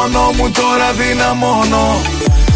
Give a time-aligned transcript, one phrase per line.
[0.00, 2.00] ραδιόφωνο μου τώρα δυναμώνω.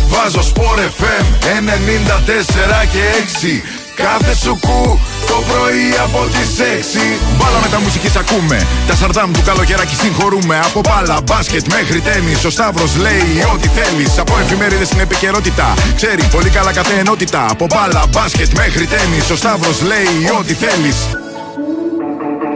[0.08, 3.02] Βάζω σπορ FM 94 και
[3.40, 3.62] 6
[3.94, 6.98] Κάθε σου κου το πρωί από τις 6
[7.36, 8.66] Μπάλα με τα μουσική ακούμε.
[8.86, 10.58] Τα σαρτάμ του καλοκαιράκι συγχωρούμε.
[10.58, 14.18] Από μπάλα, μπάσκετ μέχρι τέννις Ο Σταύρος λέει ό,τι θέλεις.
[14.18, 15.74] Από εφημερίδες στην επικαιρότητα.
[15.96, 17.46] Ξέρει πολύ καλά κάθε ενότητα.
[17.50, 20.96] Από μπάλα, μπάσκετ μέχρι τέννις Ο Σταύρος λέει ό,τι θέλεις.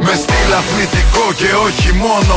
[0.04, 2.36] Με στυλ αθλητικό και όχι μόνο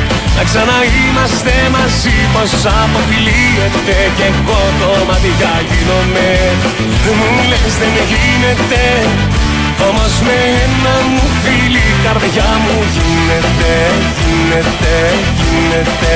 [0.41, 6.29] να ξαναείμαστε μαζί πως αποφυλίεται Και εγώ κομμάτια γίνομαι.
[7.17, 8.83] Μου λες δεν γίνεται
[9.87, 13.73] Όμως με ένα μου φίλη καρδιά μου γίνεται
[14.25, 14.95] Γίνεται,
[15.39, 16.15] γίνεται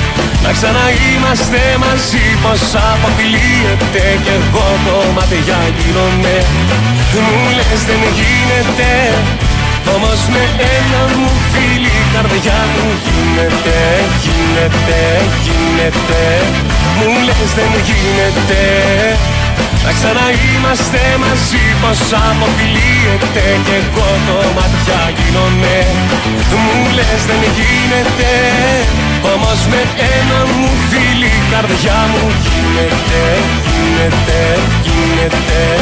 [0.43, 6.35] να ξαναείμαστε μαζί πως αποφυλίεται Κι εγώ κομμάτια γίνομαι.
[7.25, 8.91] Μου λες δεν γίνεται
[9.95, 10.43] Όμως με
[10.77, 13.79] ένα μου φίλη καρδιά μου γίνεται
[14.23, 14.99] Γίνεται,
[15.45, 16.23] γίνεται
[16.97, 18.63] Μου λες δεν γίνεται
[19.85, 25.77] να ξαναείμαστε μαζί πως αποφυλίεται Κι εγώ κομμάτια γίνομαι
[26.63, 28.31] Μου λες δεν γίνεται
[29.23, 29.81] όμως με
[30.15, 33.23] ένα μου φίλη καρδιά μου γίνεται,
[33.65, 35.79] γίνεται, γίνεται.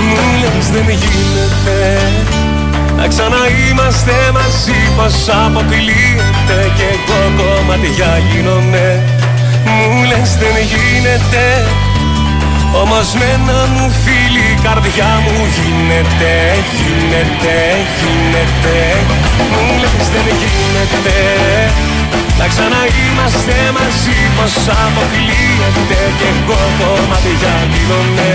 [0.00, 2.37] Μου λες δεν γίνεται
[2.98, 8.86] να ξαναείμαστε μαζί πως αποκλείεται Και εγώ κομμάτια γίνομαι
[9.66, 11.46] Μου λες δεν γίνεται
[12.82, 16.34] όμως με ένα μου φίλη η καρδιά μου γίνεται,
[16.76, 17.56] γίνεται,
[17.98, 18.76] γίνεται.
[19.52, 21.18] Μου λες δεν γίνεται
[22.38, 28.28] να ξαναείμαστε μαζί πως αποκλείεται Και εγώ κομμάτια γίνομαι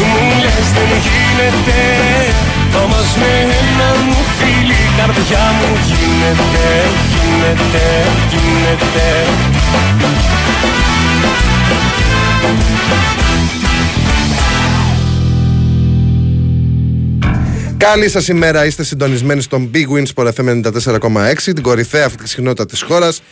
[0.00, 1.78] Μου λες δεν γίνεται.
[2.84, 6.66] Όμως με ένα μου φίλη η καρδιά μου γίνεται,
[7.12, 7.84] γίνεται,
[8.30, 9.08] γίνεται.
[17.76, 22.66] Καλή σας ημέρα, είστε συντονισμένοι στον Big Wins Sport FM 94,6, την κορυφαία αυτή συχνότητα
[22.66, 23.22] της χώρας.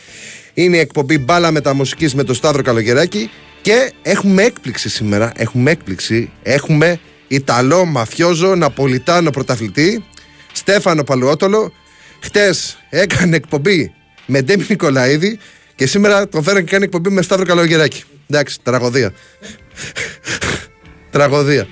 [0.53, 3.29] Είναι η εκπομπή Μπάλα Μεταμουσική με τον Σταύρο Καλογεράκη
[3.61, 5.31] και έχουμε έκπληξη σήμερα.
[5.35, 6.31] Έχουμε έκπληξη.
[6.43, 10.03] Έχουμε Ιταλό μαφιόζο Ναπολιτάνο πρωταθλητή
[10.51, 11.73] Στέφανο Παλουότολο.
[12.19, 13.93] Χτες έκανε εκπομπή
[14.25, 15.39] με Ντέμι Νικολαίδη
[15.75, 18.03] και σήμερα τον φέραν και κάνει εκπομπή με Σταύρο Καλογεράκη.
[18.29, 19.13] Εντάξει, τραγωδία.
[21.11, 21.67] τραγωδία.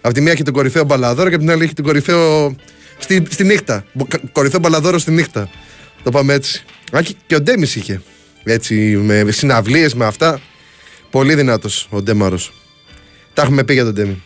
[0.00, 2.56] Από τη μία έχει τον κορυφαίο μπαλαδόρο και από την άλλη έχει τον κορυφαίο
[2.98, 3.84] στη, στη νύχτα.
[4.32, 5.50] Κορυφαίο μπαλαδόρο στη νύχτα.
[6.02, 6.64] Το πάμε έτσι.
[7.26, 8.02] και ο Ντέμις είχε.
[8.44, 10.40] Έτσι, με συναυλίες, με αυτά.
[11.16, 12.52] Πολύ δυνατός ο Ντέμαρος.
[13.34, 14.22] Τα έχουμε πει για τον Ντέμι.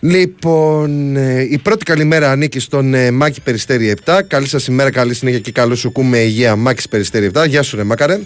[0.00, 4.20] Λοιπόν, ε, η πρώτη καλημέρα ανήκει στον ε, Μάκη Περιστέρη 7.
[4.26, 7.48] Καλή σας ημέρα, καλή συνέχεια και καλό σου κούμε υγεία Μάκης Περιστέρη 7.
[7.48, 8.20] Γεια σου, ρε Μάκαρε.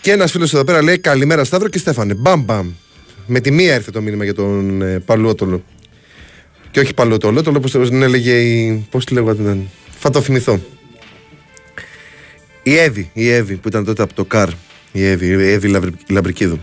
[0.00, 2.14] Και ένας φίλος εδώ πέρα λέει Καλημέρα Σταύρο και Στέφανε.
[2.14, 2.70] Μπαμ, μπαμ.
[3.26, 5.64] Με τη μία έρθε το μήνυμα για τον ε, Παλουότολο.
[6.70, 8.86] Και όχι Παλουότολο, το όπως την έλεγε η.
[8.90, 9.36] Πώς τη λέγω,
[9.98, 10.60] θα το θυμηθώ.
[12.62, 14.48] Η Εύη, η Εύη που ήταν τότε από το ΚΑΡ.
[14.92, 16.60] Η Εύη, η Εύη Λαμπρικίδου.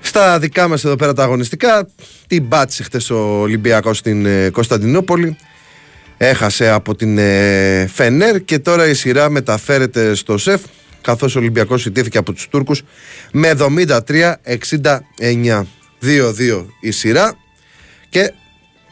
[0.00, 1.88] Στα δικά μας εδώ πέρα τα αγωνιστικά,
[2.26, 5.36] την πάτησε χθε ο Ολυμπιακός στην ε, Κωνσταντινούπολη.
[6.16, 10.62] Έχασε από την ε, Φενέρ και τώρα η σειρά μεταφέρεται στο ΣΕΦ
[11.00, 12.82] καθώς ο Ολυμπιακός ιτήθηκε από τους Τούρκους
[13.32, 15.62] με 73-69.
[16.02, 17.36] 2-2 η σειρά
[18.08, 18.32] και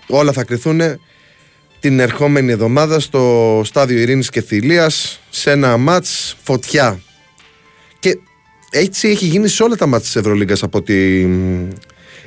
[0.06, 0.80] όλα θα κρυθούν
[1.80, 7.00] την ερχόμενη εβδομάδα στο στάδιο Ειρήνης και Θηλίας σε ένα μάτς φωτιά.
[8.74, 11.28] Και έτσι έχει γίνει σε όλα τα μάτς της Ευρωλίγκας από ότι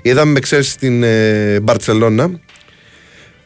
[0.02, 2.40] είδαμε με ξέρεις στην ε, Μπαρτσελώνα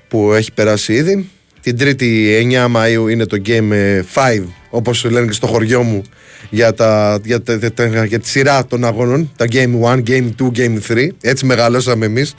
[0.07, 1.30] που έχει περάσει ήδη.
[1.62, 3.71] Την τρίτη 9 Μαΐου είναι το Game
[4.13, 6.01] 5 όπως λένε και στο χωριό μου
[6.50, 10.80] για, τα, για, τα, για τη σειρά των αγώνων τα Game 1, Game 2, Game
[10.88, 12.33] 3 έτσι μεγαλώσαμε εμείς.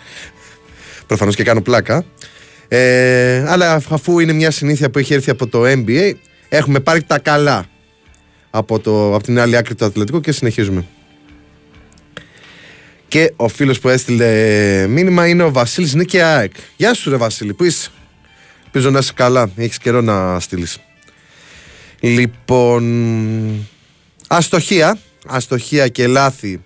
[1.07, 2.05] Προφανώς και κάνω πλάκα.
[2.69, 6.13] Ε, αλλά αφού είναι μια συνήθεια που έχει έρθει από το NBA
[6.49, 7.67] έχουμε πάρει τα καλά
[8.55, 10.85] από, το, από την άλλη άκρη του Ατλαντικού και συνεχίζουμε.
[13.09, 16.53] Και ο φίλος που έστειλε μήνυμα είναι ο Βασίλης Νίκη ΑΕΚ.
[16.77, 17.91] Γεια σου ρε Βασίλη, που είσαι;
[18.65, 20.79] Ελπίζω να είσαι καλά, έχεις καιρό να στείλεις.
[22.01, 23.67] Λοιπόν,
[24.29, 26.61] αστοχία, αστοχία και λάθη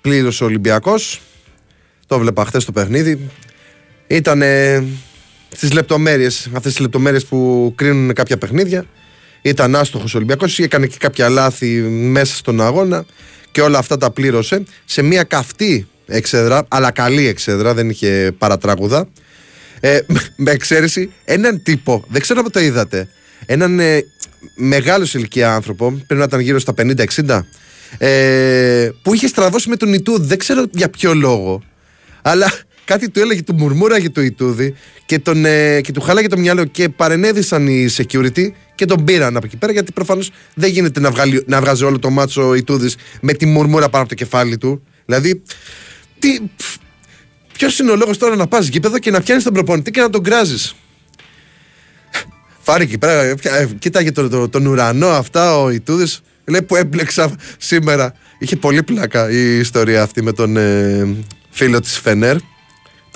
[0.00, 1.20] πλήρωσε ο Ολυμπιακός.
[2.06, 3.30] Το βλέπα χθες το παιχνίδι.
[4.06, 4.42] Ήταν
[5.48, 8.86] στις λεπτομέρειες, αυτές τις λεπτομέρειες που κρίνουν κάποια παιχνίδια.
[9.48, 13.04] Ήταν άστοχος ο Ολυμπιακός, έκανε και κάποια λάθη μέσα στον αγώνα
[13.50, 19.08] και όλα αυτά τα πλήρωσε σε μια καυτή εξέδρα, αλλά καλή εξέδρα, δεν είχε παρατράγουδα.
[19.80, 19.98] Ε,
[20.36, 23.08] με εξαίρεση έναν τύπο, δεν ξέρω αν το είδατε,
[23.46, 24.04] έναν ε,
[24.56, 27.40] μεγάλος ηλικία άνθρωπο, πρέπει να ήταν γύρω στα 50-60,
[27.98, 31.62] ε, που είχε στραβώσει με τον Ιτούδ, δεν ξέρω για ποιο λόγο,
[32.22, 32.52] αλλά
[32.86, 34.74] κάτι του έλεγε, του μουρμούραγε το Ιτούδη
[35.06, 39.36] και, τον, ε, και του χάλαγε το μυαλό και παρενέδυσαν οι security και τον πήραν
[39.36, 42.54] από εκεί πέρα γιατί προφανώς δεν γίνεται να, βγάλει, να βγάζει όλο το μάτσο ο
[42.54, 44.82] Ιτούδης με τη μουρμούρα πάνω από το κεφάλι του.
[45.04, 45.42] Δηλαδή,
[46.18, 46.38] τι,
[47.52, 50.10] ποιος είναι ο λόγος τώρα να πας γήπεδο και να πιάνεις τον προπονητή και να
[50.10, 50.74] τον κράζεις;
[52.60, 53.36] Φάρη εκεί πέρα, ε,
[53.78, 56.20] κοίταγε τον, τον, τον ουρανό αυτά ο Ιτούδης.
[56.44, 58.14] Λέει που έμπλεξα σήμερα.
[58.38, 61.16] Είχε πολύ πλάκα η ιστορία αυτή με τον ε,
[61.50, 62.36] φίλο της Φενέρ.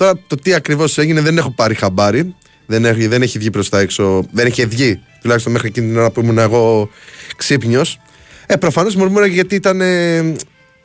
[0.01, 2.35] Τώρα το τι ακριβώς έγινε δεν έχω πάρει χαμπάρι.
[2.65, 4.25] Δεν έχει, δεν έχει βγει προς τα έξω.
[4.31, 6.89] Δεν έχει βγει τουλάχιστον μέχρι εκείνη την ώρα που ήμουν εγώ
[7.35, 7.99] ξύπνιος.
[8.45, 10.33] Ε, προφανώς μουρμούραγε γιατί ήταν ε,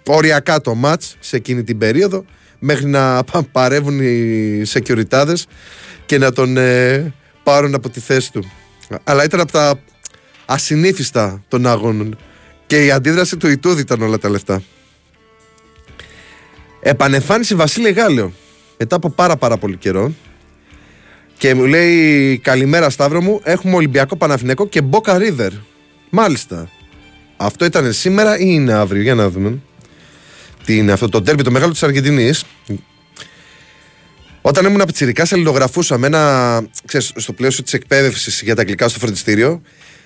[0.07, 2.25] οριακά το ματ σε εκείνη την περίοδο
[2.59, 5.35] μέχρι να παρεύουν οι securities
[6.07, 8.53] και να τον ε, πάρουν από τη θέση του.
[9.05, 9.81] Αλλά ήταν από τα
[10.47, 12.19] ασυνήθιστα των αγώνων
[12.67, 14.63] και η αντίδραση του Ιτούδη ήταν όλα τα λεφτά.
[16.81, 18.33] Επανεφάνιση Βασίλη Γάλλιο
[18.79, 20.13] μετά από πάρα πάρα πολύ καιρό
[21.39, 25.51] και μου λέει καλημέρα Σταύρο μου έχουμε Ολυμπιακό Παναθηναϊκό και Μπόκα River
[26.11, 26.71] μάλιστα.
[27.37, 29.59] Αυτό ήταν σήμερα ή είναι αύριο για να δούμε.
[30.65, 32.45] Τι είναι αυτό το τέρμι το μεγάλο της Αργεντινής.
[34.41, 39.63] Όταν ήμουν πιτσιρικά, αλληλογραφούσα ένα, ξέρεις, στο πλαίσιο της εκπαίδευσης για τα αγγλικά στο φροντιστήριο.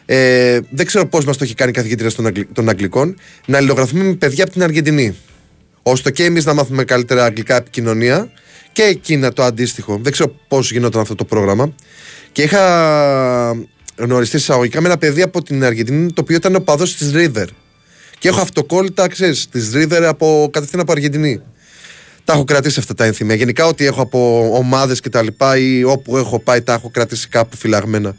[0.06, 2.12] Ε, δεν ξέρω πώς μας το έχει κάνει η καθηγήτρια
[2.52, 5.16] των, Αγγλικών, να αλληλογραφούμε με παιδιά από την Αργεντινή.
[5.82, 8.30] ώστε και εμείς να μάθουμε καλύτερα αγγλικά επικοινωνία
[8.72, 9.98] και εκείνα το αντίστοιχο.
[10.02, 11.74] Δεν ξέρω πώς γινόταν αυτό το πρόγραμμα.
[12.32, 16.96] Και είχα γνωριστεί εισαγωγικά με ένα παιδί από την Αργεντινή, το οποίο ήταν ο παδός
[16.96, 17.46] της River.
[18.18, 21.42] Και έχω αυτοκόλλητα, ξέρεις, της River από, κατευθείαν από Αργεντινή.
[22.24, 23.34] Τα έχω κρατήσει αυτά τα ένθυμια.
[23.34, 27.28] Γενικά, ό,τι έχω από ομάδες και τα λοιπά ή όπου έχω πάει, τα έχω κρατήσει
[27.28, 28.16] κάπου φυλαγμένα.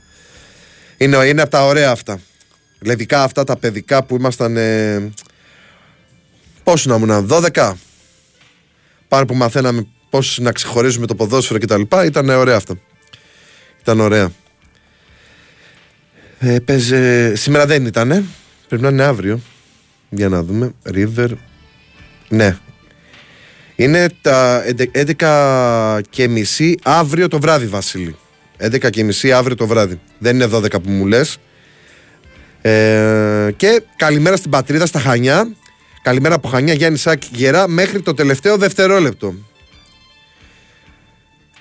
[0.98, 2.20] Είναι, είναι από τα ωραία αυτά.
[2.80, 4.58] Λεδικά αυτά τα παιδικά που ήμασταν.
[4.58, 5.12] Ε,
[6.64, 7.74] πόσο να ήμουν, 12.
[9.08, 11.82] Πάνω που μαθαίναμε πώς να ξεχωρίζουμε το ποδόσφαιρο κτλ.
[12.06, 12.78] Ήταν ωραία αυτό.
[13.82, 14.32] Ήταν ωραία.
[16.40, 17.36] Ε, παίζε...
[17.36, 18.26] Σήμερα δεν ήταν.
[18.68, 19.40] Πρέπει να είναι αύριο.
[20.10, 20.72] Για να δούμε.
[20.94, 21.30] River.
[22.30, 22.58] Ναι.
[23.76, 24.64] Είναι τα
[25.18, 28.16] 11 και μισή αύριο το βράδυ, Βασίλη.
[28.58, 30.00] 11 και μισή αύριο το βράδυ.
[30.18, 31.38] Δεν είναι 12 που μου λες.
[32.62, 35.56] Ε, και καλημέρα στην πατρίδα στα Χανιά.
[36.02, 39.36] Καλημέρα από Χανιά Γιάννη Σάκη Γερά μέχρι το τελευταίο δευτερόλεπτο.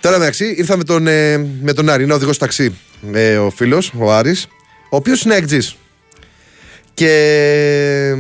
[0.00, 2.74] Τώρα μεταξύ ήρθα με τον, ε, με τον Άρη, είναι οδηγός ταξί.
[3.12, 4.46] Ε, ο φίλος, ο Άρης,
[4.90, 5.74] ο οποίος είναι εκτζή.
[6.94, 7.10] Και
[8.10, 8.14] ε,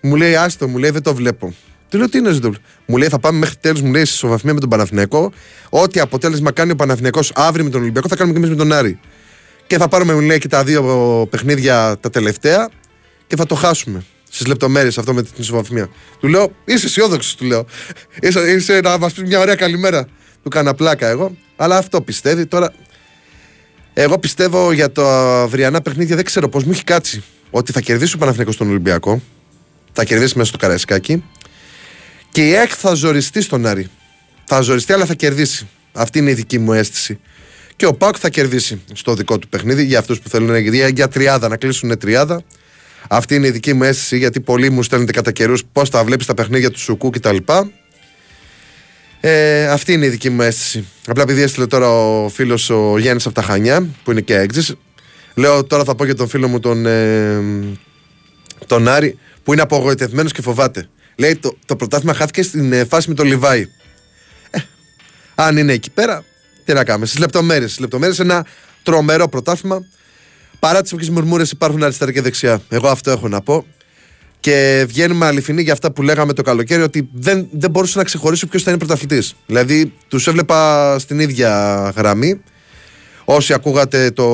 [0.00, 1.54] μου λέει, Άστο, μου λέει, δεν το βλέπω.
[1.88, 4.54] Του λέω, Τι είναι, δεν Μου λέει, Θα πάμε μέχρι τέλου, μου λέει, σε ισοβαθμία
[4.54, 5.32] με τον Παναθηναϊκό.
[5.68, 8.72] Ό,τι αποτέλεσμα κάνει ο Παναθηναϊκός αύριο με τον Ολυμπιακό, θα κάνουμε και εμείς με τον
[8.72, 8.98] Άρη.
[9.66, 12.68] Και θα πάρουμε, μου λέει, και τα δύο παιχνίδια τα τελευταία
[13.26, 15.88] και θα το χάσουμε στις λεπτομέρειες αυτό με την ισοβαθμία.
[16.20, 17.66] Του λέω, Είσαι αισιόδοξος, του λέω.
[18.20, 20.08] Είσαι, είσαι να μας πεις μια ωραία καλημέρα.
[20.46, 21.36] Του κάνα πλάκα εγώ.
[21.56, 22.46] Αλλά αυτό πιστεύει.
[22.46, 22.72] Τώρα,
[23.94, 27.24] εγώ πιστεύω για το αυριανά παιχνίδια δεν ξέρω πώς μου έχει κάτσει.
[27.50, 29.22] Ότι θα κερδίσει ο Παναθηναϊκός στον Ολυμπιακό.
[29.92, 31.24] Θα κερδίσει μέσα στο Καραϊσκάκι.
[32.30, 33.90] Και η ΕΚ θα ζοριστεί στον Άρη.
[34.44, 35.68] Θα ζοριστεί, αλλά θα κερδίσει.
[35.92, 37.20] Αυτή είναι η δική μου αίσθηση.
[37.76, 41.08] Και ο Πάκ θα κερδίσει στο δικό του παιχνίδι για αυτούς που θέλουν για, για
[41.08, 42.42] τριάδα, να κλείσουν τριάδα.
[43.08, 46.26] Αυτή είναι η δική μου αίσθηση γιατί πολλοί μου στέλνετε κατά καιρούς πώς θα βλέπεις
[46.26, 47.36] τα παιχνίδια του Σουκού κτλ.
[49.28, 50.84] Ε, αυτή είναι η δική μου αίσθηση.
[51.06, 54.78] Απλά επειδή έστειλε τώρα ο φίλος ο Γιάννης από τα Χανιά, που είναι και έξι,
[55.34, 57.42] λέω τώρα θα πω για τον φίλο μου τον, ε,
[58.66, 60.88] τον Άρη, που είναι απογοητευμένος και φοβάται.
[61.16, 63.68] Λέει το, το πρωτάθλημα χάθηκε στην ε, φάση με τον Λιβάη.
[64.50, 64.58] Ε,
[65.34, 66.24] αν είναι εκεί πέρα,
[66.64, 67.06] τι να κάνουμε.
[67.06, 67.68] Στις λεπτομέρειες.
[67.68, 68.46] Στις λεπτομέρειες ένα
[68.82, 69.84] τρομερό πρωτάθλημα.
[70.58, 72.60] Παρά τις όποιες μουρμούρες υπάρχουν αριστερά και δεξιά.
[72.68, 73.66] Εγώ αυτό έχω να πω.
[74.40, 78.46] Και βγαίνουμε αληθινοί για αυτά που λέγαμε το καλοκαίρι, ότι δεν, δεν μπορούσα να ξεχωρίσω
[78.46, 79.34] ποιος θα είναι πρωταθλητής.
[79.46, 82.40] Δηλαδή, τους έβλεπα στην ίδια γραμμή.
[83.24, 84.26] Όσοι ακούγατε το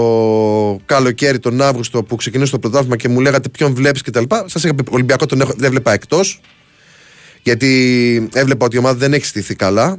[0.87, 4.25] καλοκαίρι, τον Αύγουστο που ξεκινούσε το πρωτάθλημα και μου λέγατε ποιον βλέπεις κτλ.
[4.47, 6.41] Σας είχα πει: Ολυμπιακό τον έχω, δεν έβλεπα εκτός.
[7.43, 9.99] Γιατί έβλεπα ότι η ομάδα δεν έχει στηθεί καλά.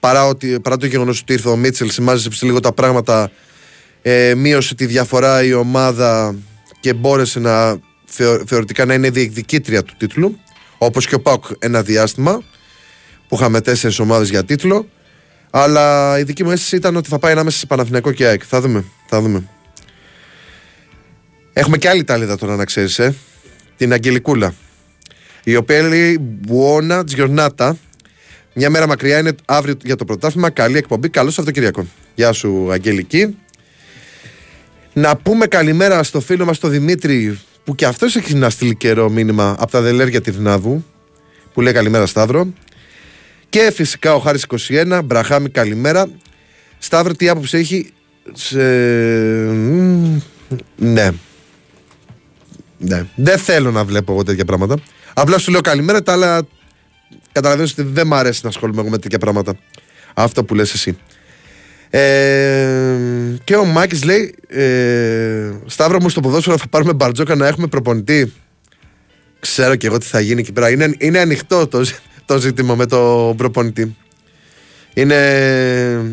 [0.00, 3.30] Παρά, ότι, παρά το γεγονός ότι ήρθε ο Μίτσελ, σημάζεψε λίγο τα πράγματα,
[4.02, 6.34] ε, μείωσε τη διαφορά η ομάδα
[6.80, 7.78] και μπόρεσε να
[8.46, 10.38] θεωρητικά να είναι διεκδικήτρια του τίτλου.
[10.78, 12.42] Όπως και ο Πάουκ ένα διάστημα
[13.28, 14.88] που είχαμε τέσσερις ομάδες για τίτλο.
[15.50, 18.42] Αλλά η δική μου αίσθηση ήταν ότι θα πάει ανάμεσα σε Παναθηναϊκό και ΑΕΚ.
[18.46, 18.84] Θα δούμε.
[19.06, 19.48] Θα δούμε.
[21.52, 23.14] Έχουμε και άλλη τάλιδα τώρα να ξέρεις, ε.
[23.76, 24.54] Την Αγγελικούλα
[25.44, 27.70] η οποία λέει Buona Giornata.
[28.54, 30.50] Μια μέρα μακριά είναι αύριο για το πρωτάθλημα.
[30.50, 31.08] Καλή εκπομπή.
[31.08, 31.86] Καλό Σαββατοκύριακο.
[32.14, 33.36] Γεια σου, Αγγελική.
[34.92, 37.38] Να πούμε καλημέρα στο φίλο μας τον Δημήτρη,
[37.70, 40.84] που και αυτός έχει να στείλει καιρό μήνυμα από τα Δελέρια Τυρνάδου,
[41.52, 42.52] που λέει καλημέρα Σταύρο.
[43.48, 46.08] Και φυσικά ο Χάρης 21, Μπραχάμι καλημέρα.
[46.78, 47.92] Σταύρο, τι άποψη έχει.
[48.32, 48.62] Σε...
[50.76, 51.10] Ναι.
[52.78, 53.06] Ναι.
[53.14, 54.76] Δεν θέλω να βλέπω εγώ τέτοια πράγματα.
[55.14, 56.46] Απλά σου λέω καλημέρα, τα άλλα
[57.32, 59.58] καταλαβαίνω ότι δεν μ' αρέσει να ασχολούμαι εγώ με τέτοια πράγματα.
[60.14, 60.98] Αυτό που λες εσύ.
[61.90, 62.96] Ε,
[63.44, 68.32] και ο Μάκης λέει: ε, Σταύρο μου στο ποδόσφαιρο θα πάρουμε μπαρτζόκα να έχουμε προπονητή.
[69.40, 70.70] Ξέρω και εγώ τι θα γίνει εκεί πέρα.
[70.70, 71.84] Είναι, είναι ανοιχτό το,
[72.24, 73.96] το ζήτημα με το προπονητή.
[74.94, 76.12] Είναι,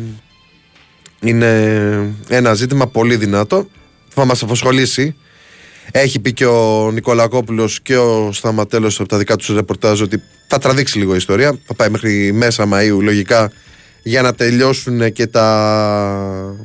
[1.20, 3.68] είναι ένα ζήτημα πολύ δυνατό.
[4.08, 5.16] Θα μας αποσχολήσει
[5.90, 10.58] έχει πει και ο Νικολακόπουλος και ο Σταματέλος από τα δικά τους ρεπορτάζ ότι θα
[10.58, 11.58] τραβήξει λίγο η ιστορία.
[11.66, 13.52] Θα πάει μέχρι μέσα Μαΐου λογικά
[14.08, 16.56] για να τελειώσουν και τα.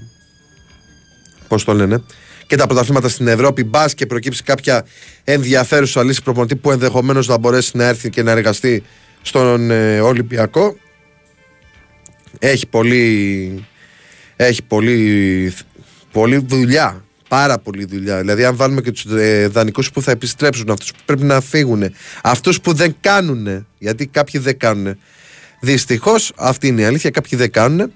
[1.48, 2.04] Πώς το λένε.
[2.48, 3.64] Και τα πρωταθλήματα στην Ευρώπη.
[3.64, 4.86] Μπας και προκύψει κάποια
[5.24, 8.84] ενδιαφέρουσα λύση προπονητή που ενδεχομένως θα μπορέσει να έρθει και να εργαστεί
[9.22, 10.78] στον ε, Ολυμπιακό.
[12.40, 13.66] Έχει πολύ.
[14.36, 15.54] Έχει πολύ,
[16.12, 18.20] πολύ δουλειά πάρα πολύ δουλειά.
[18.20, 21.84] Δηλαδή, αν βάλουμε και τους ε, δανεικούς που θα επιστρέψουν, αυτούς που πρέπει να φύγουν,
[22.24, 24.98] αυτούς που δεν κάνουν, γιατί κάποιοι δεν κάνουν.
[25.64, 27.92] Δυστυχώς, αυτή είναι η αλήθεια, κάποιοι δεν κάνουν.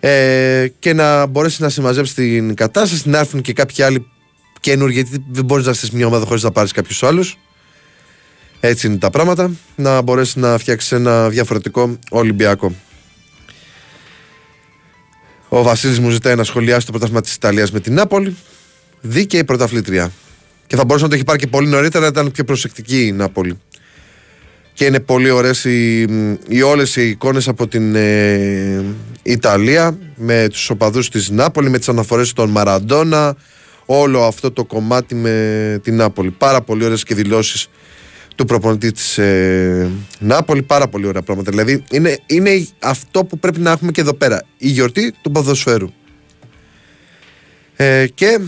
[0.00, 4.06] Ε, και να μπορέσεις να συμμαζέψεις την κατάσταση, να έρθουν και κάποιοι άλλοι
[4.60, 7.38] καινούργοι, γιατί δεν μπορείς να στήσει μια ομάδα χωρίς να πάρεις κάποιους άλλους.
[8.60, 9.50] Έτσι είναι τα πράγματα.
[9.76, 12.74] Να μπορέσεις να φτιάξεις ένα διαφορετικό Ολυμπιακό.
[15.48, 18.36] Ο Βασίλης μου ζητάει να σχολιάσει το πρωτάθλημα της Ιταλίας με την Νάπολη.
[19.00, 20.12] Δίκαιη πρωταθλήτρια.
[20.66, 23.58] Και θα μπορούσε να το έχει πάρει και πολύ νωρίτερα, ήταν πιο προσεκτική η Νάπολη.
[24.74, 26.00] Και είναι πολύ ωραίες οι,
[26.48, 28.84] οι όλες οι εικόνες από την ε,
[29.22, 33.36] Ιταλία με τους οπαδούς της Νάπολη, με τις αναφορές των Μαραντόνα,
[33.84, 36.30] όλο αυτό το κομμάτι με την Νάπολη.
[36.30, 37.68] Πάρα πολύ ωραίες και δηλώσεις
[38.34, 40.62] του προπονητή της ε, Νάπολη.
[40.62, 41.50] Πάρα πολύ ωραία πράγματα.
[41.50, 44.42] Δηλαδή είναι, είναι αυτό που πρέπει να έχουμε και εδώ πέρα.
[44.58, 45.88] Η γιορτή του ποδοσφαίρου.
[47.76, 48.40] Ε, και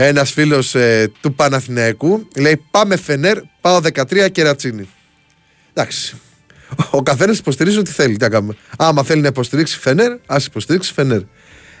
[0.00, 4.88] ένας φίλος ε, του Παναθηναϊκού λέει: Πάμε Φενέρ, πάω 13 κερατσίνη.
[5.72, 6.16] Εντάξει.
[6.90, 8.16] Ο καθένας υποστηρίζει ό,τι θέλει.
[8.16, 8.56] Τι κάνουμε.
[8.78, 11.20] Άμα θέλει να υποστηρίξει Φενέρ, ας υποστηρίξει Φενέρ.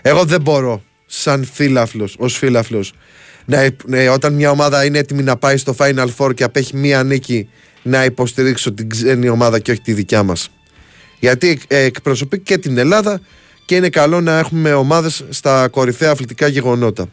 [0.02, 2.84] Εγώ δεν μπορώ, σαν φίλαφλο, ως φίλαφλο,
[3.44, 7.02] ναι, ναι, όταν μια ομάδα είναι έτοιμη να πάει στο Final Four και απέχει μία
[7.02, 7.48] νίκη
[7.82, 10.50] να υποστηρίξω την ξένη ομάδα και όχι τη δικιά μας.
[11.18, 13.20] Γιατί ε, εκπροσωπεί και την Ελλάδα
[13.64, 17.08] και είναι καλό να έχουμε ομάδες στα κορυφαία αθλητικά γεγονότα.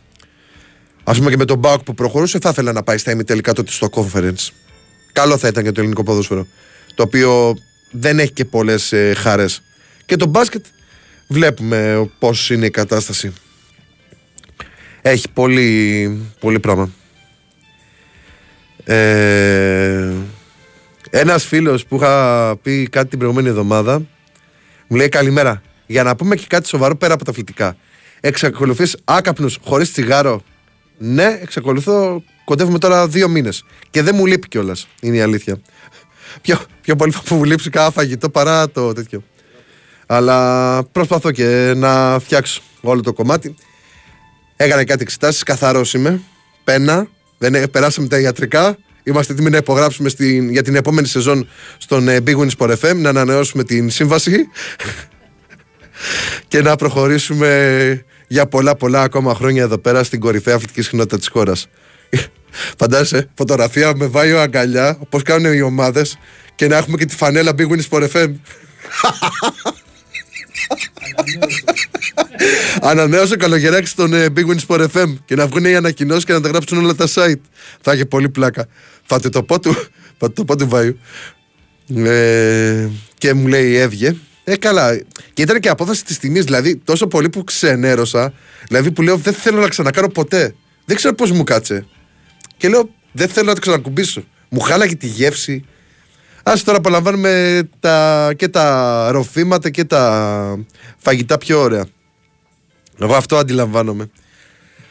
[1.08, 3.72] Α πούμε και με τον Μπάουκ που προχωρούσε, θα ήθελα να πάει στα ημιτελικά τότε
[3.72, 4.50] στο conference.
[5.12, 6.48] Καλό θα ήταν για το ελληνικό ποδόσφαιρο.
[6.96, 7.58] Το οποίο
[7.92, 9.46] δεν έχει και πολλές ε, χαρέ.
[10.06, 10.66] Και το μπάσκετ
[11.28, 13.34] βλέπουμε πώς είναι η κατάσταση.
[15.02, 16.90] Έχει πολύ, πολύ πράγμα.
[18.84, 20.14] Ε,
[21.10, 24.02] ένας φίλος που είχα πει κάτι την προηγούμενη εβδομάδα
[24.88, 25.62] μου λέει καλημέρα.
[25.86, 27.78] Για να πούμε και κάτι σοβαρό πέρα από τα αθλητικά.
[28.20, 30.44] Εξακολουθείς άκαπνους χωρίς τσιγάρο.
[30.98, 32.24] Ναι, εξακολουθώ.
[32.44, 33.64] Κοντεύουμε τώρα δύο μήνες.
[33.90, 34.88] Και δεν μου λείπει κιόλας.
[35.02, 35.62] Είναι η αλήθεια.
[36.42, 39.24] Πιο, πιο πολύ θα μου λείψει κάθε φαγητό παρά το τέτοιο.
[40.06, 43.56] Αλλά προσπαθώ και να φτιάξω όλο το κομμάτι.
[44.56, 46.22] Έκανα κάτι εξετάσεις, καθαρός είμαι.
[46.64, 48.78] Πένα, δεν περάσαμε τα ιατρικά.
[49.04, 52.96] Είμαστε έτοιμοι να υπογράψουμε στην, για την επόμενη σεζόν στον ε, Big Win Sport FM,
[52.96, 54.48] να ανανεώσουμε την σύμβαση
[56.48, 61.28] και να προχωρήσουμε για πολλά πολλά ακόμα χρόνια εδώ πέρα στην κορυφαία αθλητική συχνότητα της
[61.28, 61.68] χώρας.
[62.80, 66.18] Φαντάζεσαι, φωτογραφία με βάιο αγκαλιά, όπως κάνουν οι ομάδες
[66.56, 68.32] και να έχουμε και τη φανέλα Big Win Sport FM.
[72.82, 76.42] Ανανέωσε καλογεράκι στον ε, Big Win Sport FM και να βγουν οι ανακοινώσεις και να
[76.42, 77.42] τα γράψουν όλα τα site.
[77.82, 78.68] Θα έχει πολύ πλάκα.
[79.06, 79.76] Θα το πω του,
[80.20, 81.00] θα το πω του Βάιου.
[81.96, 84.16] Ε, και μου λέει έβγε.
[84.48, 85.02] Ε, καλά.
[85.34, 86.44] Και ήταν και απόφαση της τιμής.
[86.44, 88.34] Δηλαδή, τόσο πολύ που ξενέρωσα.
[88.68, 90.56] Δηλαδή, που λέω δεν θέλω να ξανακάνω ποτέ.
[90.86, 91.86] Δεν ξέρω πώς μου κάτσε.
[92.58, 94.24] Και λέω δεν θέλω να το ξανακουμπήσω.
[94.50, 95.66] Μου χάλαγε τη γεύση.
[96.44, 100.66] Ας τώρα απολαμβάνουμε τα, και τα ροφήματα και τα
[100.98, 101.86] φαγητά πιο ωραία.
[103.00, 104.10] Εγώ αυτό αντιλαμβάνομαι.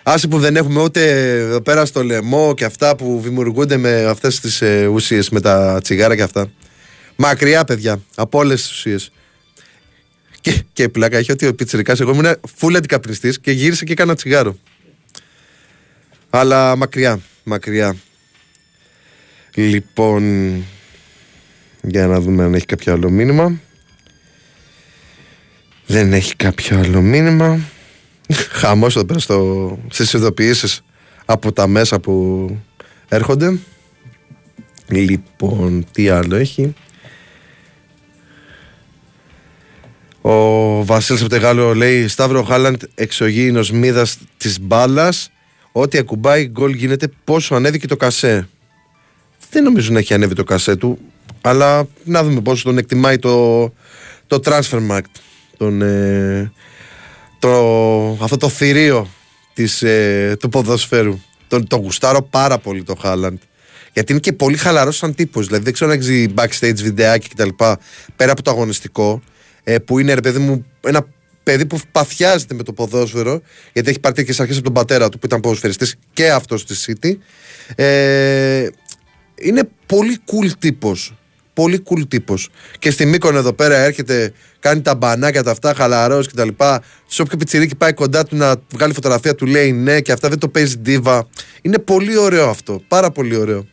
[0.02, 4.40] Άσε που δεν έχουμε ούτε εδώ πέρα στο λαιμό και αυτά που δημιουργούνται με αυτές
[4.40, 6.50] τις ε, ουσίες, με τα τσιγάρα και αυτά.
[7.16, 9.10] Μακριά παιδιά, από όλες τις ουσίες.
[10.44, 14.14] Και, και πλάκα έχει ότι ο πιτσιρικάς εγώ ήμουν φούλα αντικαπνιστής και γύρισε και έκανα
[14.14, 14.58] τσιγάρο.
[16.30, 17.96] Αλλά μακριά, μακριά.
[19.54, 20.22] Λοιπόν,
[21.82, 23.60] για να δούμε αν έχει κάποιο άλλο μήνυμα.
[25.86, 27.60] Δεν έχει κάποιο άλλο μήνυμα.
[28.50, 30.84] Χαμός εδώ πέρα στο, στις ειδοποιήσεις
[31.24, 32.46] από τα μέσα που
[33.08, 33.58] έρχονται.
[34.88, 36.74] Λοιπόν, τι άλλο έχει.
[40.26, 45.30] Ο Βασίλης Απτεγάλο λέει Σταύρο Χάλαντ εξωγήινος μύδας της μπάλας.
[45.72, 48.48] Ό,τι ακουμπάει γκολ γίνεται πόσο ανέβηκε το κασέ.
[49.50, 50.98] Δεν νομίζω να έχει ανέβει το κασέ του.
[51.40, 53.64] Αλλά να δούμε πόσο τον εκτιμάει το,
[54.26, 55.00] το transfer market.
[55.56, 56.52] Τον, ε,
[57.38, 59.08] το, αυτό το θηρίο
[59.54, 61.20] της, ε, του ποδοσφαίρου.
[61.48, 63.38] Τον, το γουστάρω πάρα πολύ το Χάλαντ.
[63.92, 65.46] Γιατί είναι και πολύ χαλαρός σαν τύπος.
[65.46, 67.48] Δηλαδή δεν ξέρω αν έχει backstage βιντεάκι κτλ.
[68.16, 69.22] Πέρα από το αγωνιστικό.
[69.64, 71.06] Ε, που είναι ρε παιδί μου ένα
[71.42, 73.40] παιδί που παθιάζεται με το ποδόσφαιρο.
[73.72, 76.96] Γιατί έχει πάρει και αρχές από τον πατέρα του που ήταν ποδοσφαιριστής και αυτός στη
[77.00, 77.12] City.
[77.74, 78.66] Ε,
[79.34, 81.14] είναι πολύ cool τύπος
[81.54, 82.48] πολύ cool τύπος.
[82.78, 86.48] Και στη Μήκον εδώ πέρα έρχεται, κάνει τα μπανάκια τα αυτά, χαλαρός κτλ.
[87.06, 90.38] Σε όποιο πιτσιρίκι πάει κοντά του να βγάλει φωτογραφία του λέει ναι και αυτά δεν
[90.38, 91.28] το παίζει ντίβα.
[91.62, 92.82] Είναι πολύ ωραίο αυτό.
[92.88, 93.66] Πάρα πολύ ωραίο.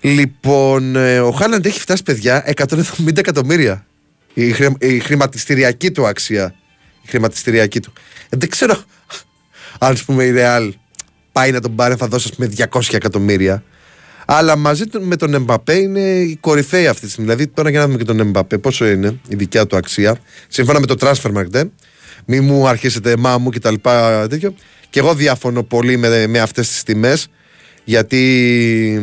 [0.00, 3.86] Λοιπόν, ε, ο Χάλαντ έχει φτάσει παιδιά 170 εκατομμύρια.
[4.34, 6.54] Η, η χρηματιστηριακή του αξία.
[7.02, 7.92] Η χρηματιστηριακή του.
[8.28, 8.84] Ε, δεν ξέρω
[9.78, 10.70] αν πούμε η Real
[11.32, 13.62] πάει να τον πάρει θα δώσει με 200 εκατομμύρια.
[14.26, 17.30] Αλλά μαζί με τον Εμπαπέ είναι η κορυφαία αυτή τη στιγμή.
[17.30, 20.18] Δηλαδή, τώρα για να δούμε και τον Εμπαπέ, πόσο είναι η δικιά του αξία.
[20.48, 21.62] Σύμφωνα με το transfer market, ε.
[22.24, 23.74] μη μου αρχίσετε μα μου κτλ.
[24.28, 24.54] Τέτοιο.
[24.90, 27.28] Και εγώ διαφωνώ πολύ με, με αυτές τις τιμές.
[27.84, 29.02] Γιατί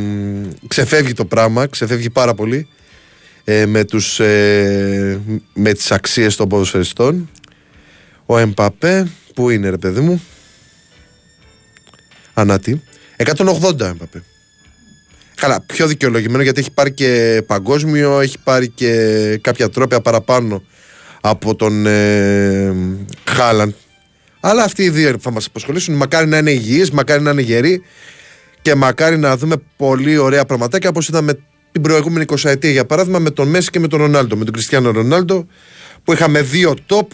[0.67, 2.67] ξεφεύγει το πράγμα, ξεφεύγει πάρα πολύ
[3.43, 5.19] ε, με, τους, ε,
[5.53, 7.29] με τις αξίες των ποδοσφαιριστών.
[8.25, 10.23] Ο Εμπαπέ, που είναι ρε παιδί μου,
[12.33, 12.81] ανάτι,
[13.17, 14.23] 180 Εμπαπέ.
[15.35, 20.63] Καλά, πιο δικαιολογημένο γιατί έχει πάρει και παγκόσμιο, έχει πάρει και κάποια τρόπια παραπάνω
[21.21, 22.73] από τον ε,
[23.23, 23.73] Χάλαντ.
[24.39, 25.95] Αλλά αυτοί οι δύο θα μας απασχολήσουν.
[25.95, 27.83] Μακάρι να είναι υγιείς, μακάρι να είναι γεροί
[28.61, 31.39] και μακάρι να δούμε πολύ ωραία πραγματάκια όπως είδαμε
[31.71, 34.53] την προηγούμενη 20 ετία για παράδειγμα με τον Μέση και με τον Ρονάλντο, με τον
[34.53, 35.47] Κριστιανό Ρονάλντο
[36.03, 37.07] που είχαμε δύο top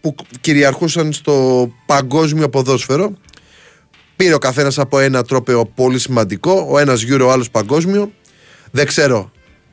[0.00, 3.12] που κυριαρχούσαν στο παγκόσμιο ποδόσφαιρο
[4.16, 8.12] Πήρε ο καθένας από ένα τρόπαιο πολύ σημαντικό, ο ένας γύρω, ο άλλος παγκόσμιο.
[8.70, 9.30] Δεν ξέρω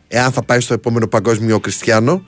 [0.07, 2.23] εάν θα πάει στο επόμενο παγκόσμιο ο Κριστιανό.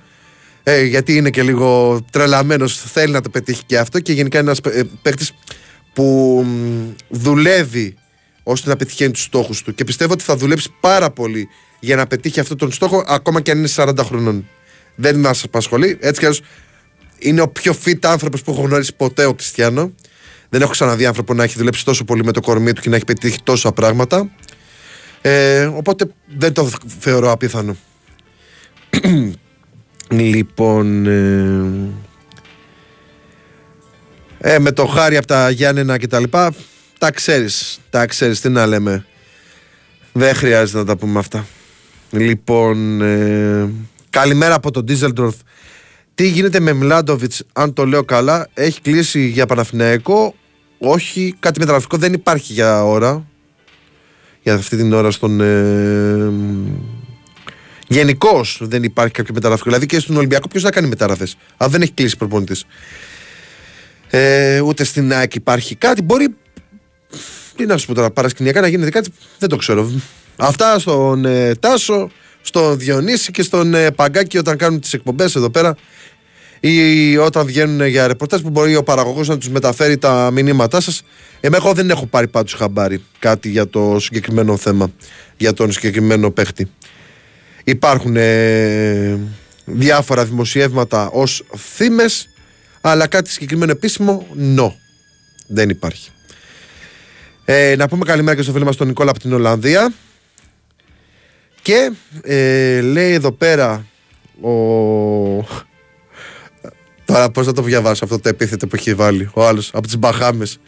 [0.64, 4.52] Ε, γιατί είναι και λίγο τρελαμένος, θέλει να το πετύχει και αυτό και γενικά είναι
[4.52, 5.32] ένας ε, παίκτης
[5.94, 6.46] που
[7.10, 7.96] δουλεύει
[8.44, 9.76] ώστε να πετυχαίνει τους στόχους του.
[9.76, 11.48] Και πιστεύω ότι θα δουλέψει πάρα πολύ
[11.86, 14.48] για να πετύχει αυτόν τον στόχο, ακόμα και αν είναι 40 χρονών.
[14.96, 15.98] Δεν μας απασχολεί.
[16.00, 16.42] Έτσι κι αλλιώς
[17.20, 19.94] είναι ο πιο fit άνθρωπος που έχω γνωρίσει ποτέ ο Κριστιανό.
[20.50, 22.96] Δεν έχω ξαναδεί άνθρωπο να έχει δουλέψει τόσο πολύ με το κορμί του και να
[22.96, 24.30] έχει πετύχει τόσα πράγματα.
[25.22, 26.06] Ε, οπότε
[26.38, 26.70] δεν το
[27.00, 27.76] θεωρώ απίθανο.
[30.10, 31.06] λοιπόν.
[31.06, 32.14] Ε,
[34.54, 36.54] ε, με το χάρη από τα Γιάννενα και τα λοιπά,
[36.98, 39.06] τα ξέρεις, τα ξέρεις, τι να λέμε.
[40.12, 41.46] Δεν χρειάζεται να τα πούμε αυτά.
[42.16, 43.70] Λοιπόν, ε,
[44.10, 45.36] καλημέρα από τον Ντίζελντορφ.
[46.16, 50.36] Τι γίνεται με Μλάντοβιτς, αν το λέω καλά, έχει κλείσει για Παναθηναϊκό.
[50.78, 53.26] Όχι, κάτι μεταγραφικό δεν υπάρχει για ώρα.
[54.42, 55.42] Για αυτή την ώρα στον...
[55.42, 56.32] Ε,
[57.88, 59.70] Γενικώς δεν υπάρχει κάποιο μεταγραφικό.
[59.70, 61.38] Δηλαδή και στον Ολυμπιακό ποιος θα κάνει μεταγραφές.
[61.58, 62.66] Αν δεν έχει κλείσει προπονητής.
[64.10, 66.02] Ε, ούτε στην ΑΕΚ υπάρχει κάτι.
[66.02, 66.36] Μπορεί.
[67.56, 69.10] Τι να σου πω τώρα, παρασκηνιακά να γίνεται κάτι.
[69.40, 69.92] Δεν το ξέρω.
[70.38, 75.50] Αυτά στον ε, Τάσο, στον Διονύση και στον ε, Παγκάκη όταν κάνουν τις εκπομπές εδώ
[75.50, 75.76] πέρα
[76.60, 81.04] ή όταν βγαίνουν για ρεπορτάζ που μπορεί ο παραγωγός να τους μεταφέρει τα μηνύματά σας.
[81.40, 84.92] εγώ δεν έχω πάρει πάντως χαμπάρι κάτι για το συγκεκριμένο θέμα,
[85.38, 86.72] για τον συγκεκριμένο παίχτη.
[87.64, 89.20] Υπάρχουν ε,
[89.66, 92.30] διάφορα δημοσιεύματα ως θύμες
[92.88, 94.72] αλλά κάτι συγκεκριμένο επίσημο, no.
[95.48, 96.10] Δεν υπάρχει.
[97.46, 99.94] Ε, να πούμε καλημέρα και στο φίλο μας τον Νικόλα από την Ολλανδία.
[101.66, 103.86] Και ε, λέει εδώ πέρα
[104.42, 104.52] ο...
[107.06, 109.98] Τώρα πώς θα το διαβάσω αυτό το επίθετο που έχει βάλει ο άλλος από τις
[109.98, 110.60] Μπαχάμες.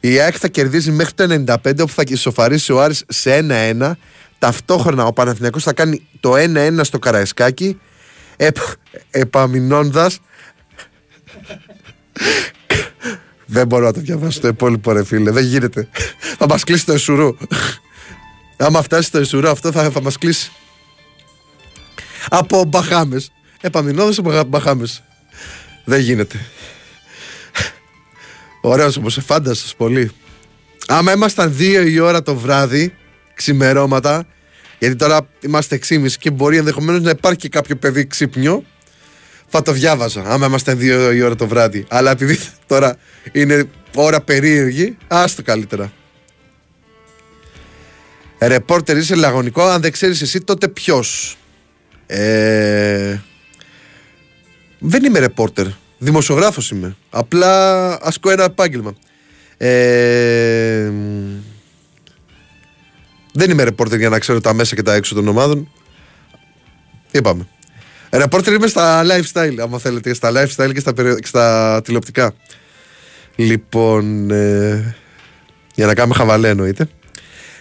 [0.00, 3.46] Η ΑΕΚ θα κερδίζει μέχρι το 95 όπου θα ισοφαρίσει ο Άρης σε
[3.80, 3.92] 1-1.
[4.38, 7.80] Ταυτόχρονα ο Παναθηναϊκός θα κάνει το 1-1 στο Καραϊσκάκι
[8.36, 8.56] επ,
[9.10, 10.20] επαμεινώντας
[13.46, 15.30] δεν μπορώ να το διαβάσω το υπόλοιπο ρε φίλε.
[15.30, 15.88] Δεν γίνεται.
[16.38, 17.36] θα μας κλείσει το εσουρού.
[18.62, 20.52] Άμα φτάσει το εσουρού αυτό θα, θα μας κλείσει.
[22.28, 23.32] Από Μπαχάμες.
[23.60, 25.02] Επαμεινώδες από Μπαχάμες.
[25.84, 26.40] Δεν γίνεται.
[28.60, 30.10] Ωραίος όμως, φάνταστος πολύ.
[30.86, 32.94] Άμα ήμασταν δύο η ώρα το βράδυ,
[33.34, 34.26] ξημερώματα,
[34.78, 38.64] γιατί τώρα είμαστε 6.30 και μπορεί ενδεχομένως να υπάρχει και κάποιο παιδί ξύπνιο,
[39.48, 41.84] θα το διάβαζα άμα ήμασταν δύο η ώρα το βράδυ.
[41.88, 42.96] Αλλά επειδή τώρα
[43.32, 45.92] είναι ώρα περίεργη, άστο καλύτερα.
[48.46, 51.36] Ρεπόρτερ είσαι λαγωνικό, αν δεν ξέρεις εσύ τότε ποιος;
[52.06, 53.18] Ε...
[54.78, 55.66] Δεν είμαι ρεπόρτερ,
[55.98, 56.96] δημοσιογράφος είμαι.
[57.10, 58.94] Απλά ασκώ ένα επάγγελμα.
[59.56, 60.90] Ε...
[63.32, 65.70] Δεν είμαι ρεπόρτερ για να ξέρω τα μέσα και τα έξω των ομάδων.
[67.10, 67.48] Είπαμε.
[68.10, 71.16] Ρεπόρτερ είμαι στα lifestyle, άμα θέλετε, στα lifestyle και στα, περι...
[71.22, 72.34] στα τηλεοπτικά.
[73.36, 74.96] Λοιπόν, ε,
[75.74, 76.88] για να κάνουμε χαβαλέ εννοείται.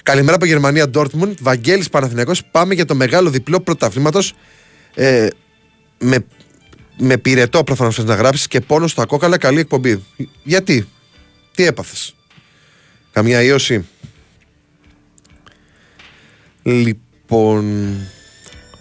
[0.04, 1.34] Καλημέρα από Γερμανία, Dortmund.
[1.40, 2.46] Βαγγέλης Παναθηναϊκός.
[2.52, 4.34] Πάμε για το μεγάλο διπλό πρωταθλήματος
[4.96, 5.28] ε,
[6.00, 6.26] με,
[6.98, 9.38] με πυρετό προφανώς να γράψεις και πόνο στα κόκαλα.
[9.38, 10.04] Καλή εκπομπή.
[10.44, 10.88] Γιατί,
[11.56, 12.16] τι έπαθες;
[13.12, 13.86] Καμιά ίωση;
[16.64, 17.94] Λοιπόν,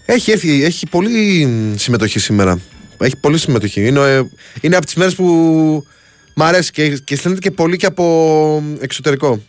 [0.07, 2.61] έχει έρθει, έχει πολύ συμμετοχή σήμερα.
[2.99, 3.87] Έχει πολύ συμμετοχή.
[3.87, 4.23] Είναι, ε,
[4.61, 5.27] είναι από τις μέρες που
[6.35, 9.43] μ' αρέσει και, και στέλνεται και πολύ και από εξωτερικό.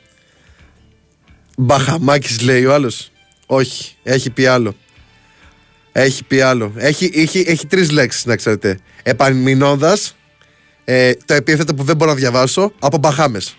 [1.57, 3.11] Μπαχαμάκης λέει ο άλλος.
[3.45, 4.75] Όχι, έχει πει άλλο.
[5.91, 6.73] Έχει πει άλλο.
[6.75, 8.79] Έχει, έχει, έχει τρεις λέξεις να ξέρετε.
[9.03, 10.15] Επανμεινώντας
[10.83, 13.55] ε, το επίθετο που δεν μπορώ να διαβάσω από Μπαχάμες.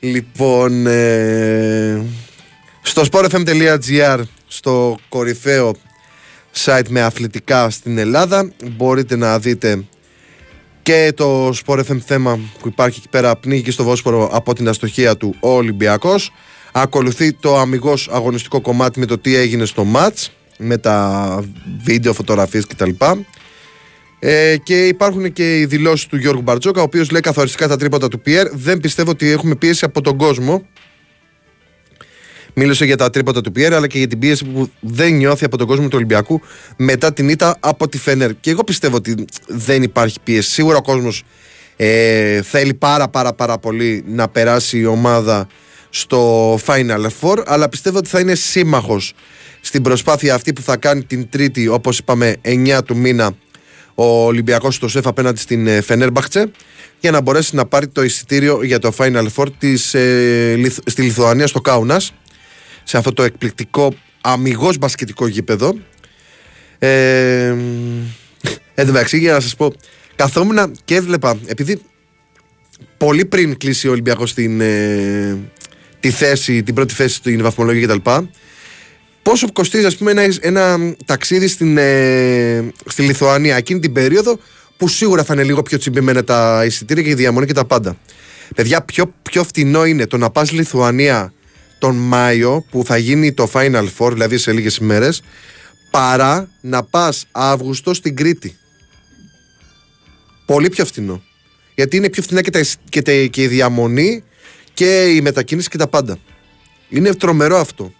[0.00, 2.04] Λοιπόν, ε,
[2.82, 5.74] στο sportfm.gr στο κορυφαίο
[6.64, 8.52] site με αθλητικά στην Ελλάδα.
[8.64, 9.84] Μπορείτε να δείτε
[10.84, 14.68] και το Sport FM θέμα που υπάρχει εκεί πέρα πνίγει και στο Βόσπορο από την
[14.68, 16.32] αστοχία του ο Ολυμπιακός.
[16.72, 20.26] Ακολουθεί το αμυγός αγωνιστικό κομμάτι με το τι έγινε στο match
[20.58, 21.44] με τα
[21.84, 22.90] βίντεο, φωτογραφίες κτλ.
[24.18, 28.08] Ε, και υπάρχουν και οι δηλώσεις του Γιώργου Μπαρτζόκα, ο οποίος λέει καθοριστικά τα τρίποτα
[28.08, 28.48] του Πιέρ.
[28.52, 30.66] Δεν πιστεύω ότι έχουμε πίεση από τον κόσμο
[32.54, 35.56] Μίλησε για τα τρίποτα του Πιέρα, αλλά και για την πίεση που δεν νιώθει από
[35.56, 36.40] τον κόσμο του Ολυμπιακού
[36.76, 38.30] μετά την ήττα από τη Φένερ.
[38.40, 40.50] Και εγώ πιστεύω ότι δεν υπάρχει πίεση.
[40.50, 41.22] Σίγουρα ο κόσμος
[41.76, 45.46] ε, θέλει πάρα πάρα πάρα πολύ να περάσει η ομάδα
[45.90, 49.14] στο Final Four, αλλά πιστεύω ότι θα είναι σύμμαχος
[49.60, 53.36] στην προσπάθεια αυτή που θα κάνει την Τρίτη, όπως είπαμε, 9 του μήνα
[53.94, 56.50] ο Ολυμπιακός στο ΣΕΦ απέναντι στην Φενέρμπαχτσε
[57.00, 61.46] για να μπορέσει να πάρει το εισιτήριο για το Final Four της, ε, στη Λιθουανία
[61.46, 62.12] στο Κάουνας
[62.84, 65.78] σε αυτό το εκπληκτικό αμυγός μπασκετικό γήπεδο.
[66.78, 67.54] Ε,
[68.74, 69.72] εν για να σας πω,
[70.16, 71.80] καθόμουν και έβλεπα, επειδή
[72.96, 75.38] πολύ πριν κλείσει ο Ολυμπιακός την, ε,
[76.00, 78.10] τη θέση, την πρώτη θέση στην βαθμολογία κτλ.
[79.22, 84.38] πόσο κοστίζει ας πούμε ένα, ένα ταξίδι στην, ε, στη Λιθουανία εκείνη την περίοδο
[84.76, 87.96] που σίγουρα θα είναι λίγο πιο τσιμπημένα τα εισιτήρια και η διαμονή και τα πάντα.
[88.54, 91.32] Παιδιά, πιο, πιο φτηνό είναι το να πας Λιθουανία
[91.84, 95.22] τον Μάιο που θα γίνει το Final Four, δηλαδή σε λίγες ημέρες,
[95.90, 98.56] παρά να πας Αύγουστο στην Κρήτη.
[100.46, 101.22] Πολύ πιο φθηνό.
[101.74, 104.24] Γιατί είναι πιο φθηνά και, τα, και, τα, και η διαμονή
[104.74, 106.18] και η μετακίνηση και τα πάντα.
[106.88, 107.92] Είναι τρομερό αυτό.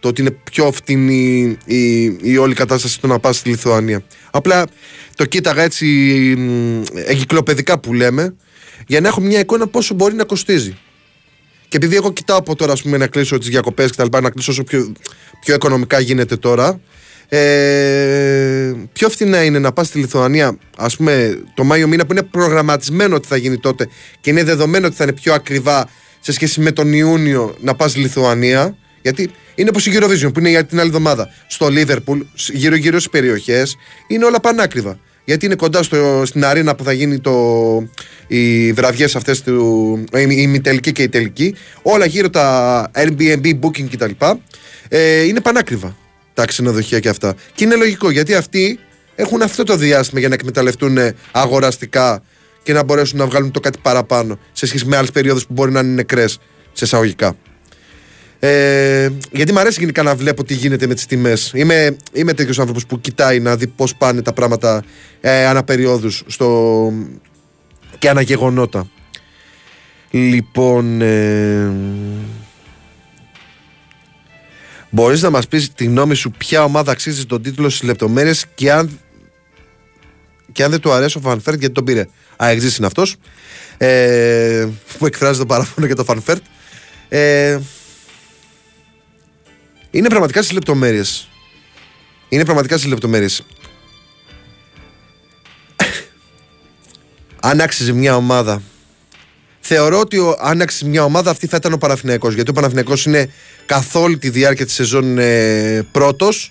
[0.00, 4.02] Το ότι είναι πιο φτηνή η, η όλη κατάσταση του να πας στη Λιθουανία.
[4.30, 4.66] Απλά
[5.14, 5.86] το κοίταγα έτσι
[6.94, 8.34] εγκυκλοπαιδικά που λέμε
[8.86, 10.76] για να έχω μια εικόνα πόσο μπορεί να κοστίζει.
[11.68, 14.20] Και επειδή εγώ κοιτάω από τώρα ας πούμε, να κλείσω τις διακοπές και τα λοιπά,
[14.20, 14.92] να κλείσω όσο πιο,
[15.40, 16.80] πιο οικονομικά γίνεται τώρα,
[17.28, 22.22] ε, πιο φθηνά είναι να πας στη Λιθουανία, ας πούμε, το Μάιο μήνα που είναι
[22.22, 23.88] προγραμματισμένο ότι θα γίνει τότε
[24.20, 25.88] και είναι δεδομένο ότι θα είναι πιο ακριβά
[26.20, 28.76] σε σχέση με τον Ιούνιο να πας στη Λιθουανία.
[29.02, 31.28] Γιατί είναι όπως η Eurovision που είναι για την άλλη εβδομάδα.
[31.46, 32.20] Στο Λίβερπουλ,
[32.52, 33.76] γύρω-γύρω στις περιοχές,
[34.06, 34.98] είναι όλα πανάκριβα.
[35.28, 37.34] Γιατί είναι κοντά στο, στην αρίνα που θα γίνει το,
[38.26, 41.54] οι βραδιές αυτές, η ημιτελική και η τελική.
[41.82, 44.10] Όλα γύρω τα Airbnb, booking κτλ.
[44.88, 45.96] Ε, είναι πανάκριβα
[46.34, 47.34] τα ξενοδοχεία και αυτά.
[47.54, 48.78] Και είναι λογικό γιατί αυτοί
[49.14, 50.98] έχουν αυτό το διάστημα για να εκμεταλλευτούν
[51.32, 52.22] αγοραστικά
[52.62, 55.72] και να μπορέσουν να βγάλουν το κάτι παραπάνω σε σχέση με άλλες περιόδους που μπορεί
[55.72, 56.38] να είναι νεκρές
[56.72, 57.36] σε εισαγωγικά.
[58.40, 61.52] Ε, γιατί μου αρέσει γενικά να βλέπω τι γίνεται με τις τιμές.
[61.54, 64.84] Είμαι, είμαι τέτοιος άνθρωπος που κοιτάει να δει πώς πάνε τα πράγματα
[65.20, 66.92] ε, ανά περιόδου στο...
[67.98, 68.88] και ανά γεγονότα.
[70.10, 71.00] Λοιπόν.
[71.00, 71.72] Ε,
[74.90, 78.72] Μπορείς να μας πεις τη γνώμη σου ποια ομάδα αξίζει τον τίτλο στις λεπτομέρειες και
[78.72, 79.00] αν,
[80.52, 82.06] και αν δεν του αρέσει ο Φαν Βέερτ γιατί τον πήρε.
[82.36, 83.16] Α, είναι αυτός
[83.76, 84.66] ε,
[84.98, 86.42] που εκφράζει το παράπονο για το Φαν Βέερτ.
[87.08, 87.58] Ε,
[89.90, 91.28] είναι πραγματικά στις λεπτομέρειες.
[92.28, 93.44] Είναι πραγματικά στις λεπτομέρειες.
[97.40, 98.62] αν άξιζε μια ομάδα
[99.70, 103.32] Θεωρώ ότι ο, αν μια ομάδα αυτή θα ήταν ο Παναθηναϊκός γιατί ο Παναθηναϊκός είναι
[103.66, 106.50] καθ' όλη τη διάρκεια της σεζόν ε, πρώτος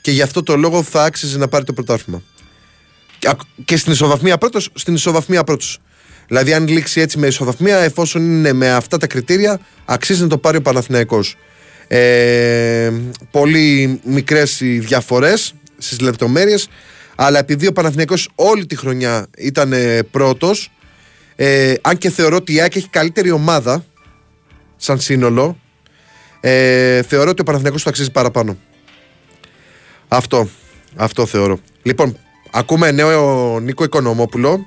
[0.00, 2.22] και γι' αυτό το λόγο θα άξιζε να πάρει το πρωτάθλημα.
[3.64, 5.78] Και στην ισοβαθμία πρώτος, στην ισοβαθμία πρώτος.
[6.26, 10.38] Δηλαδή αν λήξει έτσι με ισοβαθμία εφόσον είναι με αυτά τα κριτήρια αξίζει να το
[10.38, 11.36] πάρει ο Παναθηναϊκός.
[11.88, 12.92] Ε,
[13.30, 16.68] πολύ μικρές οι διαφορές στις λεπτομέρειες
[17.14, 20.70] αλλά επειδή ο Παναθηναϊκός όλη τη χρονιά ήταν ε, πρώτος
[21.40, 23.84] ε, αν και θεωρώ ότι η ΑΕΚ έχει καλύτερη ομάδα
[24.76, 25.58] σαν σύνολο,
[26.40, 28.56] ε, θεωρώ ότι ο Παναθηναϊκός του αξίζει παραπάνω.
[30.08, 30.48] Αυτό.
[30.96, 31.60] Αυτό θεωρώ.
[31.82, 32.16] Λοιπόν,
[32.50, 34.66] ακούμε νέο Νίκο Οικονομόπουλο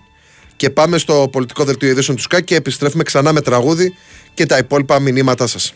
[0.55, 3.95] και πάμε στο πολιτικό δελτίο ειδήσεων του ΣΚΑ και επιστρέφουμε ξανά με τραγούδι
[4.33, 5.73] και τα υπόλοιπα μηνύματά σας.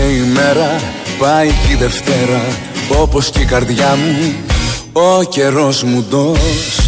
[0.00, 0.80] Η μέρα,
[1.18, 2.40] πάει και η Δευτέρα
[3.00, 4.34] Όπως και η καρδιά μου,
[4.92, 6.80] ο καιρός μου ντός.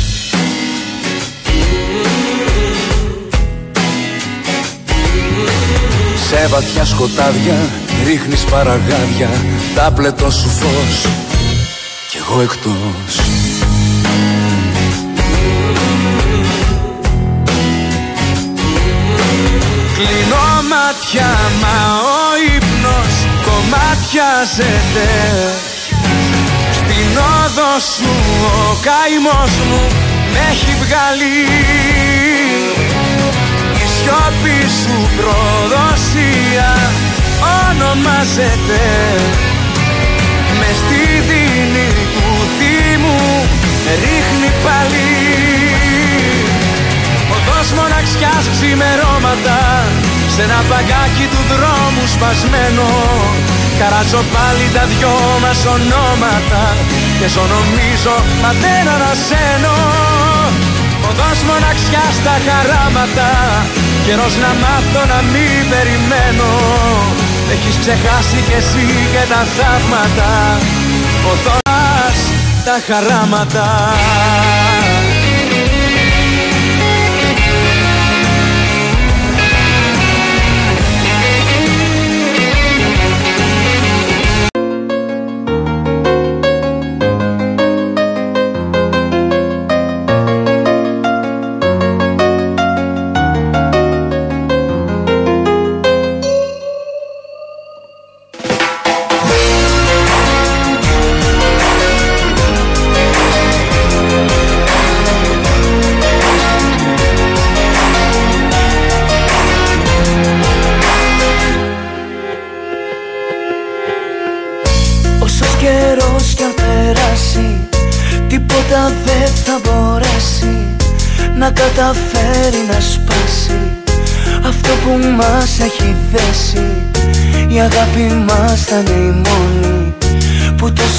[6.28, 7.56] Σε βαθιά σκοτάδια
[8.04, 9.28] ρίχνεις παραγάδια
[9.74, 11.06] Τα πλετό σου φως
[12.10, 13.20] κι εγώ εκτός
[20.70, 21.30] μάτια
[21.62, 21.78] μα
[22.16, 23.14] ο ύπνος
[23.46, 25.10] κομμάτιαζεται
[26.78, 27.08] Στην
[27.40, 28.12] όδος σου
[28.44, 29.82] ο καημός μου
[30.32, 31.38] με έχει βγάλει.
[33.82, 36.70] Η σιώπη σου προδοσία
[37.68, 38.82] ονομάζεται.
[40.58, 43.20] Με στη δίνη του θύμου
[44.02, 45.12] ρίχνει πάλι.
[47.34, 49.58] Οδός μοναξιάς ξημερώματα
[50.38, 52.88] σε ένα παγκάκι του δρόμου σπασμένο
[53.78, 56.64] Καράζω πάλι τα δυο μας ονόματα
[57.18, 59.76] Και ζω νομίζω μα δεν ανασένω
[61.08, 63.30] Οδός μοναξιά στα χαράματα
[64.06, 66.50] Καιρός να μάθω να μην περιμένω.
[67.54, 70.30] Έχεις ξεχάσει κι εσύ και τα θαύματα
[71.30, 72.18] Οδός
[72.66, 73.66] τα χαράματα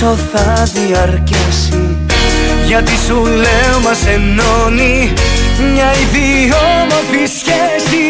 [0.09, 1.97] που τόσο θα διαρκέσει.
[2.65, 5.13] Γιατί σου λέω μας ενώνει
[5.73, 8.05] μια ιδιόμορφη σχέση.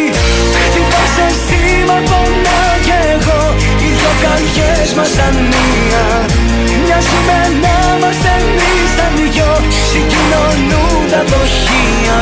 [0.63, 3.41] Χτυπάς εσύ μα πονάω κι εγώ
[3.83, 6.05] οι δυο καρδιές μας ανία.
[6.83, 9.51] Μοιάζουμε να είμαστε εμείς τα δυο
[9.89, 12.17] συγκοινωνούν τα δοχεία.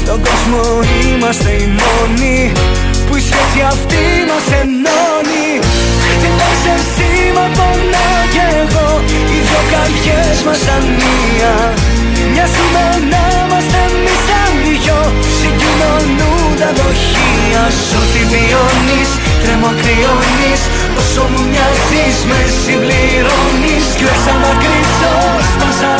[0.00, 0.62] Στον κόσμο
[1.08, 2.52] είμαστε οι μόνοι
[3.06, 4.74] που η σχέση αυτή μας ενώνει.
[4.84, 5.13] Χτυπάς εσύ μα
[7.56, 8.88] πονάω κι εγώ.
[9.32, 11.54] Οι δυο καρδιές μας ανία
[12.32, 15.00] Μοιάζουμε να είμαστε εμείς σαν δυο.
[15.38, 19.10] Συγκοινωνούν τα δοχεία Σ' ό,τι βιώνεις
[19.42, 20.60] τρέμω κρυώνεις.
[21.00, 23.86] Όσο μου μοιάζεις με συμπληρώνεις.
[23.98, 25.14] Κλαίσα να κρίσω,
[25.52, 25.92] σπάσα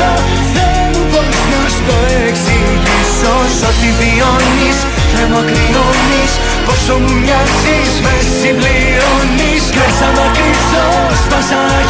[0.00, 0.10] να
[0.56, 1.96] Δεν μου μπορείς να στο
[2.26, 3.34] εξηγήσω.
[3.56, 4.78] Σ' ό,τι βιώνεις
[5.16, 6.32] τρέμω κρυώνεις
[6.66, 9.62] Πόσο μου μοιάζεις με συμπληρώνεις.
[9.74, 10.84] Κλαίσα να κρίσω,
[11.24, 11.80] σπάσα να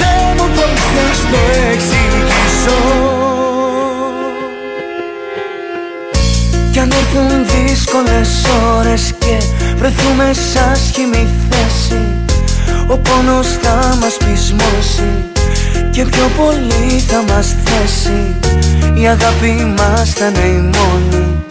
[0.00, 1.40] Δεν μου μπορείς να στο
[1.72, 2.80] εξηγήσω.
[6.72, 8.30] Κι αν έρθουν δύσκολες
[8.78, 9.36] ώρες και
[9.76, 12.00] βρεθούμε σ' άσχημη θέση
[12.86, 15.10] Ο πόνος θα μας πεισμώσει
[15.90, 18.34] και πιο πολύ θα μας θέσει.
[19.00, 21.42] Η αγάπη μας θα είναι η μόνη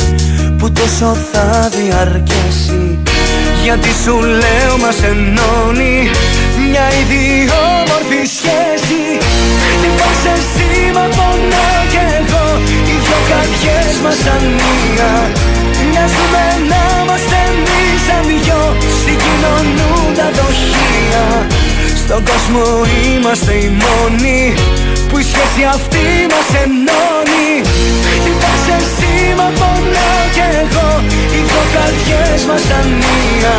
[0.61, 2.99] που τόσο θα διαρκέσει.
[3.63, 5.95] Γιατί σου λέω μας ενώνει
[6.67, 9.01] μια ιδιόμορφη σχέση.
[9.73, 12.47] Χτυπάς εσύ μα πονάω κι εγώ.
[12.89, 15.11] Οι δυο καρδιές μας ανία
[15.89, 18.61] Μοιάζουμε να είμαστε εμείς σαν δυο.
[19.03, 21.25] Συγκοινωνούν τα δοχεία.
[22.01, 22.65] Στον κόσμο
[23.05, 24.53] είμαστε οι μόνοι
[25.07, 26.71] Που η σχέση αυτή μας ενώνει.
[26.91, 27.10] Χτυπάς
[28.77, 30.89] εσύ μα πονάω κι εγώ.
[31.35, 33.57] Οι δυο καρδιές μας ανία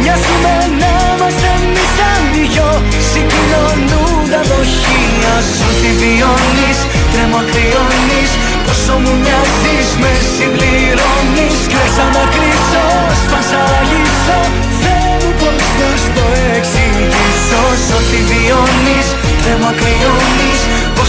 [0.00, 2.70] Μοιάζουμε να είμαστε εμείς σαν δυο.
[3.10, 5.34] Συγκοινωνούν τα δοχεία.
[5.56, 6.78] Σου τη βιώνεις,
[7.12, 8.30] τρέμω κρυώνεις.
[8.64, 11.56] Πόσο μου μοιάζεις με συμπληρώνεις.
[11.72, 12.84] Κλαίσα να κρίσω,
[13.22, 14.40] σπάσα αγίσω
[14.82, 16.24] Δεν μου πώς να στο
[16.56, 17.62] εξηγήσω.
[17.84, 19.06] Σ' ό,τι βιώνεις,
[19.42, 20.60] τρέμω κρυώνεις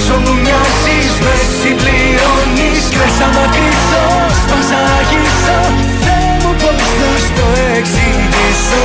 [0.10, 4.04] Πόσο μου μοιάζεις με συμπληρώνεις Κλαίσα να κρίσω,
[4.42, 5.60] σπάσα αγίσω
[6.04, 7.46] Δεν μου πώς να στο
[7.78, 8.84] εξηγήσω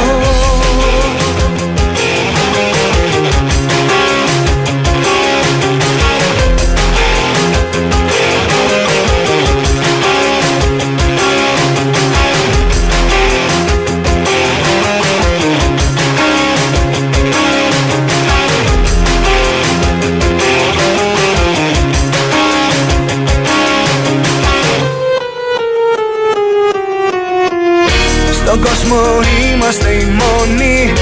[29.64, 30.92] είμαστε οι μόνοι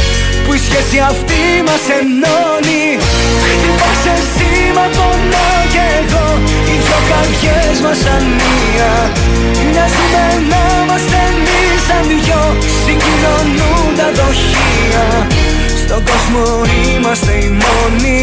[0.44, 2.85] Που η σχέση αυτή μας ενώνει.
[3.51, 6.27] Χτυπάς εσύ μα πονάω κι εγώ
[6.70, 8.92] Οι δυο καρδιές μας ανία.
[9.70, 12.42] Μοιάζουμε να είμαστε εμείς σαν δυο
[12.85, 15.07] Συγκοινωνούν τα δοχεία.
[15.83, 16.44] Στον κόσμο
[16.90, 18.20] είμαστε οι μόνοι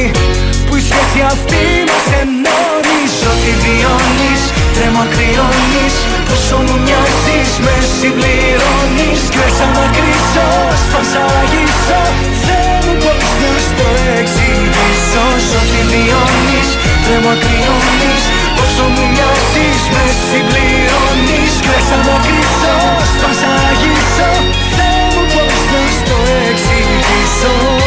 [0.65, 4.41] Που η σχέση αυτή μας ενώνει Σ' ό,τι βιώνεις
[4.75, 5.95] τρέμω κρυώνεις
[6.27, 9.21] Πόσο μου μοιάζεις με συμπληρώνεις.
[9.33, 10.47] Κλαίσα να κρίσω,
[10.83, 12.01] σπάσα αγίσω
[12.47, 13.87] Δεν μου μπορείς να στο
[14.19, 15.25] εξηγήσω.
[15.47, 16.69] Σ' ό,τι βιώνεις
[17.03, 18.23] τρέμω κρυώνεις
[18.57, 21.53] Πόσο μου μοιάζεις με συμπληρώνεις.
[21.65, 22.75] Κλαίσα να κρίσω,
[23.13, 24.29] σπάσα αγίσω
[24.77, 26.17] Δεν μου μπορείς να στο
[26.49, 27.78] εξηγήσω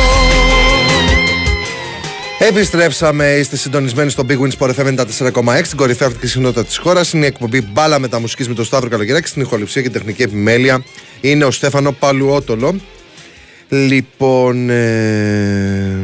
[2.48, 7.12] Επιστρέψαμε, είστε συντονισμένοι στο Big Win Sport FM 94,6, την κορυφαία αυτή συχνότητα της χώρας.
[7.12, 9.28] Είναι η εκπομπή Μπάλα Μεταμουσική με τον Σταύρο Καλογεράκη.
[9.28, 10.84] Στην ηχοληψία και την τεχνική επιμέλεια
[11.20, 12.80] είναι ο Στέφανο Παλουότολο.
[13.68, 14.70] Λοιπόν.
[14.70, 15.98] Ε...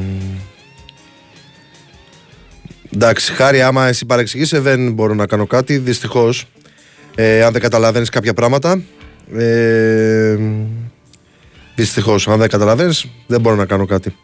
[2.94, 5.78] Εντάξει, χάρη, άμα εσύ παρεξηγήσει, δεν μπορώ να κάνω κάτι.
[5.78, 6.46] Δυστυχώς,
[7.14, 8.82] ε, αν δεν καταλαβαίνεις κάποια πράγματα.
[9.36, 10.36] Ε,
[11.74, 14.14] Δυστυχώς, αν δεν καταλαβαίνεις, δεν μπορώ να κάνω κάτι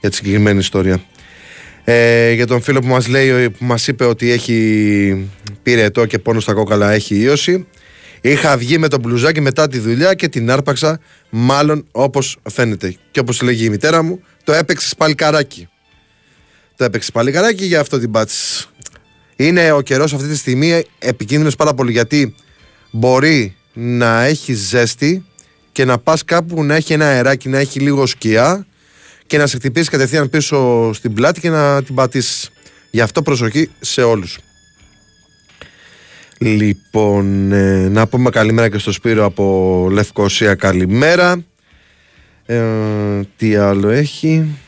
[0.00, 1.02] για τη συγκεκριμένη ιστορία.
[1.84, 5.30] Ε, για τον φίλο που μας λέει που μας είπε ότι έχει
[5.62, 7.66] πυρετό και πόνο στα κόκαλα έχει ίωση.
[8.20, 12.96] Είχα βγει με το μπλουζάκι μετά τη δουλειά και την άρπαξα μάλλον όπως φαίνεται.
[13.10, 15.68] Και όπως λέγει η μητέρα μου το έπαιξες παλικαράκι
[16.76, 18.66] το έπαιξες παλικαράκι για αυτό την πάτηση
[19.36, 22.34] είναι ο καιρός αυτή τη στιγμή επικίνδυνος πάρα πολύ γιατί
[22.90, 25.24] μπορεί να έχει ζέστη
[25.72, 28.66] και να πας κάπου να έχει ένα αεράκι να έχει λίγο σκιά
[29.34, 32.50] και να σε χτυπήσει κατευθείαν πίσω στην πλάτη και να την πατήσεις.
[32.90, 34.38] Γι' αυτό προσοχή σε όλους.
[36.38, 41.44] Λοιπόν, ε, να πούμε καλημέρα και στο Σπύρο από Λευκοσία καλημέρα.
[42.46, 42.60] Ε,
[43.36, 44.58] τι άλλο έχει;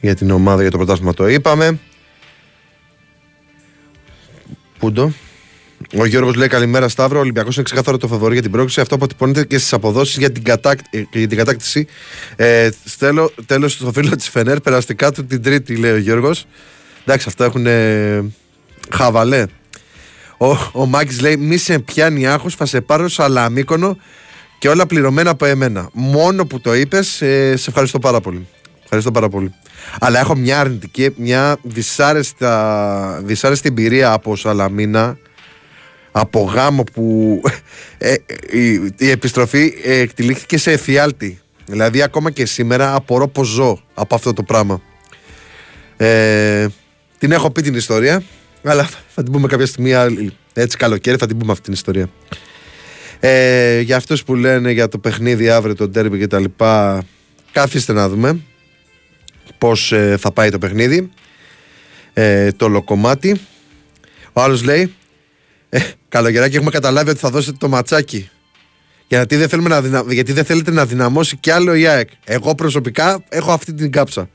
[0.00, 1.78] Για την ομάδα, για το πρωτάθλημα το είπαμε.
[4.78, 5.12] Πούντο.
[5.96, 7.18] Ο Γιώργος λέει καλημέρα Σταύρο.
[7.18, 8.80] Ο Ολυμπιακός είναι ξεκάθαρο το φαβορή για την πρόκληση.
[8.80, 10.42] Αυτό αποτυπώνεται και στις αποδόσεις για, την
[11.12, 11.86] για την κατάκτηση.
[12.36, 12.70] Ε,
[13.46, 16.46] τέλος στο φίλο της Φενέρ, περαστικά του την Τρίτη, λέει ο Γιώργος.
[17.04, 17.66] Εντάξει, αυτά έχουν
[18.90, 19.44] χαβαλέ.
[20.38, 23.98] Ο, ο Μάκης λέει: Μη σε πιάνει άγχος, θα σε πάρω σαλαμίκονο
[24.58, 25.88] και όλα πληρωμένα από εμένα.
[25.92, 28.46] Μόνο που το είπες, ε, σε ευχαριστώ πάρα πολύ.
[28.82, 29.54] Ευχαριστώ πάρα πολύ.
[30.00, 35.18] Αλλά έχω μια αρνητική, μια δυσάρεστη εμπειρία από Σαλαμίνα
[36.16, 37.40] από γάμο που
[37.98, 38.14] ε,
[38.50, 41.40] η, η, επιστροφή ε, εκτελήχθηκε σε εφιάλτη.
[41.66, 44.82] Δηλαδή ακόμα και σήμερα απορώ πως ζω από αυτό το πράγμα.
[45.96, 46.66] Ε,
[47.18, 48.22] την έχω πει την ιστορία,
[48.62, 49.92] αλλά θα την πούμε κάποια στιγμή
[50.52, 52.08] έτσι καλοκαίρι θα την πούμε αυτή την ιστορία.
[53.20, 57.04] Ε, για αυτούς που λένε για το παιχνίδι αύριο, το ντέρμπι και τα λοιπά,
[57.52, 58.40] καθίστε να δούμε
[59.58, 61.10] πώς ε, θα πάει το παιχνίδι.
[62.12, 63.40] Ε, το λοκομάτι.
[64.32, 64.94] Ο άλλος λέει,
[65.68, 65.80] ε,
[66.14, 68.30] καλογεράκι έχουμε καταλάβει ότι θα δώσετε το ματσάκι.
[69.08, 72.08] Γιατί δεν, θέλουμε να Γιατί δεν θέλετε να δυναμώσει κι άλλο η ΑΕΚ.
[72.24, 74.28] Εγώ προσωπικά έχω αυτή την κάψα.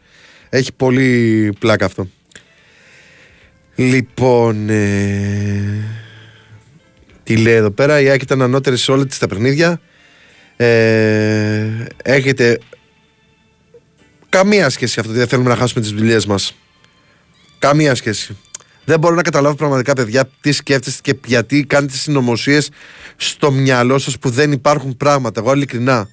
[0.50, 2.08] Έχει πολύ πλάκα αυτό.
[3.76, 5.84] Λοιπόν, ε...
[7.24, 9.82] τι λέει εδώ πέρα, η ΑΕΚ ήταν ανώτερη σε όλα τα παιχνίδια.
[10.56, 11.68] Ε...
[12.04, 12.60] Έχετε
[14.30, 16.56] καμία σχέση αυτό ότι δεν θέλουμε να χάσουμε τις δουλειές μας.
[17.60, 18.38] Καμία σχέση.
[18.90, 22.70] Δεν μπορώ να καταλάβω πραγματικά, παιδιά, τι σκέφτεστε και γιατί κάνετε συνωμοσίες
[23.16, 25.40] στο μυαλό σας που δεν υπάρχουν πράγματα.
[25.40, 26.08] Εγώ ειλικρινά.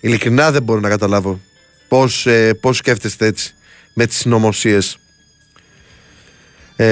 [0.00, 1.40] Ειλικρινά δεν μπορώ να καταλάβω
[1.88, 3.54] πώς ε, πώς σκέφτεστε έτσι
[3.94, 4.98] με τις συνωμοσίες.
[6.76, 6.86] Ε,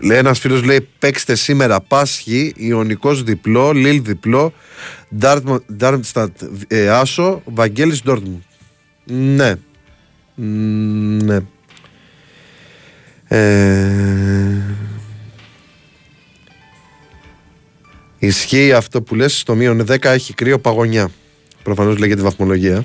[0.00, 4.52] λέει ένας φίλος λέει παίξτε σήμερα Πάσχη, Ιωνικός διπλό, Λίλ διπλό,
[5.76, 8.44] Ντάρμστατ ε, Άσο, Βαγγέλης Ντόρτμου.
[9.04, 9.54] Ναι,
[10.34, 11.38] ναι.
[13.28, 14.62] Ε...
[18.18, 21.10] Ισχύει αυτό που λες στο μείον 10 έχει κρύο παγωνιά.
[21.62, 22.84] Προφανώς λέγεται βαθμολογία.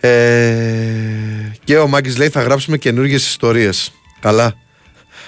[0.00, 1.52] Ε...
[1.64, 3.92] Και ο Μάγκης λέει θα γράψουμε καινούργιες ιστορίες.
[4.20, 4.54] Καλά.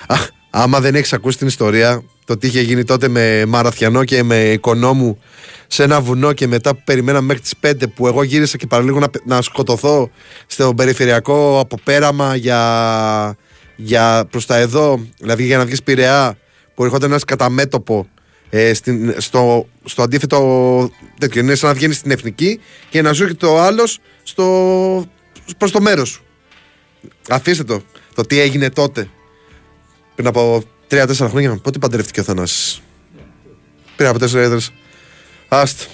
[0.07, 0.17] Α,
[0.51, 4.51] άμα δεν έχεις ακούσει την ιστορία, το τι είχε γίνει τότε με Μαραθιανό και με
[4.51, 5.19] Οικονόμου
[5.67, 8.99] σε ένα βουνό και μετά που περιμέναμε μέχρι τις 5 που εγώ γύρισα και παραλίγο
[8.99, 10.11] να, να σκοτωθώ
[10.47, 13.37] στο περιφερειακό αποπέραμα για,
[13.77, 16.39] για προς τα εδώ, δηλαδή για να βγεις Πειραιά,
[16.75, 18.09] που έρχονταν ένας κατά μέτωπο
[18.51, 21.41] ε, στην, στο, στο αντίθετο τέτοιο.
[21.41, 22.61] Είναι σαν να βγαίνει στην εθνική
[22.91, 23.99] και να ζούει το άλλος
[25.59, 26.25] προς το μέρος σου.
[27.29, 27.83] Αφήστε το.
[28.15, 29.09] Το τι έγινε τότε.
[30.15, 30.63] Πριν από
[30.95, 31.57] 3-4 χρόνια.
[31.57, 32.83] Πότε παντρεύτηκε ο Θανάσης.
[33.97, 34.73] Πριν από 4 έδρες.
[35.49, 35.85] Άστο.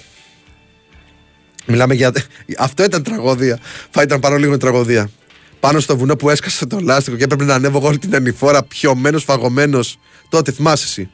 [1.66, 2.12] Μιλάμε για.
[2.58, 3.58] Αυτό ήταν τραγωδία.
[3.90, 5.10] Θα ήταν παρόλο λίγο τραγωδία.
[5.60, 8.62] Πάνω στο βουνό που έσκασε το λάστιχο και έπρεπε να ανέβω εγώ όλη την ανηφόρα
[8.62, 9.98] πιωμένος, φαγωμένος.
[10.28, 11.10] Τότε θυμάσαι εσύ.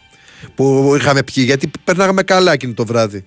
[0.54, 3.24] Που είχαμε πιει, γιατί περνάγαμε καλά εκείνο το βράδυ.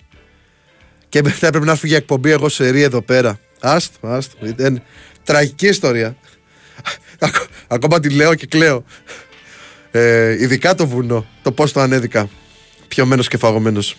[1.08, 3.38] Και μετά έπρεπε να έρθω για εκπομπή εγώ σε ρί εδώ πέρα.
[3.60, 4.46] Άστο, άστο.
[4.46, 4.82] Ήταν
[5.24, 6.16] τραγική ιστορία.
[7.68, 8.84] Ακόμα τη λέω και κλαίω.
[9.90, 11.26] Ε, ειδικά το βουνό.
[11.42, 12.28] Το πώς το ανέδικα.
[12.88, 13.96] Πιωμένος και φαγωμένος.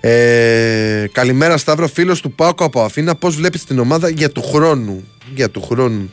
[0.00, 3.14] Ε, καλημέρα Σταύρο, φίλος του Πάκο από Αφίνα.
[3.14, 5.04] Πώς βλέπεις την ομάδα για του χρόνου.
[5.34, 6.12] Για του χρόνου.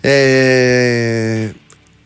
[0.00, 1.50] Ε,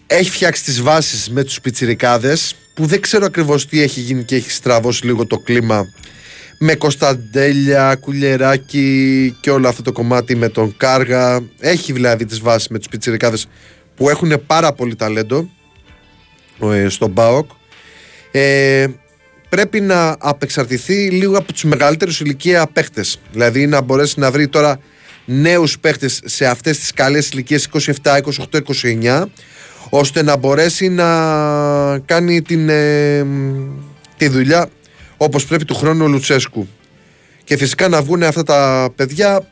[0.06, 4.34] έχει φτιάξει τις βάσεις με τους πιτσιρικάδες που δεν ξέρω ακριβώς τι έχει γίνει και
[4.34, 5.86] έχει στραβώσει λίγο το κλίμα
[6.58, 11.40] με Κωνσταντέλια, Κουλιεράκη και όλο αυτό το κομμάτι με τον Κάργα.
[11.58, 13.46] Έχει δηλαδή τις βάσεις με τους πιτσιρικάδες
[13.96, 15.48] που έχουν πάρα πολύ ταλέντο
[16.60, 17.50] ε, στον ΠΑΟΚ.
[18.30, 18.86] Ε,
[19.48, 23.20] πρέπει να απεξαρτηθεί λίγο από τους μεγαλύτερους ηλικία παίχτες.
[23.32, 24.78] Δηλαδή να μπορέσει να βρει τώρα
[25.24, 27.68] νέους παίχτες σε αυτές τις καλές ηλικίες
[28.02, 28.20] 27,
[28.50, 29.24] 28, 29,
[29.90, 31.08] ώστε να μπορέσει να
[31.98, 33.26] κάνει την, ε,
[34.16, 34.68] τη δουλειά
[35.16, 36.68] όπως πρέπει του χρόνου ο Λουτσέσκου.
[37.44, 39.48] Και φυσικά να βγουν αυτά τα παιδιά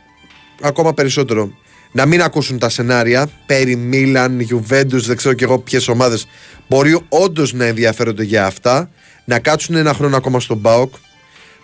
[0.61, 1.53] ακόμα περισσότερο.
[1.93, 3.31] Να μην ακούσουν τα σενάρια.
[3.47, 6.27] Περί Μίλαν, Γιουβέντους, δεν ξέρω και εγώ ποιες ομάδες.
[6.69, 8.91] Μπορεί όντως να ενδιαφέρονται για αυτά.
[9.25, 10.95] Να κάτσουν ένα χρόνο ακόμα στον ΠΑΟΚ,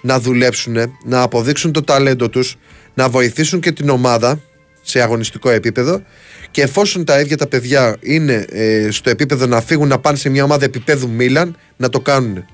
[0.02, 2.56] να δουλέψουν, να αποδείξουν το ταλέντο τους,
[2.94, 4.40] να βοηθήσουν και την ομάδα
[4.82, 6.02] σε αγωνιστικό επίπεδο.
[6.50, 10.28] Και εφόσον τα ίδια τα παιδιά είναι ε, στο επίπεδο να φύγουν να πάνε σε
[10.28, 12.44] μια ομάδα επίπεδου Μίλαν, να το κάνουν.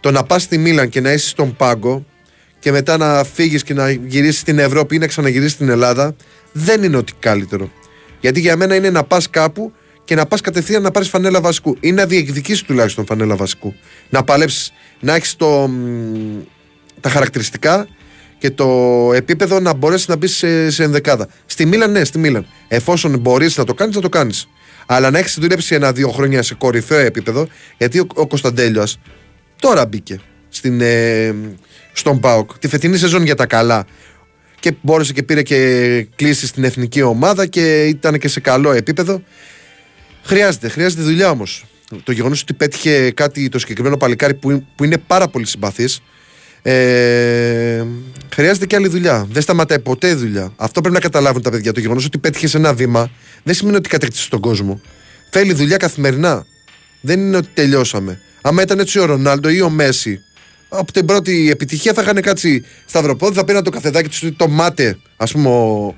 [0.00, 2.04] Το να πας στη Μίλαν και να είσαι στον πάγκο
[2.64, 6.16] και μετά να φύγεις και να γυρίσεις στην Ευρώπη ή να ξαναγυρίσεις στην Ελλάδα,
[6.52, 7.70] δεν είναι ότι καλύτερο.
[8.20, 9.72] Γιατί για μένα είναι να πας κάπου
[10.04, 13.74] και να πας κατευθείαν να πάρεις φανέλα βασικού ή να διεκδικήσεις τουλάχιστον φανέλα βασικού.
[14.10, 15.36] Να παλέψεις, να έχεις
[17.00, 17.86] τα χαρακτηριστικά
[18.38, 18.68] και το
[19.14, 21.28] επίπεδο να μπορέσεις να μπεις σε, σε ενδεκάδα.
[21.46, 22.46] Στη Μίλαν, ναι, στη Μίλαν.
[22.68, 24.48] Εφόσον μπορείς να το κάνεις, να το κάνεις.
[24.86, 27.48] Αλλά να έχεις δουλέψει ένα-δύο χρόνια σε κορυφαίο επίπεδο,
[27.78, 28.98] γιατί ο, ο Κωνσταντέλιος
[29.60, 31.34] τώρα μπήκε στην, ε,
[31.94, 32.58] στον Πάοκ.
[32.58, 33.86] Τη φετινή σεζόν για τα καλά.
[34.60, 39.22] Και μπόρεσε και πήρε και κλήσει στην εθνική ομάδα και ήταν και σε καλό επίπεδο.
[40.22, 41.64] Χρειάζεται, χρειάζεται δουλειά όμως.
[42.04, 46.02] Το γεγονός ότι πέτυχε κάτι το συγκεκριμένο παλικάρι που, που είναι πάρα πολύ συμπαθής.
[46.62, 47.84] Ε,
[48.34, 49.26] χρειάζεται και άλλη δουλειά.
[49.30, 50.52] Δεν σταματάει ποτέ η δουλειά.
[50.56, 51.72] Αυτό πρέπει να καταλάβουν τα παιδιά.
[51.72, 53.10] Το γεγονός ότι πέτυχε ένα βήμα
[53.42, 54.80] δεν σημαίνει ότι κατέκτησε τον κόσμο.
[55.30, 56.46] Θέλει δουλειά καθημερινά.
[57.00, 58.20] Δεν είναι ότι τελειώσαμε.
[58.42, 60.20] Άμα ήταν έτσι ο Ρονάλντο ή ο Μέση,
[60.78, 64.98] από την πρώτη επιτυχία θα είχαν κάτσει σταυροπόδι, θα πήραν το καθεδάκι τους, το μάτε,
[65.16, 65.94] ας πούμε, ο,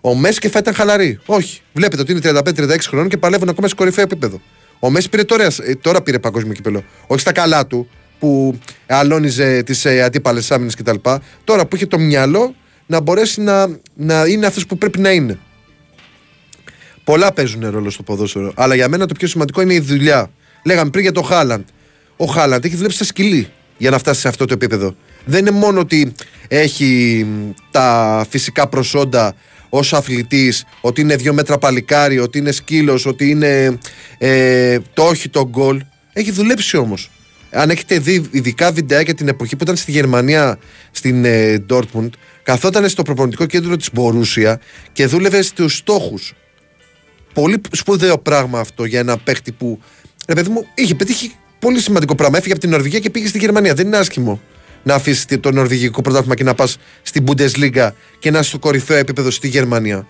[0.00, 1.18] ο Μέσης και θα ήταν χαλαρή.
[1.26, 1.60] Όχι.
[1.72, 4.40] Βλέπετε ότι είναι 35-36 χρόνων και παλεύουν ακόμα σε κορυφαίο επίπεδο.
[4.78, 6.84] Ο Μέσης πήρε τώρα, ε, τώρα πήρε παγκόσμιο κύπελο.
[7.06, 10.96] Όχι στα καλά του, που αλώνιζε τις ε, αντίπαλες άμυνες κτλ.
[11.44, 12.54] Τώρα που είχε το μυαλό
[12.86, 15.38] να μπορέσει να, να είναι αυτός που πρέπει να είναι.
[17.04, 18.52] Πολλά παίζουν ρόλο στο ποδόσφαιρο.
[18.56, 20.30] Αλλά για μένα το πιο σημαντικό είναι η δουλειά.
[20.64, 21.62] Λέγαμε πριν για το Χάλαντ.
[22.16, 24.94] Ο Χάλαντ έχει δουλέψει στα σκυλή για να φτάσει σε αυτό το επίπεδο.
[25.24, 26.12] Δεν είναι μόνο ότι
[26.48, 27.26] έχει
[27.70, 29.34] τα φυσικά προσόντα
[29.68, 33.78] ως αθλητής, ότι είναι δύο μέτρα παλικάρι, ότι είναι σκύλος, ότι είναι
[34.18, 35.82] ε, το όχι το γκολ.
[36.12, 37.10] Έχει δουλέψει όμως.
[37.50, 40.58] Αν έχετε δει ειδικά βιντεάκια την εποχή που ήταν στη Γερμανία,
[40.90, 42.08] στην ε, Dortmund,
[42.42, 44.60] καθόταν στο προπονητικό κέντρο της Μπορούσια
[44.92, 46.34] και δούλευε στους στόχους.
[47.32, 49.80] Πολύ σπουδαίο πράγμα αυτό για ένα παίχτη που,
[50.28, 51.32] ρε παιδί μου, είχε πετύχει
[51.66, 52.36] πολύ σημαντικό πράγμα.
[52.36, 53.74] Έφυγε από την Νορβηγία και πήγε στη Γερμανία.
[53.74, 54.40] Δεν είναι άσχημο
[54.82, 58.96] να αφήσεις το νορβηγικό πρωτάθλημα και να πας στην Bundesliga και να είσαι στο κορυφαίο
[58.96, 60.06] επίπεδο στη Γερμανία.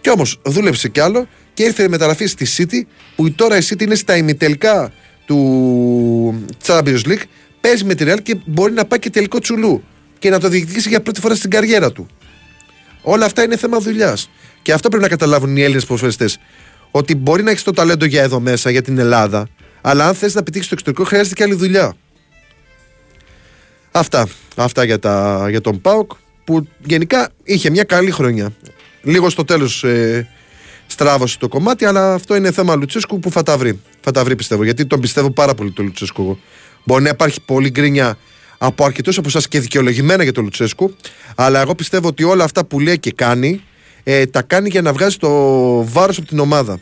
[0.00, 3.94] Και όμως δούλεψε κι άλλο και ήρθε μεταγραφή στη City, που τώρα η City είναι
[3.94, 4.92] στα ημιτελικά
[5.26, 7.22] του Champions League.
[7.60, 9.82] Παίζει με τη Real και μπορεί να πάει και τελικό τσουλού
[10.18, 12.06] και να το διεκδικήσει για πρώτη φορά στην καριέρα του.
[13.02, 14.30] Όλα αυτά είναι θέμα δουλειάς.
[14.62, 16.38] Και αυτό πρέπει να καταλάβουν οι Έλληνες ποδοσφαιριστές.
[16.90, 19.48] Ότι μπορεί να έχεις το ταλέντο για εδώ μέσα, για την Ελλάδα,
[19.80, 21.94] αλλά αν θες να πετύχεις το εξωτερικό, χρειάζεται και άλλη δουλειά.
[23.90, 24.28] Αυτά.
[24.56, 26.12] Αυτά για, τα, για τον Πάοκ
[26.44, 28.52] που γενικά είχε μια καλή χρονιά.
[29.02, 30.28] Λίγο στο τέλος ε,
[30.86, 33.80] στράβωσε το κομμάτι, αλλά αυτό είναι θέμα Λουτσέσκου που θα τα βρει.
[34.00, 34.64] Θα τα βρει πιστεύω.
[34.64, 36.38] Γιατί τον πιστεύω πάρα πολύ τον Λουτσέσκου εγώ.
[36.84, 38.18] Μπορεί να υπάρχει πολύ γκρίνια
[38.58, 40.96] από αρκετούς από εσάς και δικαιολογημένα για τον Λουτσέσκου,
[41.34, 43.62] αλλά εγώ πιστεύω ότι όλα αυτά που λέει και κάνει
[44.04, 45.30] ε, τα κάνει για να βγάζει το
[45.84, 46.80] βάρος από την ομάδα.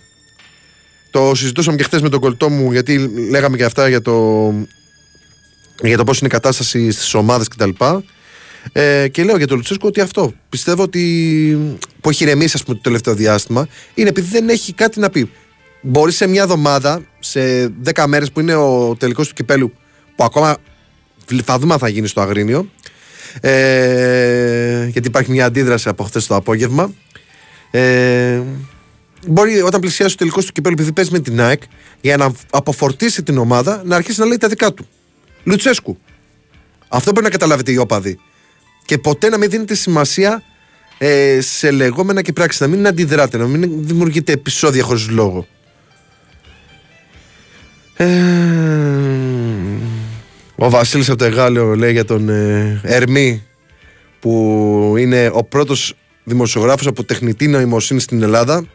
[1.16, 4.52] Το συζητούσαμε και χθες με τον κολλητό μου, γιατί λέγαμε και αυτά για το,
[5.82, 7.70] για το πώς είναι η κατάσταση στις ομάδες κτλ.
[8.72, 11.02] Ε, και λέω για τον Λουτσέσκο ότι αυτό πιστεύω ότι
[12.00, 15.30] που έχει ηρεμήσει πούμε, το τελευταίο διάστημα είναι επειδή δεν έχει κάτι να πει.
[15.80, 19.72] Μπορεί σε μια εβδομάδα, σε 10 μέρες που είναι ο τελικός του κυπέλου,
[20.16, 20.56] που ακόμα
[21.44, 22.70] θα δούμε αν θα γίνει στο Αγρίνιο.
[23.40, 26.92] Ε, γιατί υπάρχει μια αντίδραση από χθες το απόγευμα.
[27.70, 28.40] Ε,
[29.26, 31.62] μπορεί όταν πλησιάσει ο τελικό του κυπέλου, επειδή παίζει με την ΑΕΚ,
[32.00, 34.88] για να αποφορτήσει την ομάδα, να αρχίσει να λέει τα δικά του.
[35.44, 35.98] Λουτσέσκου.
[36.88, 38.18] Αυτό πρέπει να καταλάβετε οι όπαδοι.
[38.84, 40.42] Και ποτέ να μην δίνετε σημασία
[40.98, 42.62] ε, σε λεγόμενα και πράξει.
[42.62, 45.46] Να μην αντιδράτε, να μην δημιουργείτε επεισόδια χωρίς λόγο.
[47.96, 48.06] Ε,
[50.56, 53.42] ο Βασίλης από το Εγάλεο λέει για τον ε, Ερμή
[54.20, 58.66] που είναι ο πρώτος δημοσιογράφος από τεχνητή νοημοσύνη στην Ελλάδα.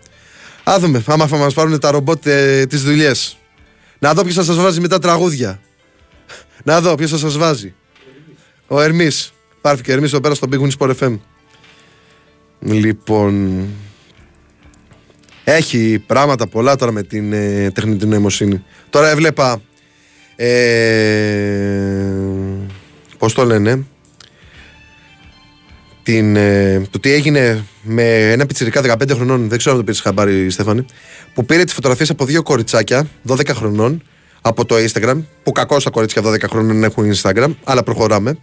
[0.63, 3.37] Α δούμε, άμα θα μας πάρουν τα ρομπότ ε, τις δουλειές.
[3.99, 5.59] Να δω ποιος θα σας βάζει μετά τραγούδια.
[6.63, 7.73] Να δω ποιος θα σας βάζει.
[8.67, 9.33] Ο Ερμής.
[9.61, 11.19] Πάρθηκε Ερμής εδώ πέρα στο Big Win Sport FM.
[12.59, 13.65] Λοιπόν...
[15.43, 18.63] Έχει πράγματα πολλά τώρα με την ε, τεχνητή νοημοσύνη.
[18.89, 19.61] Τώρα έβλεπα
[20.35, 20.47] ε,
[23.17, 23.85] πώς το λένε
[26.03, 30.01] την, ε, το τι έγινε με ένα πιτσιρικά 15 χρονών δεν ξέρω αν το πήρες
[30.01, 30.85] χαμπάρι Στέφανη
[31.33, 34.03] που πήρε τις φωτογραφίες από δύο κοριτσάκια 12 χρονών
[34.41, 38.37] από το Instagram που κακώς τα κορίτσια 12 χρόνων έχουν Instagram αλλά προχωράμε.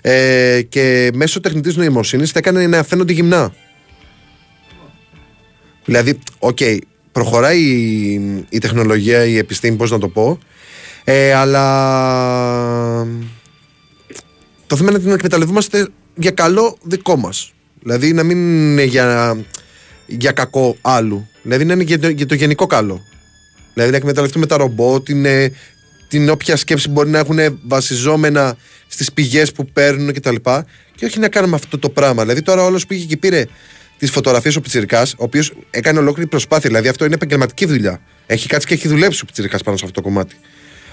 [0.00, 3.54] Ε, και μέσω τεχνητής νοημοσύνης τα έκανε να φαίνονται γυμνά.
[5.84, 6.78] Δηλαδή, OK, okay,
[7.12, 10.38] προχωράει η, η τεχνολογία, η επιστήμη, πώς να το πω
[11.08, 11.64] ε, αλλά
[14.66, 17.52] το θέμα είναι να την εκμεταλλευόμαστε για καλό δικό μας.
[17.82, 19.36] Δηλαδή να μην είναι για,
[20.06, 21.28] για κακό άλλου.
[21.42, 23.00] Δηλαδή να είναι για το, για το γενικό καλό.
[23.72, 25.52] Δηλαδή να εκμεταλλευτούμε τα ρομπότ, είναι
[26.08, 28.56] την όποια σκέψη μπορεί να έχουν βασιζόμενα
[28.86, 30.34] στις πηγές που παίρνουν κτλ.
[30.34, 30.62] Και,
[30.94, 32.22] και όχι να κάνουμε αυτό το πράγμα.
[32.22, 33.44] Δηλαδή τώρα όλος πήγε και πήρε
[33.98, 36.68] τις φωτογραφίες ο Πιτσυρικά, ο οποίος έκανε ολόκληρη προσπάθεια.
[36.68, 38.00] Δηλαδή αυτό είναι επαγγελματική δουλειά.
[38.26, 40.34] Έχει κάτσει και έχει δουλέψει ο Πιτσυρικά πάνω σε αυτό το κομμάτι.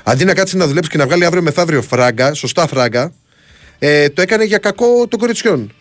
[0.04, 3.14] Αντί να κάτσει να δουλέψει και να βγάλει αύριο μεθαύριο φράγκα, σωστά φράγκα,
[3.80, 5.74] ε, το έκανε για κακό των κοριτσιών.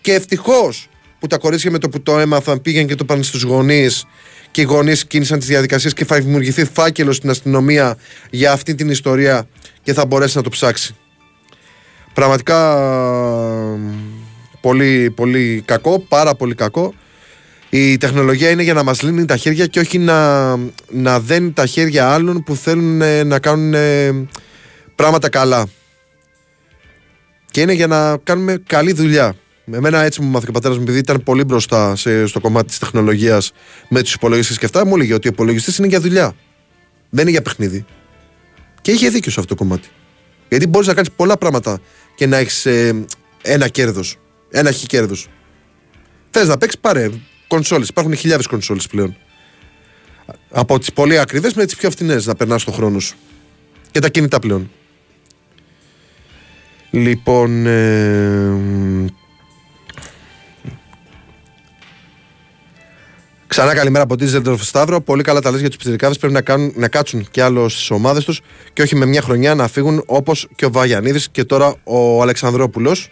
[0.00, 0.88] Και ευτυχώς
[1.18, 4.06] που τα κορίτσια με το που το έμαθαν πήγαν και το πάνε στους γονείς
[4.50, 7.96] και οι γονείς κίνησαν τις διαδικασίες και θα δημιουργηθεί φάκελος στην αστυνομία
[8.30, 9.48] για αυτή την ιστορία
[9.82, 10.94] και θα μπορέσει να το ψάξει.
[12.12, 12.88] Πραγματικά
[14.60, 16.94] πολύ, πολύ κακό, πάρα πολύ κακό.
[17.70, 20.56] Η τεχνολογία είναι για να μας λύνει τα χέρια και όχι να,
[20.88, 24.28] να δένει τα χέρια άλλων που θέλουν ε, να κάνουν ε,
[24.94, 25.66] πράγματα καλά.
[27.58, 29.34] Και είναι για να κάνουμε καλή δουλειά.
[29.72, 32.78] Εμένα έτσι μου μάθηκε ο πατέρας μου, επειδή ήταν πολύ μπροστά σε, στο κομμάτι της
[32.78, 33.52] τεχνολογίας
[33.88, 36.34] με του υπολογιστές και αυτά, μου έλεγε ότι ο υπολογιστή είναι για δουλειά.
[37.10, 37.84] Δεν είναι για παιχνίδι.
[38.80, 39.88] Και είχε δίκιο σε αυτό το κομμάτι.
[40.48, 41.80] Γιατί μπορείς να κάνεις πολλά πράγματα
[42.16, 43.04] και να έχεις ε,
[43.42, 44.16] ένα κέρδος.
[44.50, 45.28] Ένα χι κέρδος.
[46.30, 47.10] Θες να παίξεις, πάρε
[47.46, 47.88] κονσόλες.
[47.88, 49.16] Υπάρχουν χιλιάδες κονσόλες πλέον.
[50.50, 53.16] Από τις πολύ ακριβές με τις πιο φθηνές να περνάς τον χρόνο σου.
[53.90, 54.70] Και τα κινητά πλέον.
[56.90, 57.66] Λοιπόν.
[57.66, 59.08] Ε,
[63.46, 64.26] Ξανά καλημέρα από τη
[64.64, 65.00] Σταύρο.
[65.00, 66.14] Πολύ καλά τα λες για τους πιτσυρικάδε.
[66.14, 68.40] Πρέπει να, κάνουν, να κάτσουν κι άλλος στις ομάδες τους
[68.72, 73.10] και όχι με μια χρονιά να φύγουν όπως και ο Βαγιανίδης και τώρα ο Αλεξανδρόπουλος.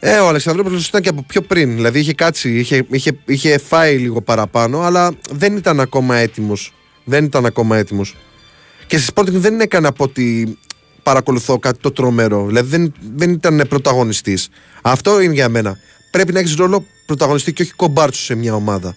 [0.00, 1.74] Ε, ο Αλεξανδρόπουλος ήταν και από πιο πριν.
[1.74, 6.74] Δηλαδή είχε κάτσει, είχε, είχε, είχε φάει λίγο παραπάνω, αλλά δεν ήταν ακόμα έτοιμος.
[7.04, 8.16] Δεν ήταν ακόμα έτοιμος.
[8.86, 10.58] Και στη Sporting δεν έκανε από ότι
[11.02, 12.46] παρακολουθώ κάτι το τρομερό.
[12.46, 14.48] Δηλαδή δεν, δεν ήταν πρωταγωνιστής.
[14.82, 15.78] Αυτό είναι για μένα.
[16.10, 18.96] Πρέπει να έχεις ρόλο πρωταγωνιστή και όχι κομπάρτσου σε μια ομάδα.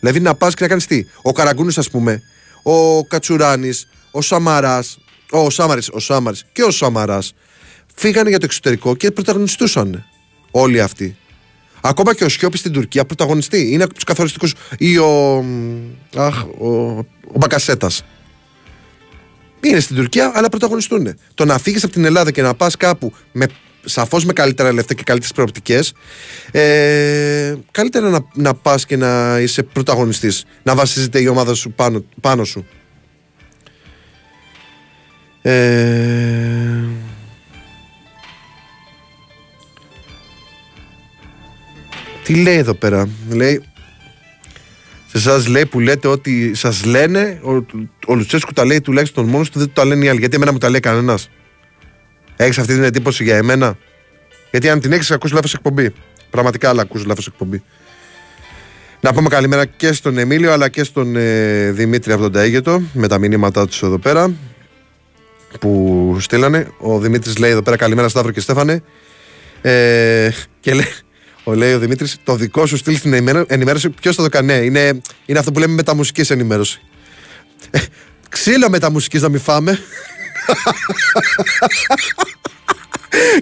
[0.00, 2.22] Δηλαδή να πας και να κάνεις τι; Ο Καραγκούνης, ας πούμε,
[2.62, 4.98] ο Κατσουράνης, ο Σαμαράς,
[5.30, 7.34] ο Σάμαρης, ο Σάμαρης και ο Σαμαράς
[7.94, 10.04] φύγανε για το εξωτερικό και πρωταγωνιστούσαν
[10.50, 11.16] όλοι αυτοί.
[11.80, 13.72] Ακόμα και ο Σιώπης στην Τουρκία πρωταγωνιστή.
[13.72, 14.54] Είναι από τους καθοριστικούς.
[14.78, 15.44] ή ο.
[16.16, 16.68] Αχ, ο,
[17.32, 18.04] ο Μπακασέτας.
[19.60, 21.14] Είναι στην Τουρκία, αλλά πρωταγωνιστούν.
[21.34, 23.46] Το να φύγεις από την Ελλάδα και να πας κάπου με
[23.84, 25.92] σαφώς με καλύτερα λεφτά και καλύτερες προοπτικές.
[26.50, 30.44] Ε, καλύτερα να, να πας και να είσαι πρωταγωνιστής.
[30.62, 32.66] Να βασίζεται η ομάδα σου πάνω, πάνω σου.
[35.42, 36.84] Ε,
[42.24, 43.62] τι λέει εδώ πέρα, λέει.
[45.12, 47.52] Σε εσάς λέει που λέτε ότι σας λένε, ο,
[48.06, 50.18] ο Λουτσέσκου τα λέει τουλάχιστον μόνος του, δεν το τα λένε οι άλλοι.
[50.18, 51.30] Γιατί εμένα μου τα λέει κανένας.
[52.36, 53.76] Έχεις αυτή την εντύπωση για εμένα;
[54.50, 55.92] Γιατί αν την έχεις, ακούς λάθος εκπομπή.
[56.30, 57.62] Πραγματικά, αλλά ακούς λάθος εκπομπή.
[59.00, 63.08] Να πούμε καλημέρα και στον Εμίλιο αλλά και στον ε, Δημήτρη από τον Ταίγετο με
[63.08, 64.32] τα μηνύματά τους εδώ πέρα
[65.60, 66.66] που στείλανε.
[66.78, 68.82] Ο Δημήτρης λέει εδώ πέρα καλημέρα Σταύρο και Στέφανε.
[69.62, 70.30] Ε,
[70.60, 70.86] και λέει,
[71.50, 73.12] ο, λέει ο Δημήτρης, το δικό σου στείλει την
[73.46, 73.90] ενημέρωση.
[73.90, 76.80] Ποιος θα το κάνει, ναι, είναι, είναι αυτό που λέμε μεταμουσικής ενημέρωση.
[77.70, 77.78] Ε,
[78.28, 79.78] ξύλο μεταμουσικής να μην φάμε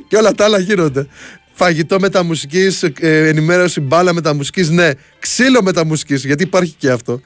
[0.09, 1.07] και όλα τα άλλα γίνονται.
[1.53, 4.91] Φαγητό μεταμουσικής, ε, ενημέρωση μπάλα μεταμουσικής, ναι.
[5.19, 7.21] Ξύλο μεταμουσικής, γιατί υπάρχει και αυτό.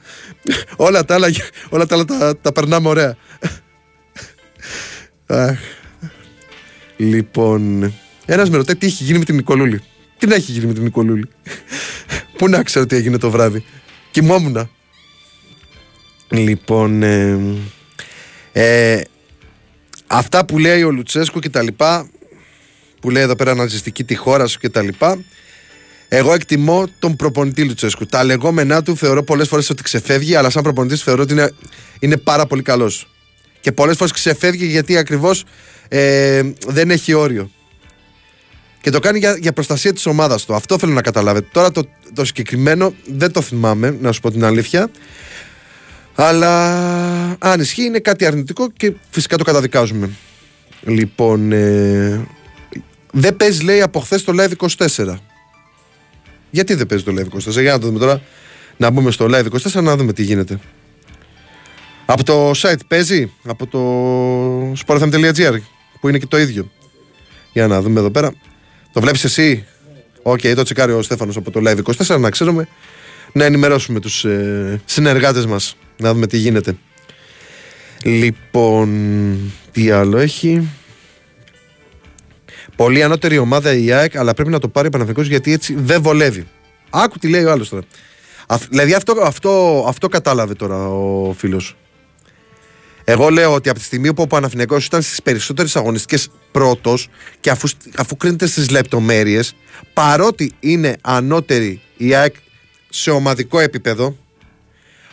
[0.75, 1.27] όλα τα άλλα,
[1.69, 3.15] όλα τα, άλλα τα, τα περνάμε ωραία.
[6.97, 7.93] λοιπόν,
[8.25, 9.81] ένας με ρωτάει τι έχει γίνει με την Νικολούλη.
[10.23, 11.29] Τι να έχει γίνει με την Νικολούλη.
[12.37, 13.63] Πού να ξέρω τι έγινε το βράδυ.
[14.11, 14.69] Κοιμόμουν.
[16.29, 17.39] Λοιπόν, ε,
[18.51, 19.01] ε,
[20.07, 22.09] Αυτά που λέει ο Λουτσέσκου και τα λοιπά,
[23.01, 25.23] που λέει εδώ πέρα ναζιστική τη χώρα σου και τα λοιπά,
[26.07, 28.05] εγώ εκτιμώ τον προπονητή Λουτσέσκου.
[28.05, 31.51] Τα λεγόμενά του θεωρώ πολλές φορές ότι ξεφεύγει, αλλά σαν προπονητής θεωρώ ότι είναι,
[31.99, 33.09] είναι πάρα πολύ καλός.
[33.59, 35.43] Και πολλές φορές ξεφεύγει γιατί ακριβώς
[35.87, 37.51] ε, δεν έχει όριο.
[38.83, 40.53] Και το κάνει για, για προστασία της ομάδας του.
[40.53, 41.47] Αυτό θέλω να καταλάβετε.
[41.51, 44.89] Τώρα το, το συγκεκριμένο δεν το θυμάμαι, να σου πω την αλήθεια.
[46.15, 46.75] Αλλά
[47.39, 50.09] αν ισχύει είναι κάτι αρνητικό και φυσικά το καταδικάζουμε.
[50.81, 52.27] Λοιπόν, ε,
[53.11, 55.15] δεν παίζει λέει από χθες το Live 24.
[56.49, 58.21] Γιατί δεν παίζει το Live 24, για να το δούμε τώρα.
[58.77, 60.59] Να μπούμε στο Live 24 να δούμε τι γίνεται.
[62.05, 65.57] Από το site παίζει, από το sportfm.gr
[65.99, 66.71] που είναι και το ίδιο.
[67.53, 68.33] Για να δούμε εδώ πέρα.
[68.93, 69.65] Το βλέπεις εσύ;
[70.21, 72.67] OK, okay, το τσεκάρει ο Στέφανος από το Live 24 να ξέρουμε
[73.31, 76.77] να ενημερώσουμε τους ε, συνεργάτες μας να δούμε τι γίνεται.
[78.03, 79.37] Λοιπόν,
[79.71, 80.67] τι άλλο έχει.
[82.75, 86.01] Πολύ ανώτερη ομάδα η ΑΕΚ, αλλά πρέπει να το πάρει ο Παναθηναϊκός γιατί έτσι δεν
[86.01, 86.47] βολεύει.
[86.89, 87.83] Άκου τι λέει ο άλλος τώρα.
[88.69, 91.75] δηλαδή αυτό, αυτό, αυτό κατάλαβε τώρα ο φίλος.
[93.03, 97.49] Εγώ λέω ότι από τη στιγμή που ο Παναθηναϊκός ήταν στις περισσότερες αγωνιστικές πρώτος και
[97.49, 99.55] αφού, αφού κρίνεται στις λεπτομέρειες,
[99.93, 102.35] παρότι είναι ανώτερη η ΑΕΚ
[102.89, 104.17] σε ομαδικό επίπεδο,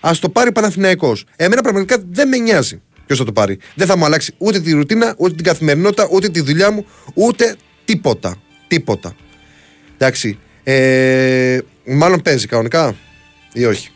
[0.01, 1.25] ας το πάρει ο Παναθηναϊκός.
[1.37, 3.59] Εμένα πραγματικά δεν με νοιάζει ποιος θα το πάρει.
[3.75, 7.57] Δεν θα μου αλλάξει ούτε τη ρουτίνα, ούτε την καθημερινότητα, ούτε τη δουλειά μου, ούτε
[7.85, 8.37] τίποτα.
[8.69, 9.15] Τίποτα.
[9.95, 10.39] Εντάξει.
[10.63, 12.97] Ε, μάλλον παίζει κανονικά
[13.53, 13.91] ή όχι;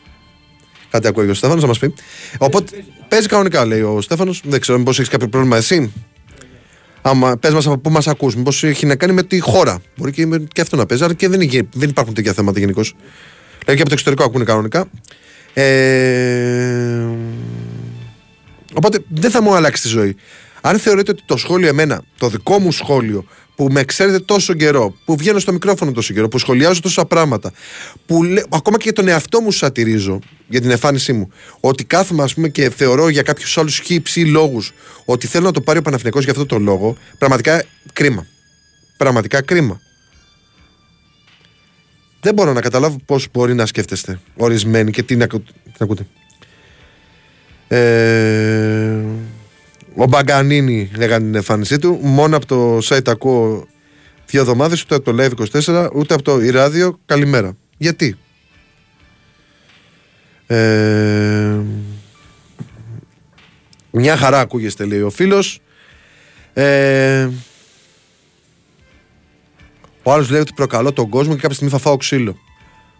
[0.95, 1.95] Κάτι ακούει ο Στέφανος να μας πει.
[2.38, 4.42] Οπότε παίζει κανονικά, λέει ο Στέφανος.
[4.45, 5.92] Δεν ξέρω, μήπως έχεις κάποιο πρόβλημα εσύ.
[7.03, 9.82] Άμα πες μας από πού μας ακούς, μήπως έχει να κάνει με τη χώρα.
[9.97, 12.95] Μπορεί και, και αυτό να παίζει, αλλά και δεν, δεν υπάρχουν τέτοια θέματα γενικώς.
[13.59, 14.86] Δηλαδή και από το εξωτερικό ακούνε κανονικά.
[15.55, 17.05] Ε,
[18.74, 20.16] οπότε δεν θα μου αλλάξει τη ζωή.
[20.61, 23.24] Αν θεωρείτε ότι το σχόλιο εμένα, το δικό μου σχόλιο,
[23.55, 27.52] που με ξέρετε τόσο καιρό, που βγαίνω στο μικρόφωνο τόσο καιρό, που σχολιάζω τόσα πράγματα,
[28.07, 31.30] που ακόμα και για τον εαυτό μου σατυρίζω για την εμφάνισή μου,
[31.61, 34.72] ότι κάθομαι ας πούμε και θεωρώ για κάποιους άλλους χύψη λόγους
[35.05, 38.26] ότι θέλω να το πάρει ο Παναθηναϊκός για αυτό το λόγο, πραγματικά κρίμα.
[38.96, 39.80] Πραγματικά κρίμα.
[42.20, 45.38] Δεν μπορώ να καταλάβω πώς μπορεί να σκέφτεστε ορισμένοι και τι να, τι
[45.78, 46.07] να ακούτε.
[47.68, 49.02] Ε,
[49.97, 51.99] ο Μπαγκανίνη έκανε την εμφάνισή του.
[52.03, 53.66] Μόνο από το site ακούω
[54.26, 55.30] δύο εβδομάδες, ούτε από το Live
[55.64, 56.99] 24, ούτε από το Ιράδιο.
[57.07, 57.57] Καλημέρα.
[57.76, 58.16] Γιατί;
[60.47, 61.57] Ε,
[63.90, 65.61] μια χαρά ακούγεστε, λέει ο φίλος.
[66.53, 67.28] Ε,
[70.03, 72.36] ο άλλος λέει ότι προκαλώ τον κόσμο και κάποια στιγμή θα φάω ξύλο.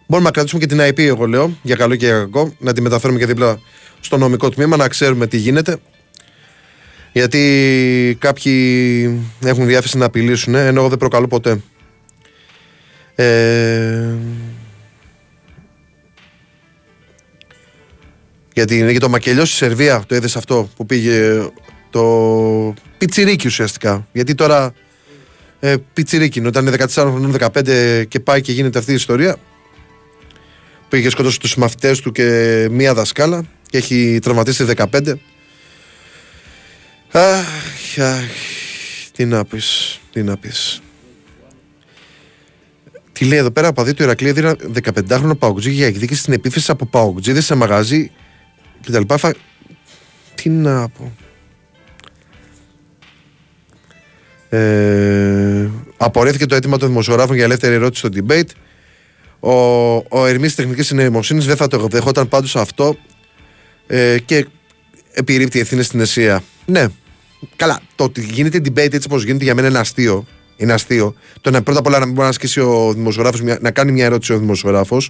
[0.07, 2.81] Μπορούμε να κρατήσουμε και την IP, εγώ λέω, για καλό και για κακό, να τη
[2.81, 3.59] μεταφέρουμε και δίπλα
[3.99, 5.77] στο νομικό τμήμα, να ξέρουμε τι γίνεται.
[7.15, 11.61] Γιατί κάποιοι έχουν διάθεση να απειλήσουν, ενώ εγώ δεν προκαλώ ποτέ.
[13.15, 14.13] Ε...
[18.53, 21.47] Γιατί είναι και το μακελιό στη Σερβία, το είδες αυτό που πήγε
[21.89, 24.07] το πιτσιρίκι ουσιαστικά.
[24.11, 24.73] Γιατί τώρα
[25.59, 29.37] ε, πιτσιρίκι είναι, όταν είναι 14 χρονών, 15 και πάει και γίνεται αυτή η ιστορία.
[30.89, 35.13] Πήγε σκοτώσει τους μαθητές του και μία δασκάλα και έχει τραυματίσει 15.
[37.17, 38.25] Αχ, αχ,
[39.11, 40.81] τι να πεις, τι να πεις.
[43.11, 46.85] Τι λέει εδώ πέρα, παδί του Ηρακλή έδινα 15χρονο Παοκτζή για εκδίκηση στην επίθεση από
[46.85, 48.11] Παοκτζίδε σε μαγαζί
[48.85, 49.01] κτλ.
[50.35, 51.11] Τι να πω.
[54.57, 58.49] Ε, απορρίφθηκε το αίτημα των δημοσιογράφων για ελεύθερη ερώτηση στο debate.
[59.39, 59.51] Ο,
[59.95, 62.97] ο Ερμής Τεχνικής Νοημοσύνη δεν θα το δεχόταν πάντως αυτό
[63.87, 64.47] ε, και
[65.11, 66.43] επιρρύπτει ευθύνε στην ΕΣΥΑ.
[66.65, 66.87] Ναι,
[67.55, 70.25] Καλά, το ότι γίνεται debate έτσι όπως γίνεται για μένα είναι αστείο.
[70.57, 71.15] Είναι αστείο.
[71.41, 74.05] Το να πρώτα απ' όλα να μην μπορεί να ασκήσει ο δημοσιογράφος, να κάνει μια
[74.05, 75.09] ερώτηση ο δημοσιογράφος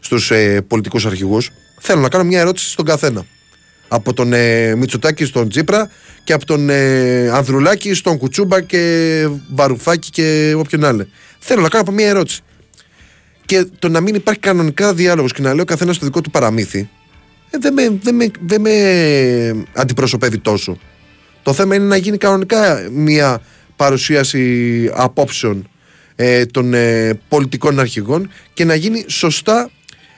[0.00, 1.50] στους ε, πολιτικούς αρχηγούς.
[1.80, 3.26] Θέλω να κάνω μια ερώτηση στον καθένα.
[3.88, 5.90] Από τον ε, Μητσοτάκη στον Τζίπρα
[6.24, 11.06] και από τον ε, Ανδρουλάκη στον Κουτσούμπα και Βαρουφάκη και όποιον άλλο.
[11.38, 12.40] Θέλω να κάνω από μια ερώτηση.
[13.46, 16.30] Και το να μην υπάρχει κανονικά διάλογος και να λέει ο καθένας το δικό του
[16.30, 16.88] παραμύθι,
[17.50, 20.78] ε, δεν με, δεν με, δεν με αντιπροσωπεύει τόσο.
[21.42, 23.42] Το θέμα είναι να γίνει κανονικά μια
[23.76, 25.68] παρουσίαση απόψεων
[26.16, 29.70] ε, των ε, πολιτικών αρχηγών και να γίνει σωστά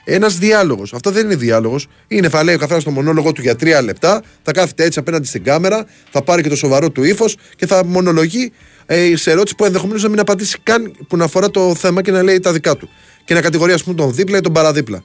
[0.05, 0.93] ένας διάλογος.
[0.93, 1.87] Αυτό δεν είναι διάλογος.
[2.07, 5.27] Είναι θα λέει ο καθένας το μονόλογο του για τρία λεπτά, θα κάθεται έτσι απέναντι
[5.27, 8.51] στην κάμερα, θα πάρει και το σοβαρό του ύφος και θα μονολογεί
[8.85, 12.11] ε, σε ερώτηση που ενδεχομένως να μην απαντήσει καν που να αφορά το θέμα και
[12.11, 12.89] να λέει τα δικά του.
[13.25, 15.03] Και να κατηγορεί, ας πούμε, τον δίπλα ή τον παραδίπλα.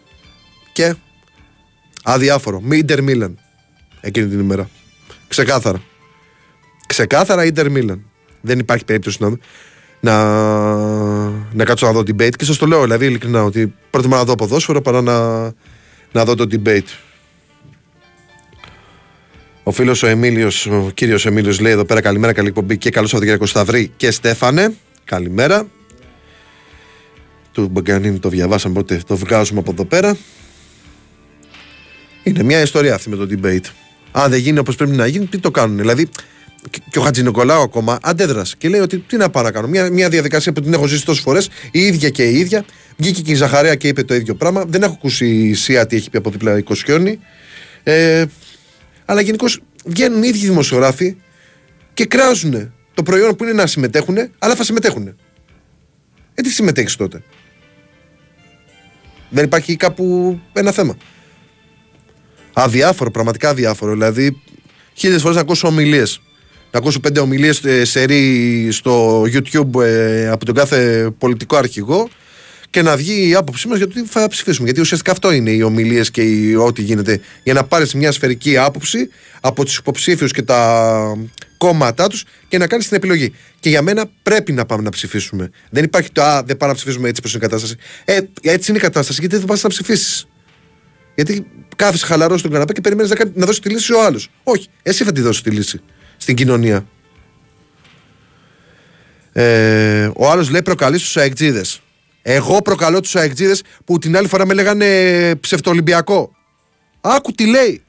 [0.73, 0.95] Και
[2.05, 2.61] αδιάφορο.
[2.61, 3.39] Μη Μίλαν
[4.01, 4.71] εκείνη την ημέρα.
[5.29, 5.83] Ξεκάθαρα.
[6.91, 8.03] Ξεκάθαρα Ιντερ Μίλαν.
[8.41, 9.37] Δεν υπάρχει περίπτωση να,
[10.01, 10.15] να,
[11.53, 14.35] να κάτσω να δω debate και σας το λέω δηλαδή ειλικρινά ότι προτιμώ να δω
[14.35, 15.43] ποδόσφαιρο παρά να,
[16.13, 16.89] να δω το debate.
[19.63, 23.07] Ο φίλος ο Εμίλιος, ο κύριος Εμίλιος λέει εδώ πέρα καλημέρα, καλή εκπομπή και καλό
[23.07, 24.75] Σαββατοκύριακο Σταυρή και Στέφανε.
[25.05, 25.67] Καλημέρα.
[27.53, 30.17] Του Μπαγκανίνη το διαβάσαμε, οπότε το βγάζουμε από εδώ πέρα.
[32.23, 33.71] Είναι μια ιστορία αυτή με το debate.
[34.13, 35.77] Αν δεν γίνει όπως πρέπει να γίνει, τι το κάνουν.
[35.77, 36.09] Δηλαδή,
[36.91, 39.69] και ο Χατζη Νικολάου ακόμα αντέδρασε και λέει ότι τι να πάω να κάνω.
[39.69, 42.65] Μια, μια διαδικασία που την έχω ζήσει τόσες φορές, η ίδια και η ίδια.
[42.97, 44.65] Βγήκε και η Ζαχαρέα και είπε το ίδιο πράγμα.
[44.65, 47.19] Δεν έχω ακούσει η ΣΥΑ τι έχει πει από δίπλα η Κοσιόνη.
[47.83, 48.25] Ε,
[49.05, 49.47] αλλά γενικώ
[49.85, 51.17] βγαίνουν οι ίδιοι δημοσιογράφοι
[51.95, 55.07] και κράζουν το προϊόν που είναι να συμμετέχουν, αλλά θα συμμετέχουν.
[56.35, 57.23] Ε, τι συμμετέχεις τότε;
[59.29, 60.97] Δεν υπάρχει κάπου ένα θέμα.
[62.53, 63.93] Αδιάφορο, πραγματικά αδιάφορο.
[63.93, 64.43] Δηλαδή,
[64.95, 66.21] χίλιες φορές να ακούσω ομιλίες
[66.71, 72.09] να ακούσω πέντε ομιλίες ε, σε ρί στο YouTube ε, από τον κάθε πολιτικό αρχηγό
[72.71, 74.65] και να βγει η άποψή μας γιατί θα ψηφίσουμε.
[74.65, 77.21] Γιατί ουσιαστικά αυτό είναι οι ομιλίες και η, ό,τι γίνεται.
[77.43, 79.09] Για να πάρεις μια σφαιρική άποψη
[79.41, 81.19] από τους υποψήφιους και τα
[81.59, 83.35] κόμματά τους και να κάνεις την επιλογή.
[83.61, 85.51] Και για μένα πρέπει να πάμε να ψηφίσουμε.
[85.71, 87.77] Δεν υπάρχει το Α, δεν πάμε να ψηφίσουμε έτσι όπω είναι η κατάσταση.
[88.05, 90.27] Ε, έτσι είναι η κατάσταση, γιατί δεν πας να ψηφίσεις.
[91.15, 91.47] Γιατί
[91.77, 94.31] κάθεσαι χαλαρός στον καναπέ και περιμένεις να, κάνει- να δώσει τη λύση ο άλλος.
[94.43, 95.81] Όχι, εσύ θα τη δώσεις τη λύση
[96.21, 96.87] στην κοινωνία.
[99.33, 101.81] Ε, ο άλλος λέει προκαλεί του αεκτζίδες.
[102.23, 106.35] Εγώ προκαλώ τους αεκτζίδες που την άλλη φορά με λέγανε ψευτολυμπιακό.
[107.01, 107.83] Άκου τι λέει.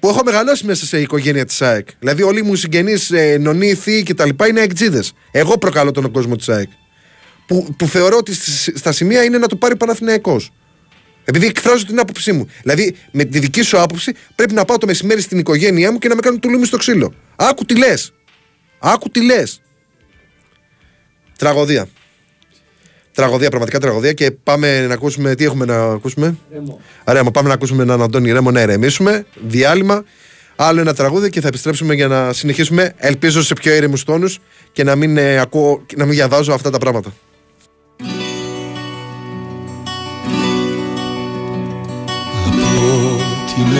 [0.00, 1.88] Που έχω μεγαλώσει μέσα σε οικογένεια της ΑΕΚ.
[1.98, 4.28] Δηλαδή, όλοι μου συγγενείς, ε, νονοί, θείοι κτλ.
[4.48, 5.12] είναι αεκτζίδες.
[5.30, 6.68] Εγώ προκαλώ τον κόσμο της ΑΕΚ.
[7.46, 10.52] Που, που θεωρώ ότι στις- στα σημεία είναι να το πάρει Παναθηναϊκός.
[11.28, 12.48] Επειδή εκφράζω την άποψή μου.
[12.62, 16.08] Δηλαδή, με τη δική σου άποψη, πρέπει να πάω το μεσημέρι στην οικογένειά μου και
[16.08, 17.14] να με κάνουν τουλούμι στο ξύλο.
[17.36, 18.12] Άκου τι λες.
[18.78, 19.60] Άκου τι λες.
[21.38, 21.88] Τραγωδία.
[23.12, 24.12] Τραγωδία, πραγματικά τραγωδία.
[24.12, 25.34] Και πάμε να ακούσουμε.
[25.34, 26.36] Τι έχουμε να ακούσουμε;
[27.04, 29.26] Ωραία, μα πάμε να ακούσουμε έναν Αντώνη Ρέμο να ηρεμήσουμε.
[29.46, 30.04] Διάλειμμα.
[30.56, 32.92] Άλλο ένα τραγούδι και θα επιστρέψουμε για να συνεχίσουμε.
[32.96, 34.38] Ελπίζω σε πιο ήρεμους τόνους
[34.72, 37.14] και να μην, ε, ακούω, να μην διαβάζω αυτά τα πράγματα.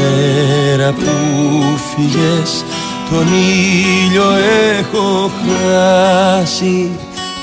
[0.07, 1.11] Μέρα που
[1.91, 2.65] φύγες
[3.11, 4.35] τον ήλιο
[4.79, 6.91] έχω χάσει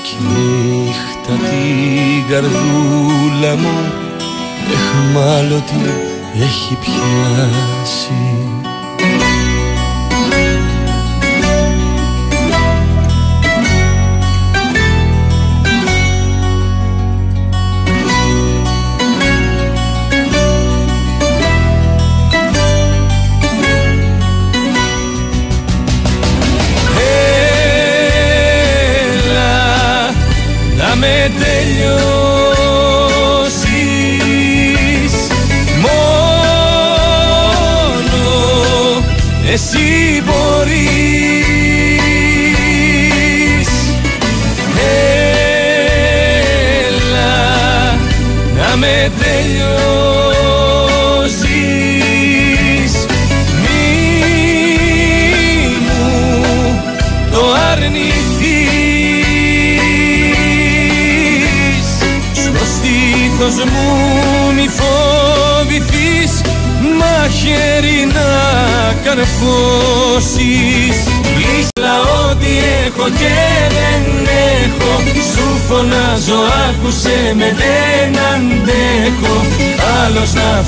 [0.02, 3.92] κι νύχτα την καρδούλα μου
[4.74, 5.90] εχμάλωτη
[6.42, 8.43] έχει πιάσει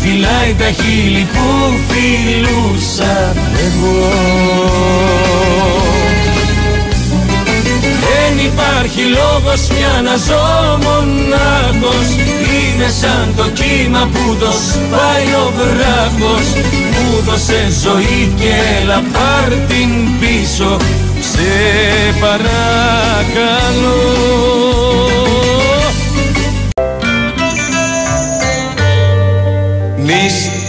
[0.06, 3.34] φυλάει τα χείλη που φιλούσα.
[3.64, 3.98] Εγώ
[8.04, 12.08] δεν υπάρχει λόγος πια να ζω μονάχος.
[12.54, 16.46] Είναι σαν το κύμα που το σπάει ο βράχος.
[16.92, 18.52] Μου δώσε ζωή και
[18.82, 19.90] έλα πάρ την
[20.20, 20.76] πίσω.
[21.20, 21.50] Σε
[22.20, 23.66] παρακαλώ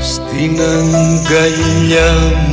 [0.00, 2.45] Στην αγκαλιά μου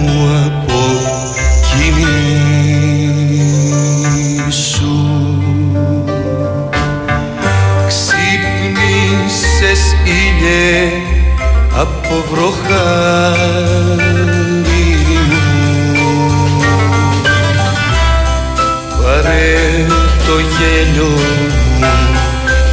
[20.64, 21.18] γέλιο μου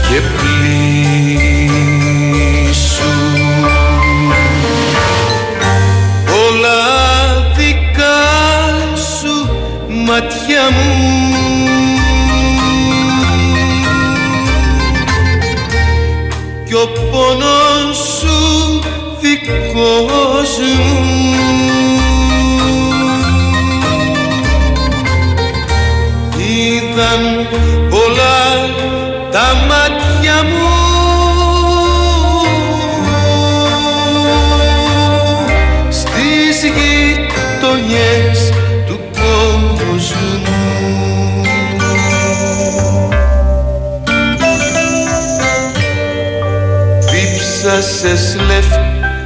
[0.08, 1.52] και πλήσου.
[6.46, 6.80] Όλα
[7.56, 8.20] δικά
[9.18, 9.34] σου
[10.06, 10.90] μάτια μου.
[16.66, 18.38] Κι ο πόνος σου
[19.20, 21.20] δικός μου.
[26.38, 27.22] Είδαν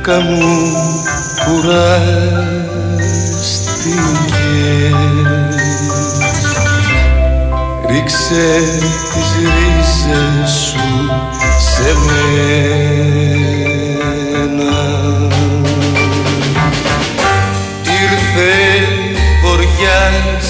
[0.05, 0.43] γυναίκα μου
[1.45, 1.95] κουράστηκες.
[7.89, 8.47] Ρίξε
[9.13, 10.89] τις ρίζες σου
[11.59, 12.35] σε μένα.
[18.03, 18.55] Ήρθε
[19.43, 20.49] βοριάς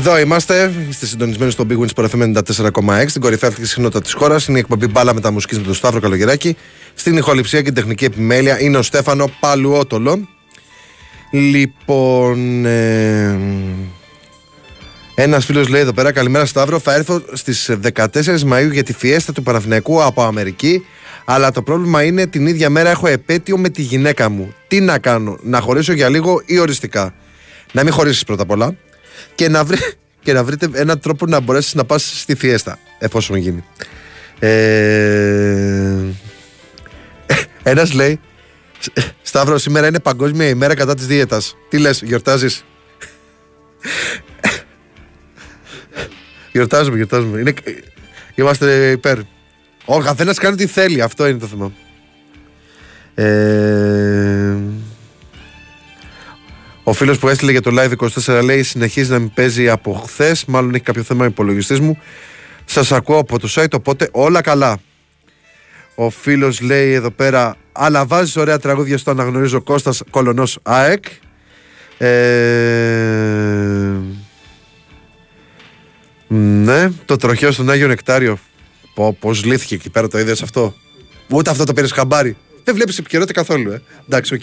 [0.00, 4.12] Εδώ είμαστε, είστε συντονισμένοι στο Big Wins Sport FM 94,6, στην κορυφαία αυτή συχνότητα της
[4.12, 4.46] χώρας.
[4.46, 6.56] Είναι η εκπομπή μπάλα με τα μουσική με τον Σταύρο Καλογεράκη.
[6.94, 10.28] Στην ηχοληψία και την τεχνική επιμέλεια είναι ο Στέφανο Παλουότολο.
[11.30, 12.64] Λοιπόν.
[12.64, 13.38] Ε,
[15.14, 16.78] ένας φίλος λέει εδώ πέρα: Καλημέρα Σταύρο.
[16.78, 20.84] Θα έρθω στις 14 Μαου για τη φιέστα του Παναθηναϊκού από Αμερική.
[21.24, 24.54] Αλλά το πρόβλημα είναι την ίδια μέρα έχω επέτειο με τη γυναίκα μου.
[24.68, 27.14] Τι να κάνω, να χωρίσω για λίγο ή οριστικά;
[27.72, 28.76] Να μην χωρίσεις πρώτα απ' όλα
[29.34, 29.78] και να, βρει,
[30.24, 33.64] και να βρείτε έναν τρόπο να μπορέσεις να πας στη φιέστα, εφόσον γίνει.
[34.38, 35.96] Ε,
[37.62, 38.20] Ένας λέει:
[39.22, 41.56] Σταύρο, σήμερα είναι παγκόσμια ημέρα κατά της δίαιτας.
[41.68, 42.64] Τι λες, γιορτάζεις;
[46.52, 47.40] Γιορτάζουμε, γιορτάζουμε.
[47.40, 47.54] Είναι,
[48.34, 49.18] είμαστε υπέρ.
[49.84, 51.02] Ο καθένας κάνει τι θέλει.
[51.02, 51.72] Αυτό είναι το θέμα.
[53.14, 54.56] Ε,
[56.82, 57.92] ο φίλος που έστειλε για το live
[58.24, 60.44] 24 λέει: Συνεχίζει να μην παίζει από χθες.
[60.44, 61.98] Μάλλον έχει κάποιο θέμα υπολογιστής μου.
[62.64, 64.78] Σας ακούω από το site, οπότε όλα καλά.
[65.94, 71.04] Ο φίλος λέει εδώ πέρα: Αλλά βάζεις ωραία τραγούδια στο αναγνωρίζω Κώστας Κολονός ΑΕΚ.
[71.98, 72.08] Ε,
[76.28, 78.38] ναι, το τροχαίο στον Άγιο Νεκτάριο.
[78.94, 80.74] Πω, πώς λύθηκε εκεί πέρα το είδες αυτό;
[81.28, 82.36] Ούτε αυτό το πήρες χαμπάρι.
[82.64, 83.82] Δεν βλέπεις επικαιρότητα καθόλου, ε.
[84.08, 84.42] Εντάξει, οκ.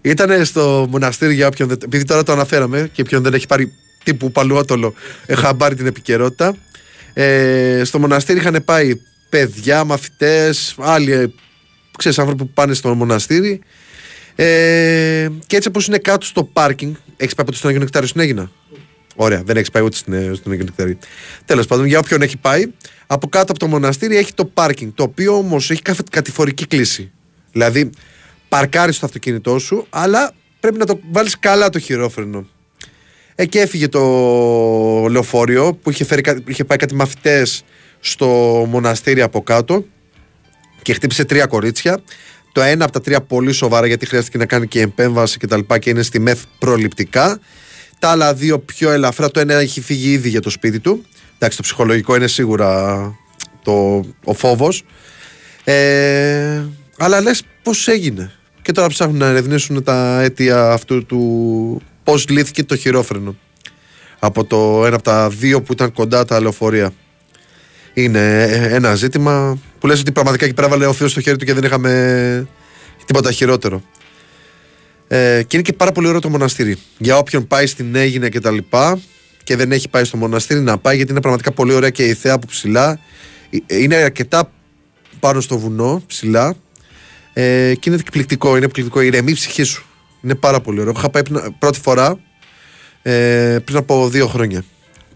[0.00, 1.78] Ήταν στο μοναστήρι για όποιον δεν.
[1.84, 3.72] Επειδή τώρα το αναφέραμε και ποιον δεν έχει πάρει
[4.04, 4.94] τύπου παλουότολο,
[5.26, 6.56] ε, χαμπάρι την επικαιρότητα.
[7.12, 8.92] Ε, στο μοναστήρι είχαν πάει
[9.28, 11.26] παιδιά, μαθητές, άλλοι ε,
[11.98, 13.60] ξέρεις, άνθρωποι που πάνε στο μοναστήρι.
[14.34, 18.20] Ε, και έτσι όπως είναι κάτω στο πάρκινγκ, έχεις πάει ποτέ στον Άγιο Νεκτάριο στην
[18.20, 18.50] Αίγινα;
[19.16, 20.98] Ωραία, δεν έχεις πάει ούτε στην- στον Αγιο Νεκτάριο.
[21.44, 22.64] Τέλος πάντων, για όποιον έχει πάει,
[23.06, 27.10] από κάτω από το μοναστήρι έχει το πάρκινγκ, το οποίο όμως έχει καθ- κατηφορική κλίση.
[27.52, 27.90] Δηλαδή,
[28.48, 32.46] παρκάρει το αυτοκίνητό σου, αλλά πρέπει να το βάλεις καλά το χειρόφρενο.
[33.34, 34.00] Εκεί έφυγε το
[35.10, 37.64] λεωφορείο που είχε, φέρει, κα- είχε πάει κάτι μαθητές
[38.00, 38.26] στο
[38.70, 39.84] μοναστήρι από κάτω
[40.82, 42.00] και χτύπησε τρία κορίτσια.
[42.52, 45.56] Το ένα από τα τρία πολύ σοβαρά γιατί χρειάστηκε να κάνει και επέμβαση και τα
[45.56, 47.40] λοιπά και είναι στη μεθ προληπτικά.
[47.98, 49.30] Τα άλλα δύο πιο ελαφρά.
[49.30, 51.04] Το ένα έχει φύγει ήδη για το σπίτι του.
[51.34, 53.14] Εντάξει, το ψυχολογικό είναι σίγουρα
[53.62, 54.82] το, ο φόβος.
[55.64, 56.62] Ε,
[56.98, 58.32] αλλά λες πώς έγινε;
[58.68, 63.36] Και τώρα ψάχνουν να ερευνήσουν τα αίτια αυτού του πώς λύθηκε το χειρόφρενο.
[64.18, 66.92] Από το ένα από τα δύο που ήταν κοντά τα λεωφορεία.
[67.94, 71.44] Είναι ένα ζήτημα που λες ότι πραγματικά εκεί πέρα βάλε ο Θεός στο χέρι του
[71.44, 72.48] και δεν είχαμε
[73.06, 73.82] τίποτα χειρότερο.
[75.08, 76.76] Ε, και είναι και πάρα πολύ ωραίο το μοναστήρι.
[76.98, 79.00] Για όποιον πάει στην Έγινα και τα λοιπά
[79.44, 82.14] και δεν έχει πάει στο μοναστήρι να πάει γιατί είναι πραγματικά πολύ ωραία και η
[82.14, 83.00] θέα από ψηλά.
[83.66, 84.50] Ε, Είναι αρκετά
[85.20, 86.56] πάνω στο βουνό ψηλά
[87.40, 88.56] ε, και είναι εκπληκτικό.
[88.56, 89.00] Είναι εκπληκτικό.
[89.00, 89.84] Ηρεμεί η ψυχή σου.
[90.22, 90.92] Είναι πάρα πολύ ωραίο.
[90.96, 92.18] Είχα πάει πριν- πρώτη φορά
[93.02, 94.64] ε, πριν από δύο χρόνια.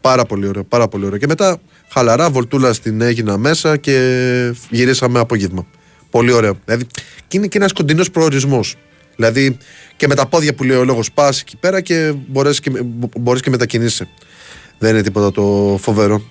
[0.00, 1.18] Πάρα πολύ ωραίο, πάρα πολύ ωραίο.
[1.18, 5.66] Και μετά χαλαρά, βολτούλα στην έγινα μέσα και γυρίσαμε απόγευμα.
[6.10, 6.58] Πολύ ωραίο.
[6.64, 6.86] Δηλαδή,
[7.28, 8.76] και είναι και ένας κοντινός προορισμός.
[9.16, 9.56] Δηλαδή,
[9.96, 12.70] και με τα πόδια που λέει ο λόγος, πας εκεί πέρα και μπορεί και,
[13.20, 14.08] μπορείς και μετακινήσει.
[14.78, 16.22] Δεν είναι τίποτα το φοβερό.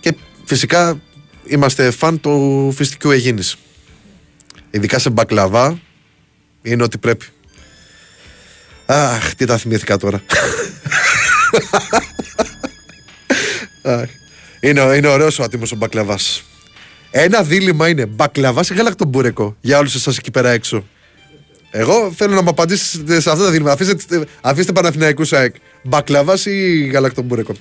[0.00, 0.14] Και
[0.44, 1.00] φυσικά
[1.46, 3.56] είμαστε φαν του φυστικού Αιγίνης.
[4.70, 5.80] Ειδικά σε μπακλαβά
[6.62, 7.26] είναι ό,τι πρέπει.
[8.86, 10.22] Αχ, τι τα θυμήθηκα τώρα.
[13.82, 14.08] Αχ.
[14.60, 16.42] είναι, είναι ωραίος ο άτιμος ο μπακλαβάς.
[17.10, 20.84] Ένα δίλημα είναι μπακλαβάς ή γαλακτομπούρεκο για όλους εσάς εκεί πέρα έξω.
[21.70, 23.72] Εγώ θέλω να μου απαντήσετε σε αυτά τα δίλημα.
[23.72, 25.54] Αφήστε, αφήστε Παναθηναϊκούς ΣΑΕΚ.
[25.82, 27.54] Μπακλαβάς ή γαλακτομπούρεκο.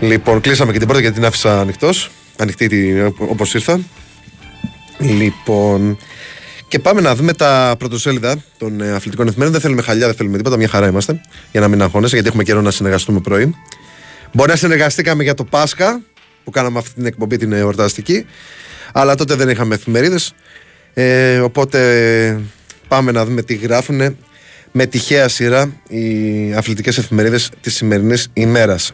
[0.00, 2.10] Λοιπόν, κλείσαμε και την πρώτη γιατί την άφησα ανοιχτός.
[2.36, 3.80] Ανοιχτή όπως ήρθα.
[4.98, 5.98] Λοιπόν.
[6.68, 9.52] Και πάμε να δούμε τα πρωτοσέλιδα των ε, αθλητικών εφημερίδων.
[9.52, 10.56] Δεν θέλουμε χαλιά, δεν θέλουμε τίποτα.
[10.56, 11.20] Μια χαρά είμαστε.
[11.52, 13.54] Για να μην αγχώνεσαι, γιατί έχουμε καιρό να συνεργαστούμε πρωί.
[14.32, 16.00] Μπορεί να συνεργαστήκαμε για το Πάσχα,
[16.44, 18.26] που κάναμε αυτή την εκπομπή την εορταστική.
[18.92, 20.34] Αλλά τότε δεν είχαμε εφημερίδες.
[20.94, 22.40] Ε, οπότε
[22.88, 24.16] πάμε να δούμε τι γράφουν
[24.72, 28.92] με τυχαία σειρά οι αθλητικές εφημερίδες της σημερινής ημέρας.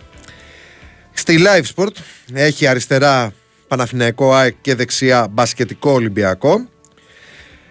[1.15, 1.93] Στη Live Sport
[2.33, 3.33] έχει αριστερά
[3.69, 6.69] Παναθηναϊκό ΑΕΚ και δεξιά μπασκετικό Ολυμπιακό.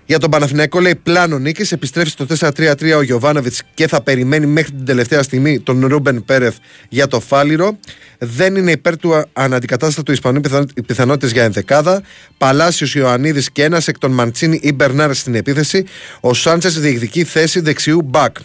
[0.06, 1.72] Για τον Παναθηναϊκό λέει πλάνο νίκης.
[1.72, 6.56] Επιστρέφει στο 4-3-3 ο Γιοβάνοβιτς και θα περιμένει μέχρι την τελευταία στιγμή τον Ρούμπεν Πέρεθ
[6.90, 7.78] για το φάληρο.
[8.18, 10.42] Δεν είναι υπέρ του αναντικατάστατου Ισπανού
[10.76, 12.04] οι πιθανότητες για ενδεκάδα.
[12.38, 15.86] Παλάσιος Ιωαννίδης και ένας εκ των Μαντσίνη ή Μπερνάρ στην επίθεση.
[16.20, 18.36] Ο Σάντσες διεκδικεί θέση δεξιού μπακ.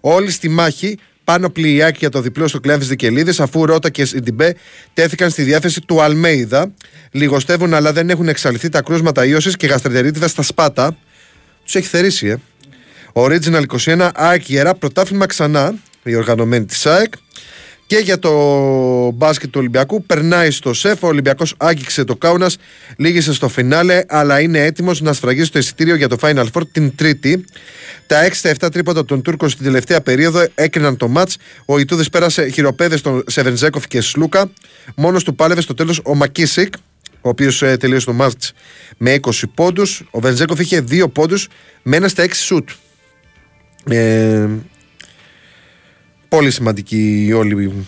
[0.00, 4.54] Όλοι στη μάχη πάνω πλοιάκι για το διπλό στο κλέβης Δικελίδης, αφού Ρότα και Σιντιμπέ
[4.94, 6.72] τέθηκαν στη διάθεση του Αλμέιδα.
[7.10, 10.96] Λιγοστεύουν, αλλά δεν έχουν εξαλειφθεί τα κρούσματα ίωσης και γαστρεντερίτιδα στα σπάτα.
[11.64, 12.36] Τους έχει θερήσει, ε.
[13.12, 17.12] Original 21, ΑΕΚ Ιερά, πρωτάθλημα ξανά, η οργανωμένη της ΑΕΚ.
[17.86, 18.30] Και για το
[19.10, 21.02] μπάσκετ του Ολυμπιακού περνάει στο σεφ.
[21.02, 22.56] Ο Ολυμπιακός άγγιξε το Κάουνας,
[22.96, 26.94] λύγησε στο φινάλε, αλλά είναι έτοιμος να σφραγίσει το εισιτήριο για το Final Four την
[26.96, 27.44] Τρίτη.
[28.06, 31.30] Τα 6 7 τρίποτα των Τούρκων στην τελευταία περίοδο έκριναν το ματ.
[31.64, 34.50] Ο Ιτούδης πέρασε χειροπέδες στον Σεβενζέκοφ και Σλούκα.
[34.96, 36.74] Μόνος του πάλευε στο τέλος ο Μακίσικ,
[37.20, 38.52] ο οποίος ε, τελείωσε το μάτς
[38.96, 40.02] με 20 πόντους.
[40.10, 41.48] Ο Βενζέκοφ είχε 2 πόντους
[41.82, 42.68] με ένα στα 6 σουτ.
[43.88, 44.48] Ε,
[46.28, 47.86] πολύ σημαντική η όλη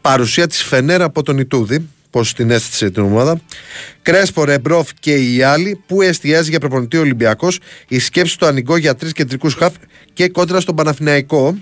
[0.00, 3.40] παρουσία της Φενέρα από τον Ιτούδη πως την αίσθησε την ομάδα.
[4.02, 7.58] Κρέσπο, Ρεμπρόφ και οι άλλοι που εστιάζει για προπονητή Ολυμπιακός.
[7.88, 9.74] Η σκέψη του ανοιγό για τρεις κεντρικούς χαφ
[10.12, 11.58] και κόντρα στον Παναθηναϊκό.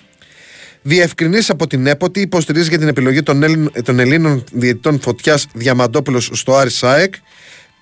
[0.82, 6.30] Διευκρινήσει από την ΕΠΟΤΗ υποστηρίζει για την επιλογή των, Έλλην, των Ελλήνων διαιτητών φωτιάς Διαμαντόπουλος
[6.32, 7.14] στο Άρη ΣΑΕΚ.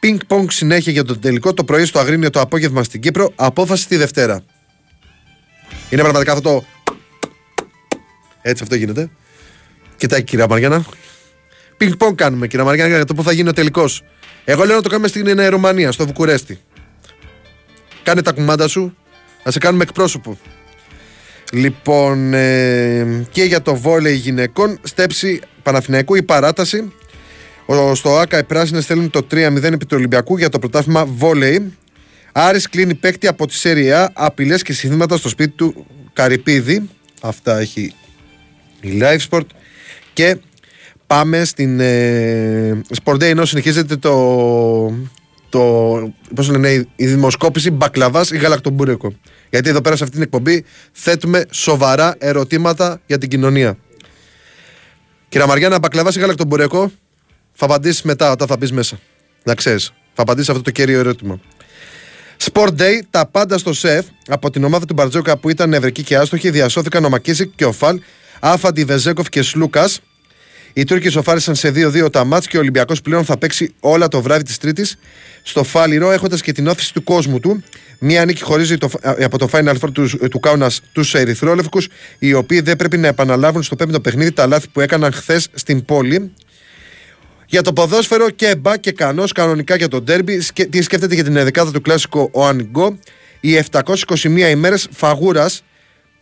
[0.01, 3.32] Πινκ πονγκ συνέχεια για τον τελικό το πρωί στο Αγρίνιο το απόγευμα στην Κύπρο.
[3.34, 4.40] Απόφαση τη Δευτέρα.
[5.90, 6.64] Είναι πραγματικά αυτό το
[8.49, 9.11] έτσι αυτό γίνεται.
[9.97, 10.84] Κοιτάει κυρία Μαριάννα.
[11.76, 14.03] Πινκ πονγκ κάνουμε κυρία Μαριάννα για το που θα γίνει ο τελικός.
[14.44, 16.59] Εγώ λέω να το κάνουμε στην Ρουμανία, στο Βουκουρέστι.
[18.03, 18.97] Κάνε τα κουμάντα σου,
[19.44, 20.38] να σε κάνουμε εκπρόσωπο.
[21.53, 26.92] Λοιπόν, ε, και για το βόλεϊ γυναικών, στέψη Παναθηναϊκού η παράταση.
[27.66, 31.73] Ο, στο ΑΚΑ οι πράσινες θέλουν το 3-0 επί του Ολυμπιακού για το πρωτάθλημα βόλεϊ.
[32.32, 36.89] Άρης κλείνει παίκτη από τη Σέρια, απειλές και συνθήματα στο σπίτι του Καρυπίδη.
[37.20, 37.94] Αυτά έχει
[38.86, 39.46] η Live Sport.
[40.12, 40.36] Και
[41.06, 44.16] πάμε στην ε, Sport Day ενώ συνεχίζεται το,
[45.48, 45.60] το
[46.34, 49.12] πώς λένε, η δημοσκόπηση μπακλαβάς ή γαλακτομπούρεκο.
[49.50, 53.76] Γιατί εδώ πέρα σε αυτή την εκπομπή θέτουμε σοβαρά ερωτήματα για την κοινωνία.
[55.28, 56.92] Κύριε Μαριάννα, μπακλαβάς ή γαλακτομπούρεκο;
[57.52, 58.98] Θα απαντήσεις μετά όταν θα μπεις μέσα.
[59.42, 59.92] Να ξέρεις.
[60.14, 61.40] θα απαντήσεις αυτό το κέριο ερώτημα.
[62.52, 66.16] Sport Day, τα πάντα στο σεφ από την ομάδα του Μπαρτζόκα που ήταν νευρική και
[66.16, 68.00] άστοχη διασώθηκαν ο Μακίσικ και ο Φαλ
[68.40, 70.00] Άφαντι, Βεζέκοφ και Σλούκας.
[70.72, 74.22] Οι Τούρκοι σοφάρισαν σε 2-2 τα μάτς και ο Ολυμπιακός πλέον θα παίξει όλα το
[74.22, 74.98] βράδυ της Τρίτης
[75.42, 77.62] στο Φάληρο, έχοντας και την όθηση του κόσμου του.
[77.98, 81.82] Μία νίκη χωρίζει το, από το Final Four τους, του Κάουνα τους Ερυθρόλευκου,
[82.18, 85.84] οι οποίοι δεν πρέπει να επαναλάβουν στο πέμπτο παιχνίδι τα λάθη που έκαναν χθες στην
[85.84, 86.32] πόλη.
[87.46, 90.42] Για το ποδόσφαιρο και μπα και κανός, κανονικά για τον Ντέρμπι.
[90.70, 92.98] Τι σκέφτεται για την εδεκάδα του κλασικό ο Ανιγκό.
[93.40, 95.64] Οι 721 ημέρες φαγούρας,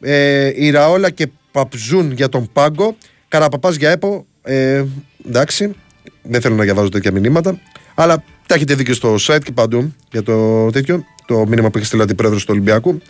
[0.00, 2.96] ε, η Ραόλα και Παπζούν για τον Πάγκο.
[3.28, 4.26] Καραπαπάς για ΕΠΟ.
[4.42, 4.84] Ε,
[5.26, 5.74] εντάξει.
[6.22, 7.60] Δεν θέλω να διαβάζω τέτοια μηνύματα.
[7.94, 11.04] Αλλά τα έχετε δει και στο site και παντού για το τέτοιο.
[11.26, 13.00] Το μήνυμα που έχει στείλει αντιπρόεδρος του Ολυμπιακού.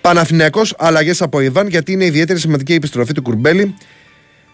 [0.00, 3.74] Παναθυνιακό, αλλαγές από Ιβάν γιατί είναι ιδιαίτερη σημαντική η επιστροφή του Κουρμπέλη.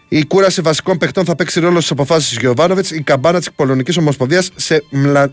[0.08, 2.90] Η κούραση βασικών παιχτών θα παίξει ρόλο στις αποφάσεις της Γιωβάνοβιτς.
[2.90, 4.84] Η καμπάνα της Πολωνικής Ομοσπονδίας σε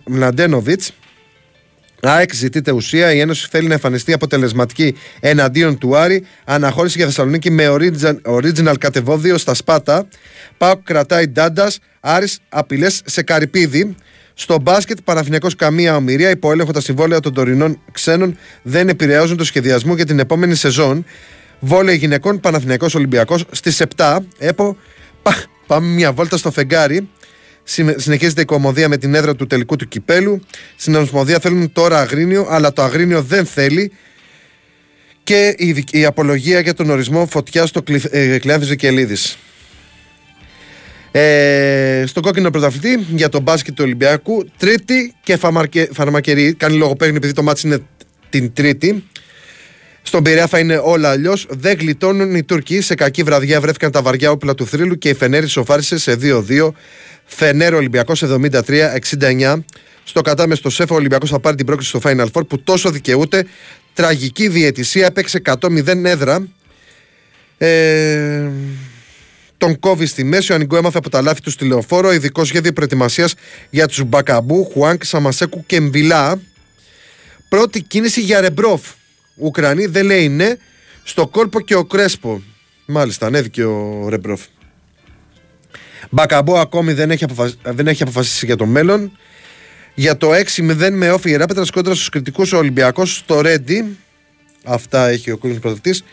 [0.06, 0.92] Μλαντένοβιτς.
[2.02, 3.14] ΑΕΚ ζητείται ουσία.
[3.14, 6.26] Η Ένωση θέλει να εμφανιστεί αποτελεσματική εναντίον του Άρη.
[6.44, 10.08] Αναχώρηση για Θεσσαλονίκη με original, original κατεβόδιο στα Σπάτα.
[10.58, 11.80] Πάοκ κρατάει ντάντας.
[12.00, 13.96] Άρης απειλές σε καρυπίδι.
[14.34, 16.30] Στο μπάσκετ, Παναθυνιακό καμία ομοιρία.
[16.30, 21.06] Υποέλεγχο τα συμβόλαια των τωρινών ξένων δεν επηρεάζουν το σχεδιασμό για την επόμενη σεζόν.
[21.60, 24.18] Βόλεϊ γυναικών, Παναθυνιακό Ολυμπιακός στις 7.
[24.38, 24.78] Έπο,
[25.68, 27.10] πάμε μια βόλτα στο φεγγάρι.
[27.96, 30.42] Συνεχίζεται η κομμωδία με την έδρα του τελικού του κυπέλου.
[30.76, 33.92] Στην Ομοσπονδία θέλουν τώρα Αγρίνιο, αλλά το Αγρίνιο δεν θέλει.
[35.24, 39.16] Και η, η απολογία για τον ορισμό φωτιάς στο ε, Κλειάνθη Βικελίδη.
[41.12, 44.50] Ε, στον κόκκινο πρωταθλητή για τον μπάσκετ του Ολυμπιακού.
[44.58, 46.54] Τρίτη και φαρμακε, φαρμακερή.
[46.54, 47.80] Κάνει λογοπαίγνη επειδή το μάτι είναι
[48.30, 49.04] την Τρίτη.
[50.02, 51.48] Στον Πειραιά θα είναι όλα αλλιώς.
[51.50, 52.82] Δεν γλιτώνουν οι Τούρκοι.
[52.82, 56.72] Σε κακή βραδιά βρέθηκαν τα βαριά όπλα του θρύλου και η Φενέρη σοφάρισε σε 2-2.
[57.36, 59.60] Φενέρο Ολυμπιακός 73-69.
[60.04, 62.92] Στο κατάμε στο ΣΕΦ ο Ολυμπιακός θα πάρει την πρόκληση στο Final Four που τόσο
[62.92, 63.46] δικαιούται.
[63.94, 66.48] Τραγική διαιτησία, έπαιξε 100-0 έδρα.
[67.58, 68.50] Ε,
[69.58, 70.52] τον κόβει στη μέση.
[70.52, 72.14] Ο Ανιγκό έμαθε από τα λάθη του στη λεωφόρο.
[72.14, 73.34] Ειδικό σχέδιο προετοιμασίας
[73.70, 76.42] για τους Μπακαμπού, Χουάνκ, Σαμασέκου και Μβιλά.
[77.50, 78.82] Πρώτη κίνηση για Ρεμπρόφ.
[79.36, 80.54] Ουκρανοί δεν λέει ναι.
[81.04, 82.44] Στο κόλπο και ο Κρέσπο.
[82.86, 84.42] Μάλιστα, ανέβηκε ο Ρεμπρόφ.
[86.14, 87.26] Μπακαμπό ακόμη δεν έχει,
[87.64, 89.12] δεν έχει αποφασίσει για το μέλλον.
[89.94, 93.98] Για το 6-0 με όφη Ράπετρα κόντρα στους κριτικούς ο Ολυμπιακός στο Ρέντι.
[94.64, 96.04] Αυτά έχει ο κόκκινο πρωτευτή.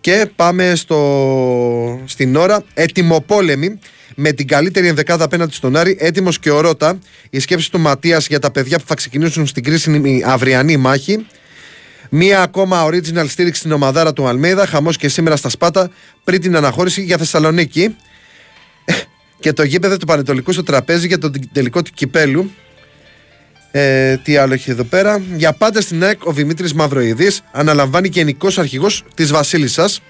[0.00, 2.02] Και πάμε στο...
[2.04, 2.64] στην ώρα.
[2.74, 3.78] Ετοιμοπόλεμη
[4.14, 5.96] με την καλύτερη ενδεκάδα απέναντι στον Άρη.
[6.00, 6.98] Έτοιμος και ο Ρότα.
[7.30, 11.26] Η σκέψη του Ματίας για τα παιδιά που θα ξεκινήσουν στην κρίσιμη αυριανή μάχη.
[12.10, 14.66] Μία ακόμα original στήριξη στην ομαδάρα του Αλμέιδα.
[14.66, 15.90] Χαμός και σήμερα στα Σπάτα
[16.24, 17.96] πριν την αναχώρηση για Θεσσαλονίκη.
[19.44, 22.50] Και το γήπεδο του Πανετολικού στο τραπέζι για τον τελικό του κυπέλου.
[23.70, 25.22] Ε, τι άλλο έχει εδώ πέρα.
[25.36, 30.00] Για πάντα στην ΑΕΚ ο Δημήτρης Μαυροειδή αναλαμβάνει γενικός αρχηγός της Βασίλισσας.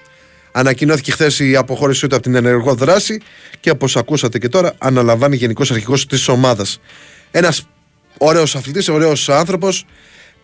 [0.51, 3.21] Ανακοινώθηκε χθες η αποχώρησή του από την ενεργό δράση
[3.59, 6.79] και όπως ακούσατε και τώρα, αναλαμβάνει γενικός αρχηγός της ομάδας.
[7.31, 7.67] Ένας
[8.17, 9.85] ωραίος αθλητής, ωραίος άνθρωπος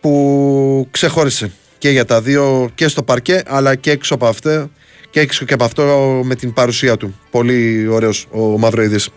[0.00, 4.70] που ξεχώρισε και για τα δύο και στο παρκέ αλλά και έξω από αυτό
[5.12, 7.18] και έξω και από αυτό με την παρουσία του.
[7.30, 9.08] Πολύ ωραίος ο Μαυροειδής.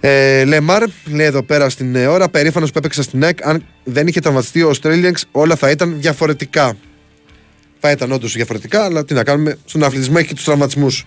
[0.00, 4.20] Ε, Λεμάρ λέει εδώ πέρα στην ώρα, περήφανος που έπαιξα στην ΑΕΚ, αν δεν είχε
[4.20, 6.76] τραυματιστεί ο Australians όλα θα ήταν διαφορετικά.
[7.80, 11.06] Θα ήταν όντως διαφορετικά, αλλά τι να κάνουμε, στον αθλητισμό έχει και τους τραυματισμούς.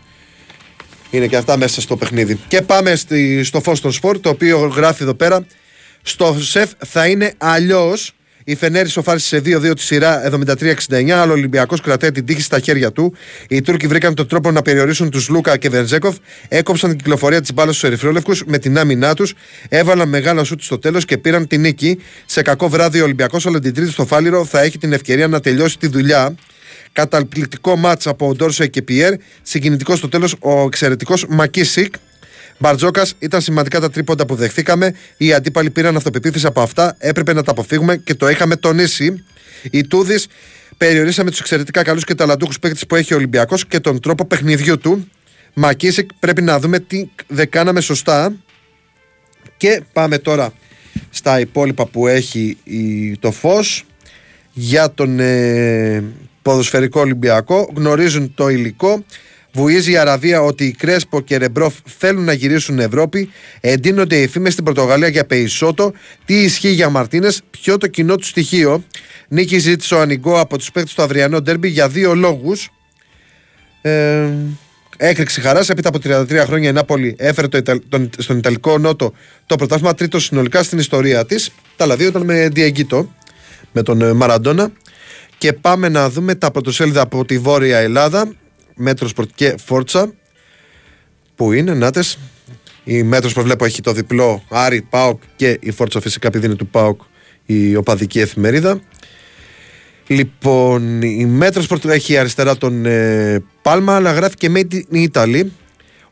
[1.10, 2.40] Είναι και αυτά μέσα στο παιχνίδι.
[2.48, 5.46] Και πάμε στη, στο φως των σπορ, το οποίο γράφει εδώ πέρα,
[6.02, 8.17] στο σεφ θα είναι αλλιώς
[8.50, 10.32] η Φενέρη σοφάρισε σε 2-2 τη σειρά
[10.90, 13.14] 73-69, αλλά ο Ολυμπιακός κρατάει την τύχη στα χέρια του.
[13.50, 16.16] Οι Τούρκοι βρήκαν τον τρόπο να περιορίσουν τους Λούκα και Βενζέκοφ,
[16.48, 19.34] έκοψαν την κυκλοφορία της μπάλας στους Ερυθρόλευκους με την άμυνά τους,
[19.70, 22.00] έβαλαν μεγάλα σούτ στο τέλος και πήραν την νίκη.
[22.26, 25.40] Σε κακό βράδυ ο Ολυμπιακός, αλλά την Τρίτη στο Φάληρο θα έχει την ευκαιρία να
[25.40, 26.36] τελειώσει τη δουλειά.
[26.92, 29.14] Καταπληκτικό μάτσα από ο Ντόρσε και Πιέρ.
[29.42, 31.94] Συγκινητικός στο τέλος ο εξαιρετικός Μακίσικ.
[32.58, 34.94] Μπαρτζόκας ήταν σημαντικά τα τρίποντα που δεχθήκαμε.
[35.18, 36.96] Οι αντίπαλοι πήραν αυτοπεποίθηση από αυτά.
[37.00, 39.24] Έπρεπε να τα αποφύγουμε και το είχαμε τονίσει.
[39.72, 40.28] Οι Τούδης
[40.78, 44.78] περιορίσαμε τους εξαιρετικά καλούς και ταλαντούχους παίκτες που έχει ο Ολυμπιακός και τον τρόπο παιχνιδιού
[44.78, 45.10] του.
[45.54, 48.34] Μακίσικ πρέπει να δούμε τι δεν κάναμε σωστά.
[49.58, 50.54] Και πάμε τώρα
[51.10, 52.58] στα υπόλοιπα που έχει
[53.20, 53.86] το φως
[54.54, 56.04] για τον ε,
[56.42, 57.72] ποδοσφαιρικό Ολυμπιακό.
[57.76, 59.04] Γνωρίζουν το υλικό.
[59.54, 63.30] Βουίζει η Αραβία ότι οι Κρέσπο και Ρεμπρόφ θέλουν να γυρίσουν Ευρώπη.
[63.62, 65.94] Εντείνονται οι φήμες στην Πορτογαλία για Πεϊσότο.
[66.26, 68.84] Τι ισχύει για Μαρτίνες, ποιο το κοινό του στοιχείο.
[69.28, 72.70] Νίκη ζήτησε ο Ανιγκό από τους παίκτες του αυριανό ντέρμπι για δύο λόγους.
[73.82, 74.30] Ε,
[74.98, 75.70] έκρηξη χαράς.
[75.70, 79.14] Έπειτα από 33 χρόνια η Νάπολη έφερε το, τον, στον Ιταλικό Νότο
[79.46, 81.52] το πρωτάθλημα τρίτο συνολικά στην ιστορία της.
[81.76, 83.14] Τα άλλα δύο ήταν με Διεγκίτο,
[83.72, 84.72] με τον ε, Μαραντόνα.
[85.38, 88.32] Και πάμε να δούμε τα πρωτοσέλιδα από τη Βόρεια Ελλάδα.
[88.78, 90.14] Metrosport και Φόρτσα.
[91.36, 92.18] Που είναι, νάτες;
[92.84, 96.56] Η Metrosport που βλέπω έχει το διπλό Άρη, ΠΑΟΚ και η Φόρτσα φυσικά επειδή είναι
[96.56, 97.02] του ΠΑΟΚ
[97.46, 98.82] η οπαδική εφημερίδα.
[100.08, 105.44] Λοιπόν, η Metrosport έχει αριστερά τον ε, Πάλμα, αλλά γράφει και Made in Italy.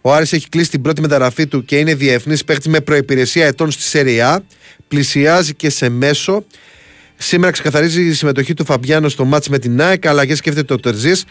[0.02, 3.72] Ο Άρης έχει κλείσει την πρώτη μεταγραφή του και είναι διεθνής παίκτη με προπηρεσία ετών
[3.72, 4.44] στη ΣΕΡΙΑ.
[4.88, 6.46] Πλησιάζει και σε μέσο.
[7.16, 10.08] Σήμερα ξεκαθαρίζει η συμμετοχή του Φαμπιάνο στο μάτς με την ΑΕΚ.
[10.08, 11.26] Αλλαγέ σκέφτεται το Τερζής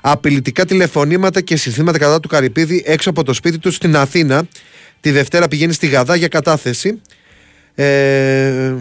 [0.00, 4.46] απειλητικά τηλεφωνήματα και συνθήματα κατά του Καρυπίδη έξω από το σπίτι του στην Αθήνα.
[5.00, 7.00] Τη Δευτέρα πηγαίνει στη Γαδά για κατάθεση.
[7.74, 8.74] Ε,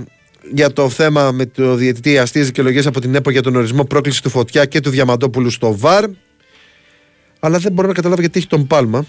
[0.52, 4.22] για το θέμα με το διαιτητή αστείες δικαιολογίες από την ΕΠΟ για τον ορισμό πρόκλησης
[4.22, 6.06] του Φωτιά και του Διαμαντόπουλου στο ΒΑΡ.
[7.40, 9.06] Αλλά δεν μπορώ να καταλάβω γιατί έχει τον Πάλμα.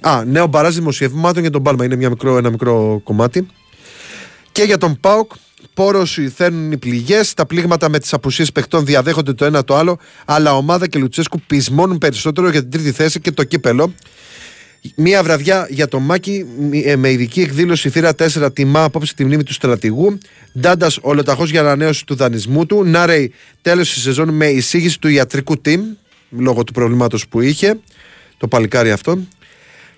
[0.00, 1.84] Α, νέο μπαράζ δημοσιευμάτων για τον Πάλμα.
[1.84, 3.46] Είναι μια μικρό, ένα μικρό κομμάτι.
[4.52, 5.32] Και για τον Πάουκ,
[5.78, 7.34] πόρωση θέλουν οι πληγές.
[7.34, 9.98] Τα πλήγματα με τις απουσίες παιχτών διαδέχονται το ένα το άλλο.
[10.24, 13.94] Αλλά ομάδα και Λουτσέσκου πεισμώνουν περισσότερο για την τρίτη θέση και το κύπελο.
[14.94, 16.44] Μία βραδιά για τον Μάκη
[16.84, 20.18] ε, με ειδική εκδήλωση θύρα 4 τιμά απόψε τη μνήμη του στρατηγού.
[20.60, 22.84] Ντάντας ολοταχώς για ανανέωση του δανεισμού του.
[22.84, 23.32] Νάρεϊ
[23.62, 25.80] τέλος της σεζόν με εισήγηση του ιατρικού team
[26.30, 27.80] λόγω του προβλήματος που είχε.
[28.36, 29.18] Το παλικάρι αυτό.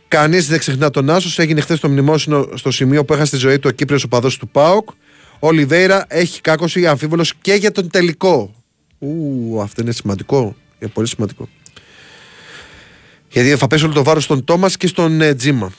[0.08, 1.38] Κανείς δεν ξεχνά τον Άσος.
[1.38, 4.48] Έγινε χθες το μνημόσυνο στο σημείο που έχασε τη ζωή του ο Κύπριος οπαδό του
[4.48, 4.88] Πάοκ.
[5.40, 8.54] Ο Λιβέιρα έχει κάκωση αμφίβολος και για τον τελικό.
[8.98, 10.56] Ου, αυτό είναι σημαντικό.
[10.78, 11.48] Είναι πολύ σημαντικό.
[13.28, 15.72] Γιατί θα πέσει όλο το βάρος στον Τόμας και στον ε, Τζίμα.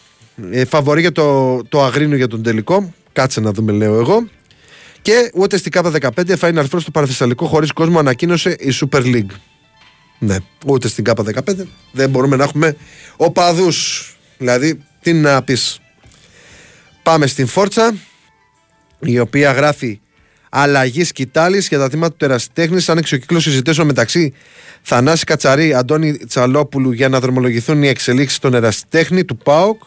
[0.52, 2.94] Ε, φαβορεί για το, το Αγρίνο για τον τελικό.
[3.14, 4.28] Κάτσε να δούμε, λέω εγώ.
[5.02, 9.32] Και ούτε στην ΚΑΠΑ 15 Final Four στο Παραθεσσαλικό χωρίς κόσμο ανακοίνωσε η Super League.
[10.20, 10.36] Ναι,
[10.66, 12.76] ούτε στην ΚΑΠΑ 15 δεν μπορούμε να έχουμε
[13.16, 14.06] οπαδούς.
[14.38, 15.80] Δηλαδή, τι να πεις.
[17.04, 17.94] Πάμε στην Φόρτσα,
[19.02, 20.00] η οποία γράφει
[20.50, 22.84] αλλαγή σκητάλης για τα θύματα του τεραστέχνη.
[22.88, 24.34] Άνοιξε ο κύκλος συζητήσεων μεταξύ
[24.82, 29.82] Θανάση Κατσαρή, Αντώνη Τσαλόπουλου για να δρομολογηθούν οι εξελίξεις στον ερασιτέχνη του ΠΑΟΚ.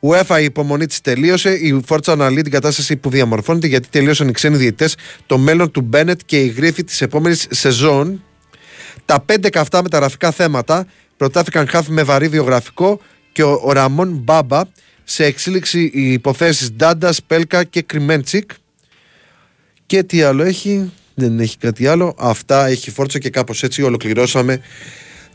[0.00, 1.50] UEFA η υπομονή της τελείωσε.
[1.50, 4.96] Η Φόρτσα αναλύει την κατάσταση που διαμορφώνεται γιατί τελείωσαν οι ξένοι διαιτητές,
[5.26, 8.22] το μέλλον του Μπένετ και η γρήφη της επόμενης σεζόν.
[9.04, 13.00] Τα πέντε καυτά μεταγραφικά θέματα προτάθηκαν χάφη με βαρύ βιογραφικό
[13.32, 14.62] και ο, ο Ραμόν Μπάμπα
[15.10, 18.50] σε εξήλιξη οι υποθέσεις Ντάντας, Πέλκα και Κριμέντσικ.
[19.86, 22.14] Και τι άλλο έχει, δεν έχει κάτι άλλο.
[22.18, 24.60] Αυτά έχει φόρτσα και κάπως έτσι ολοκληρώσαμε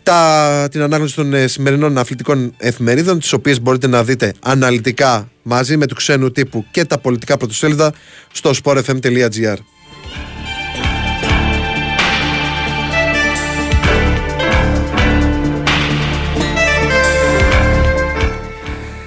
[0.04, 5.78] τα, την ανάγνωση των ε, σημερινών αθλητικών εφημερίδων, τις οποίες μπορείτε να δείτε αναλυτικά μαζί
[5.78, 7.94] με του ξένου τύπου και τα πολιτικά πρωτοσέλιδα
[8.32, 9.56] στο sportfm.gr.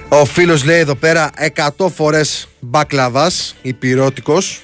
[0.09, 1.31] Ο φίλος λέει εδώ πέρα
[1.79, 4.63] 100 φορές μπακλαβάς, υπηρώτικος,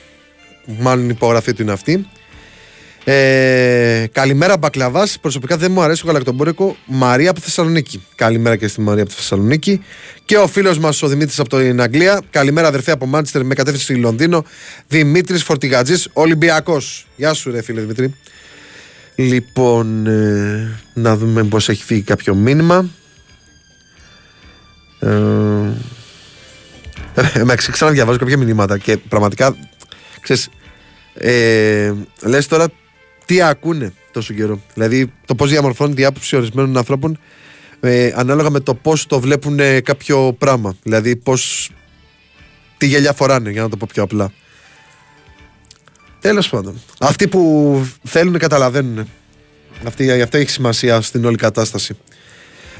[0.66, 2.06] μάλλον η υπογραφή του είναι αυτή.
[3.04, 5.18] Ε, καλημέρα Μπακλαβάς.
[5.20, 8.02] Προσωπικά δεν μου αρέσει ο γαλακτομπόρικο Μαρία από Θεσσαλονίκη.
[8.14, 9.84] Καλημέρα και στη Μαρία από Θεσσαλονίκη.
[10.24, 12.20] Και ο φίλος μας ο Δημήτρης από την Αγγλία.
[12.30, 14.44] Καλημέρα αδερφέ από Μάντσεστερ με κατεύθυνση στη Λονδίνο.
[14.88, 17.06] Δημήτρης Φορτιγατζή Ολυμπιακός.
[17.16, 18.14] Γεια σου, ρε φίλε Δημήτρη.
[19.14, 22.90] Λοιπόν, ε, να δούμε πώς έχει φύγει κάποιο μήνυμα.
[25.02, 25.72] Ε,
[27.34, 29.56] ε, ξαναδιαβάζω κάποια μηνύματα και πραγματικά
[30.20, 30.48] ξέρεις,
[31.14, 31.92] ε,
[32.22, 32.66] λες τώρα
[33.24, 34.60] τι ακούνε τόσο καιρό.
[34.74, 37.18] Δηλαδή το πώς διαμορφώνεται η άποψη ορισμένων ανθρώπων
[37.80, 40.76] ε, ανάλογα με το πώς το βλέπουν κάποιο πράγμα.
[40.82, 41.70] Δηλαδή πώς.
[42.76, 44.32] τι γελιά φοράνε, για να το πω πιο απλά.
[46.20, 46.80] Τέλος πάντων.
[46.98, 49.08] Αυτοί που θέλουν καταλαβαίνουν.
[49.86, 51.96] Αυτή, αυτό έχει σημασία στην όλη κατάσταση.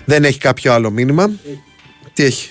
[0.05, 1.31] Δεν έχει κάποιο άλλο μήνυμα.
[2.13, 2.49] Τι έχει;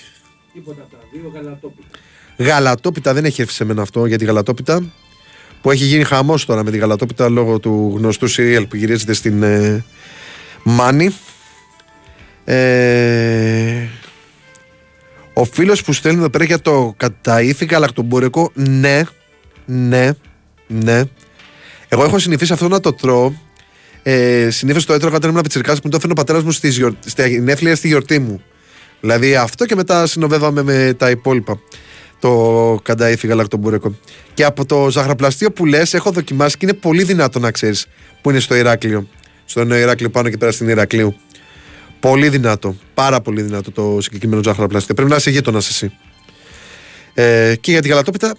[0.52, 1.88] Τίποτα από τα δύο γαλατόπιτα.
[2.36, 4.82] Γαλατόπιτα δεν έχει έρθει σε μένα αυτό για τη γαλατόπιτα
[5.62, 9.42] που έχει γίνει χαμός τώρα με τη γαλατόπιτα λόγω του γνωστού σύριαλ που γυρίζεται στην
[9.42, 9.84] ε,
[10.62, 11.14] Μάνη.
[12.44, 13.86] Ε,
[15.32, 19.02] ο φίλος που στέλνει εδώ πέρα για το καταήθη γαλακτομπορικό ναι,
[19.64, 20.10] ναι,
[20.66, 21.02] ναι.
[21.88, 23.32] Εγώ έχω συνηθίσει αυτό να το τρώω.
[24.02, 26.70] Ε, Συνήθως το έτρωγα όταν ήμουν πιτσυρικά που το έφερε ο πατέρας μου στη,
[27.06, 28.42] στη στη γιορτή μου.
[29.02, 31.60] Δηλαδή αυτό και μετά συνοδεύαμε με τα υπόλοιπα
[32.22, 33.94] το κανταήφι γαλακτομπουρέκο.
[34.34, 37.86] Και από το ζαχαροπλαστείο που λες, έχω δοκιμάσει και είναι πολύ δυνατό να ξέρεις
[38.20, 39.08] που είναι στο Ηράκλειο.
[39.44, 41.16] Στο νέο Ηράκλειο πάνω και πέρα στην Ηρακλείου.
[42.00, 42.76] Πολύ δυνατό.
[42.94, 44.94] Πάρα πολύ δυνατό το συγκεκριμένο ζαχαροπλαστείο.
[44.94, 45.92] Πρέπει να είσαι γείτονας εσύ.
[47.14, 48.34] Ε, και για την γαλατόπιτα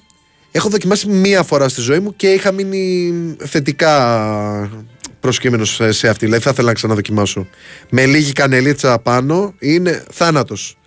[0.51, 4.85] έχω δοκιμάσει μία φορά στη ζωή μου και είχα μείνει θετικά
[5.23, 6.25] προσκύμενος σε αυτή.
[6.25, 7.47] Δηλαδή θα ήθελα να ξαναδοκιμάσω.
[7.89, 10.77] Με λίγη κανελίτσα πάνω είναι θάνατος.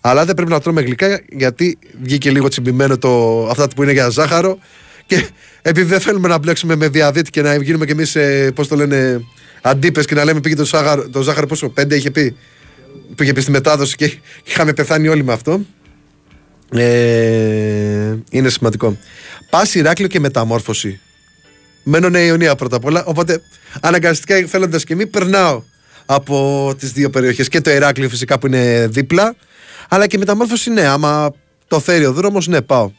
[0.00, 4.08] Αλλά δεν πρέπει να τρώμε γλυκά γιατί βγήκε λίγο τσιμπημένο το, αυτά που είναι για
[4.08, 4.58] ζάχαρο.
[5.06, 5.26] Και
[5.62, 8.76] επειδή δεν θέλουμε να μπλέξουμε με διαδίτη και να γίνουμε κι εμείς, ε, πώς το
[8.76, 9.24] λένε,
[9.62, 12.36] αντίπες και να λέμε πήγε το ζάχαρο, το ζάχαρο πόσο, πέντε είχε πει.
[13.14, 15.60] Που είχε πει στη μετάδοση και είχαμε πεθάνει όλοι με αυτό.
[16.72, 18.96] Ε, είναι σημαντικό.
[19.50, 21.00] Πα Ηράκλειο και μεταμόρφωση.
[21.88, 23.04] Μένω Νέα Ιωνία πρώτα απ' όλα.
[23.04, 23.40] Οπότε
[23.80, 25.62] αναγκαστικά θέλοντας και εμείς περνάω
[26.06, 27.48] από τις δύο περιοχές.
[27.48, 29.34] Και το Ηράκλειο φυσικά που είναι δίπλα.
[29.88, 31.30] Αλλά και μεταμόρφωση ναι, άμα
[31.68, 32.90] το φέρει ο δρόμος, ναι, πάω.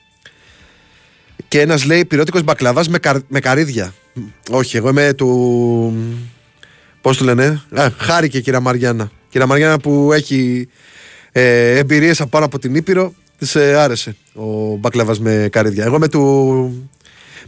[1.47, 3.93] Και ένας λέει πυρότικο μπακλαβάς με, με καρύδια.
[4.51, 5.95] Όχι, εγώ είμαι του.
[7.01, 9.11] Πώς το λένε, Α, χάρηκε κυρία Μαριάννα.
[9.29, 10.69] Κυρία Μαριάννα που έχει
[11.31, 15.85] ε, εμπειρίες από από την Ήπειρο, της ε, άρεσε ο μπακλαβάς με καρύδια.
[15.85, 16.89] Εγώ με, του,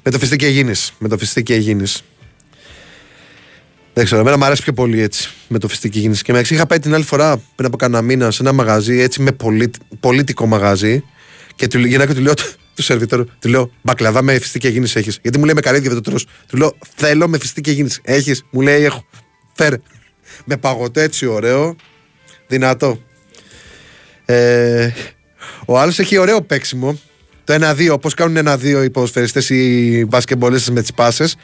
[0.09, 0.73] με το φιστίκι Αιγίνη.
[0.97, 1.83] Με το φιστίκι Αιγίνη.
[3.93, 6.23] Δεν ξέρω, εμένα μου αρέσει πιο πολύ έτσι με το φιστική γίνηση.
[6.23, 9.21] Και με είχα πάει την άλλη φορά πριν από κανένα μήνα σε ένα μαγαζί, έτσι
[9.21, 9.31] με
[9.99, 11.03] πολίτικο μαγαζί.
[11.55, 12.33] Και του γυναίκα του λέω
[12.75, 15.19] του σερβιτόρου, του λέω Μπακλαβά με φιστική γίνηση έχεις.
[15.21, 16.25] Γιατί μου λέει με καρύδια δεν το τρως.
[16.47, 18.01] Του λέω Θέλω με φιστική γίνηση.
[18.03, 19.05] Έχεις, μου λέει Έχω.
[19.53, 19.77] Φέρε.
[20.45, 21.75] Με παγωτό έτσι ωραίο.
[22.47, 23.01] Δυνατό.
[24.25, 24.91] Ε,
[25.65, 26.99] ο άλλος έχει ωραίο παίξιμο.
[27.49, 31.35] Το 1-2, όπω κάνουν 1-2 οι ποδοσφαιριστές οι μπασκεμπολίστες με τις πάσες.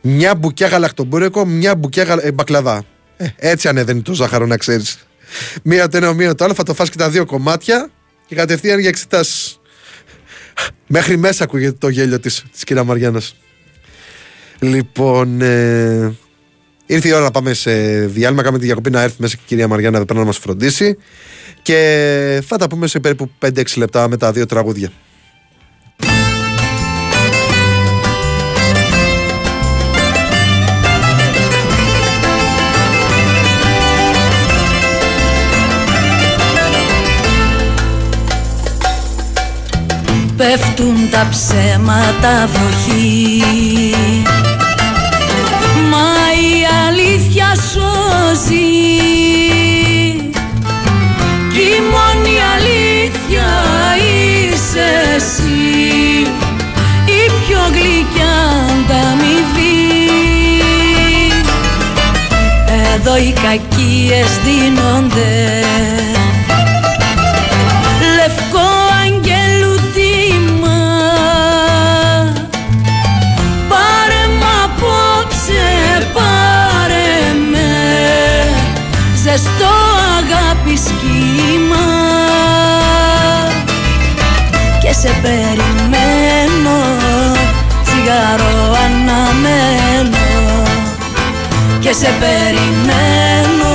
[0.00, 2.26] Μια μπουκιά γαλακτομπούρεκο, μια μπουκιά γαλα...
[2.26, 2.84] ε, μπακλαβά.
[3.16, 4.98] Ε, έτσι ανεβαίνει το ζάχαρο, να ξέρεις.
[5.62, 7.90] Μία το ένα, μία το άλλο, θα το φας και τα δύο κομμάτια
[8.26, 9.60] και κατευθείαν για εξετάσεις.
[10.86, 13.36] Μέχρι μέσα ακούγεται το γέλιο της, της κυρία Μαριάννας.
[14.58, 16.14] Λοιπόν, ε,
[16.86, 17.72] ήρθε η ώρα να πάμε σε
[18.06, 18.42] διάλειμμα.
[18.42, 20.96] Κάνουμε τη διακοπή να έρθει μέσα και η κυρία Μαριάννα εδώ πέρα να μας φροντίσει.
[21.62, 24.92] Και θα τα πούμε σε περίπου 5-6 λεπτά με τα δύο τραγούδια.
[40.42, 43.44] Πέφτουν τα ψέματα βροχή.
[45.90, 48.56] Μα η αλήθεια σώζει.
[51.52, 53.48] Κι η μόνη αλήθεια
[54.14, 56.20] είσαι εσύ.
[57.04, 58.34] Η πιο γλυκιά
[58.70, 59.90] ανταμοιβή.
[62.94, 65.62] Εδώ οι κακίες δίνονται
[79.32, 79.74] Ζεστό
[80.18, 81.86] αγάπης σχήμα
[84.80, 86.78] Και σε περιμένω
[87.82, 90.18] Τσιγάρο αναμένω
[91.80, 93.71] και σε περιμένω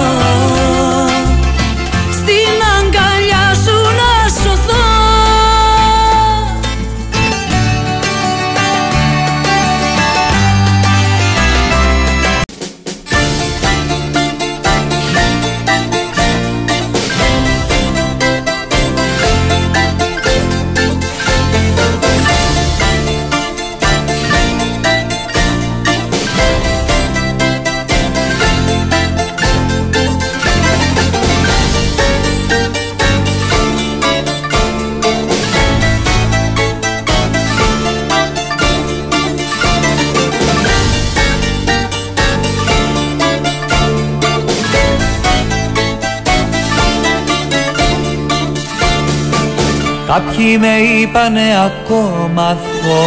[50.17, 53.03] Κάποιοι με είπανε ακόμα θώ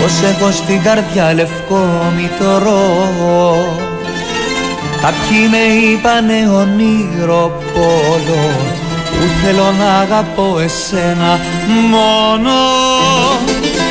[0.00, 2.82] Πως έχω στην καρδιά λευκό μητρό.
[5.02, 8.44] Κάποιοι με είπανε ονείρο πόλο
[9.10, 11.40] Που θέλω να αγαπώ εσένα
[11.90, 12.56] μόνο.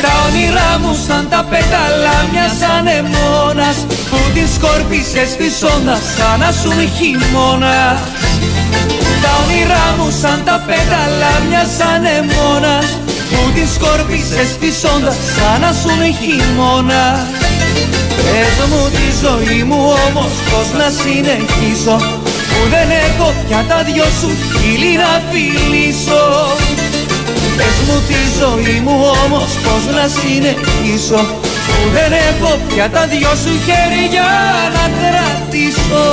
[0.02, 3.78] Τα όνειρά μου σαν τα πέταλα μιας ανεμόνας
[4.10, 8.00] Που την σκόρπισες φυσώντας σαν να σου χειμώνας
[9.24, 12.88] τα όνειρά μου σαν τα πέταλα μιας ανεμόνας
[13.30, 17.20] Που την σκόρπισες φυσώντας σαν να σου χειμώνας.
[18.24, 21.96] Πες μου τη ζωή μου όμως πως να συνεχίσω.
[22.50, 26.24] Που δεν έχω πια τα δυο σου χείλη να φιλήσω.
[27.58, 31.22] Πες μου τη ζωή μου όμως πως να συνεχίσω.
[31.68, 34.30] Που δεν έχω πια τα δυο σου χέρια
[34.76, 36.06] να κρατήσω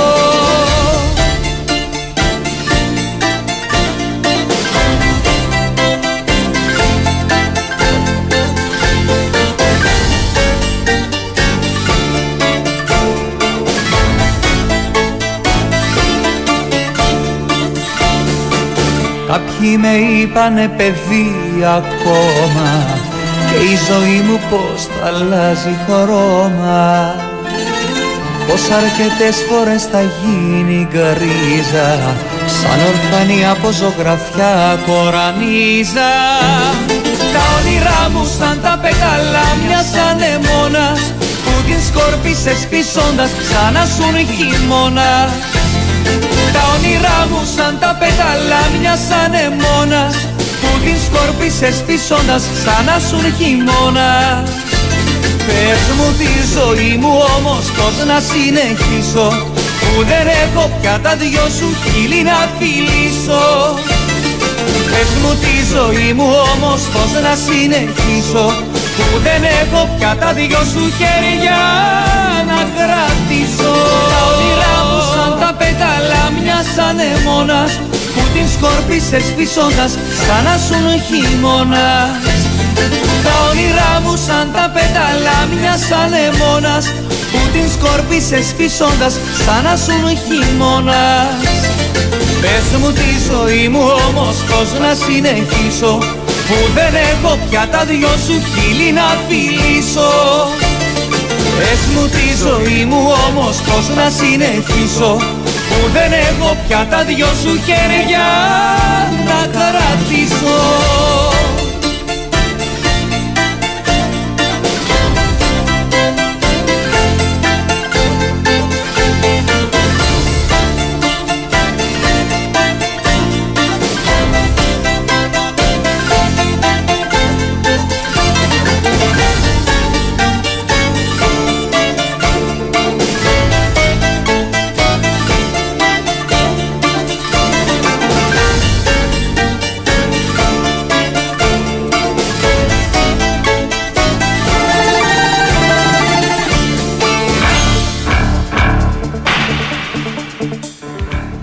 [19.33, 21.31] Κάποιοι με είπανε παιδί
[21.75, 22.69] ακόμα
[23.49, 27.15] Και η ζωή μου πως θα αλλάζει χρώμα.
[28.47, 31.91] Πως αρκετές φορές θα γίνει γκρίζα
[32.57, 36.11] Σαν ορφανή από ζωγραφιά κορανίζα.
[37.33, 41.01] Τα όνειρά μου σαν τα πεταλά μιας ανεμόνας
[41.43, 45.31] Που την σκόρπισες φυσώντας σαν να σουν χειμώνας
[46.63, 50.15] τα όνειρά μου σαν τα πέταλα μιας ανεμόνας
[50.61, 54.49] Που την σκόρπισες φυσώντας σαν να σουν χειμώνας.
[55.47, 59.27] Πες μου τη ζωή μου όμως πως να συνεχίσω
[59.79, 63.43] Που δεν έχω πια τα δυο σου χείλη να φιλήσω
[64.93, 68.45] Πες μου τη ζωή μου όμως πως να συνεχίσω
[68.97, 71.61] Που δεν έχω πια τα δυο σου χέρια
[72.49, 73.73] να κρατήσω.
[74.11, 77.71] Τα όνειρά μου σαν τα πέταλα μιας ανεμόνας
[78.13, 79.91] Που την σκόρπισες φυσώντας
[80.25, 82.39] σαν να σουν χειμώνας.
[83.25, 86.85] Τα όνειρά μου σαν τα πέταλα μιας ανεμόνας
[87.31, 89.13] Που την σκόρπισες φυσώντας
[89.45, 91.72] σαν να σουν χειμώνας
[92.43, 95.97] Πες μου τη ζωή μου όμως πως να συνεχίσω
[96.47, 100.11] Που δεν έχω πια τα δυο σου χείλη να φιλήσω.
[101.57, 105.17] Πες μου τη ζωή μου όμως πως να συνεχίσω
[105.69, 108.27] που δεν έχω πια τα δυο σου χέρια
[109.25, 110.59] να κρατήσω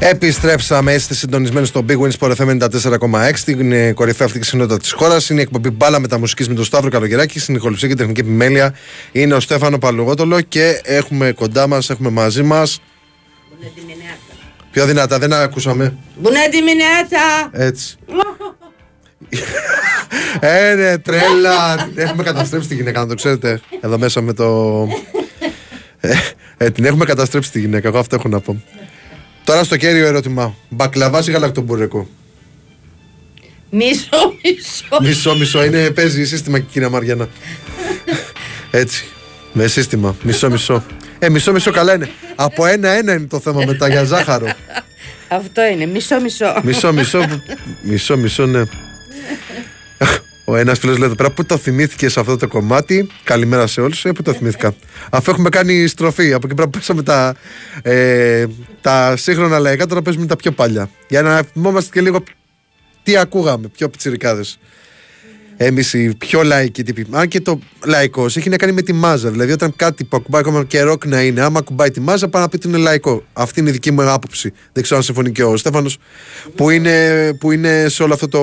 [0.02, 4.92] Επιστρέψαμε, είστε συντονισμένοι στο Big Win Sport FM 94,6 την ε, κορυφαία αυτή συνότητα της
[4.92, 5.30] χώρας.
[5.30, 7.38] Είναι η εκπομπή μπάλα μεταμουσική με τον Σταύρο Καλογεράκη.
[7.38, 8.74] Στην ηχοληψία και τεχνική επιμέλεια
[9.12, 12.66] είναι ο Στέφανο Παλουγότολο και έχουμε κοντά μας, έχουμε μαζί μα.
[14.70, 15.96] Πιο δυνατά, δεν ακούσαμε.
[16.16, 17.50] Μπουνέτη μηνέτα!
[17.52, 17.96] Έτσι.
[20.40, 21.88] ε, ναι, τρέλα.
[21.94, 23.60] Έχουμε καταστρέψει τη γυναίκα, να το ξέρετε.
[23.80, 24.88] Εδώ μέσα με το.
[26.00, 26.14] Ε,
[26.56, 27.88] ε, την έχουμε καταστρέψει τη γυναίκα.
[27.88, 28.62] Εγώ αυτό έχω να πω.
[29.50, 30.54] Τώρα στο κέριο ερώτημα.
[30.68, 32.08] Μπακλαβάς ή γαλακτομπουρεκό.
[33.70, 35.00] Μισό, μισό.
[35.00, 35.64] Μισό, μισό.
[35.64, 37.28] Είναι, παίζει σύστημα, κυρία Μαριανά.
[38.70, 39.04] Έτσι.
[39.52, 40.16] Με σύστημα.
[40.22, 40.84] Μισό, μισό.
[41.18, 42.10] Ε, μισό, μισό καλά είναι.
[42.34, 44.46] Από ένα-ένα είναι το θέμα μετά για ζάχαρο.
[45.28, 46.60] Αυτό είναι, μισό, μισό.
[46.62, 47.24] Μισό, μισό.
[47.82, 48.62] Μισό, μισό, ναι.
[50.50, 53.80] Ο ένας φίλος λέει εδώ πέρα πού το θυμήθηκες σε αυτό το κομμάτι; Καλημέρα σε
[53.80, 54.04] όλους.
[54.04, 54.74] Ε, πού το θυμήθηκα.
[55.10, 56.32] Αφού έχουμε κάνει στροφή.
[56.32, 57.34] Από εκεί πέρα που πέσαμε τα,
[57.82, 58.46] ε,
[58.80, 60.90] τα σύγχρονα λαϊκά, τώρα παίζουμε τα πιο παλιά.
[61.08, 62.22] Για να θυμόμαστε και λίγο
[63.02, 64.58] τι ακούγαμε, πιο πιτσιρικάδες.
[65.62, 67.06] Εμεί οι πιο λαϊκοί τύποι.
[67.10, 69.30] Αν και το λαϊκός έχει να κάνει με τη μάζα.
[69.30, 72.44] Δηλαδή, όταν κάτι που ακουμπάει ακόμα και ροκ να είναι, άμα ακουμπάει τη μάζα, πάνω
[72.44, 73.22] να πει ότι είναι λαϊκό.
[73.32, 74.52] Αυτή είναι η δική μου άποψη.
[74.72, 75.98] Δεν ξέρω αν συμφωνεί και ο Στέφανος,
[76.54, 78.40] που είναι, που είναι σε όλο αυτό το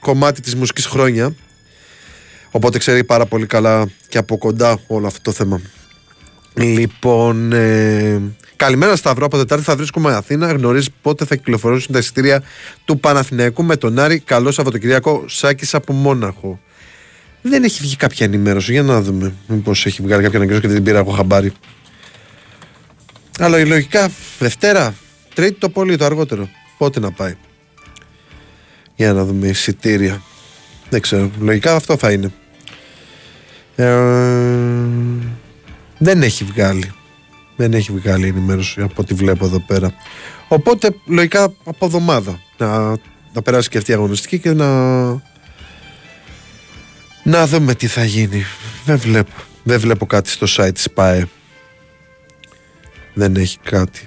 [0.00, 1.34] κομμάτι της μουσικής χρόνια.
[2.50, 5.60] Οπότε ξέρει πάρα πολύ καλά και από κοντά όλο αυτό το θέμα.
[6.54, 8.20] Λοιπόν, ε,
[8.56, 9.26] καλημέρα Σταυρό.
[9.26, 10.52] Από Τετάρτη θα βρίσκομαι Αθήνα.
[10.52, 12.42] Γνωρίζεις πότε θα κυκλοφορήσουν τα εισιτήρια
[12.84, 14.18] του Παναθηναϊκού με τον Άρη.
[14.18, 15.24] Καλό Σαββατοκυριακό.
[15.26, 16.60] Σάκης από Μόναχο.
[17.42, 18.72] Δεν έχει βγει κάποια ενημέρωση.
[18.72, 19.34] Για να δούμε.
[19.46, 21.52] Μήπω έχει βγάλει κάποια ενημέρωση και δεν την πήρα εγώ χαμπάρι.
[23.38, 24.94] Αλλά λογικά Δευτέρα,
[25.34, 26.48] Τρίτη το πολύ, το αργότερο.
[26.78, 27.34] Πότε να πάει.
[28.94, 30.22] Για να δούμε εισιτήρια.
[30.90, 31.30] Δεν ξέρω.
[31.40, 32.32] Λογικά αυτό θα είναι.
[33.76, 33.86] Ε,
[35.98, 36.92] δεν έχει βγάλει.
[37.56, 39.92] Δεν έχει βγάλει ενημέρωση από ό,τι βλέπω εδώ πέρα.
[40.48, 42.88] Οπότε λογικά από εβδομάδα να,
[43.32, 45.08] να περάσει και αυτή η αγωνιστική και να.
[47.22, 48.44] Να δούμε τι θα γίνει.
[48.84, 49.32] Δεν βλέπω.
[49.62, 51.28] Δεν βλέπω κάτι στο site της ΠΑΕ.
[53.14, 54.06] Δεν έχει κάτι.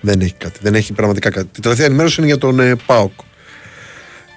[0.00, 0.58] Δεν έχει κάτι.
[0.62, 1.48] Δεν έχει πραγματικά κάτι.
[1.56, 3.12] Η τελευταία ενημέρωση είναι για τον ε, ΠΑΟΚ.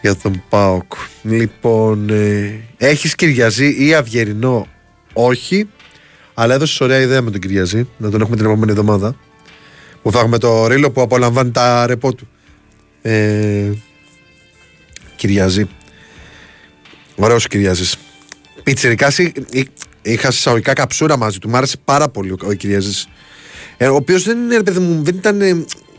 [0.02, 0.94] Για τον ΠΑΟΚ.
[1.24, 4.68] Λοιπόν, ε, έχεις Κυριαζή ή Αυγερινό.
[5.14, 5.70] Όχι.
[6.34, 7.88] Αλλά έδωσες ωραία ιδέα με τον Κυριαζή.
[7.98, 9.16] Να τον έχουμε την επόμενη εβδομάδα.
[10.02, 12.28] Που θα έχουμε το ρίλο που απολαμβάνει τα ρεπό του.
[13.02, 13.70] Ε,
[15.16, 15.68] Κυριαζή.
[17.16, 17.96] Ωραίος Κυριαζής.
[18.64, 19.68] Πιτσιρικάς εί- εί-
[20.02, 21.50] είχα συσσαγωγικά καψούρα μαζί του.
[21.50, 23.08] Μ' άρεσε πάρα πολύ ο, ο Κυριαζής.
[23.78, 25.52] Ε, ο οποίος δεν είναι, ρε παιδί μου, δεν ήταν ε,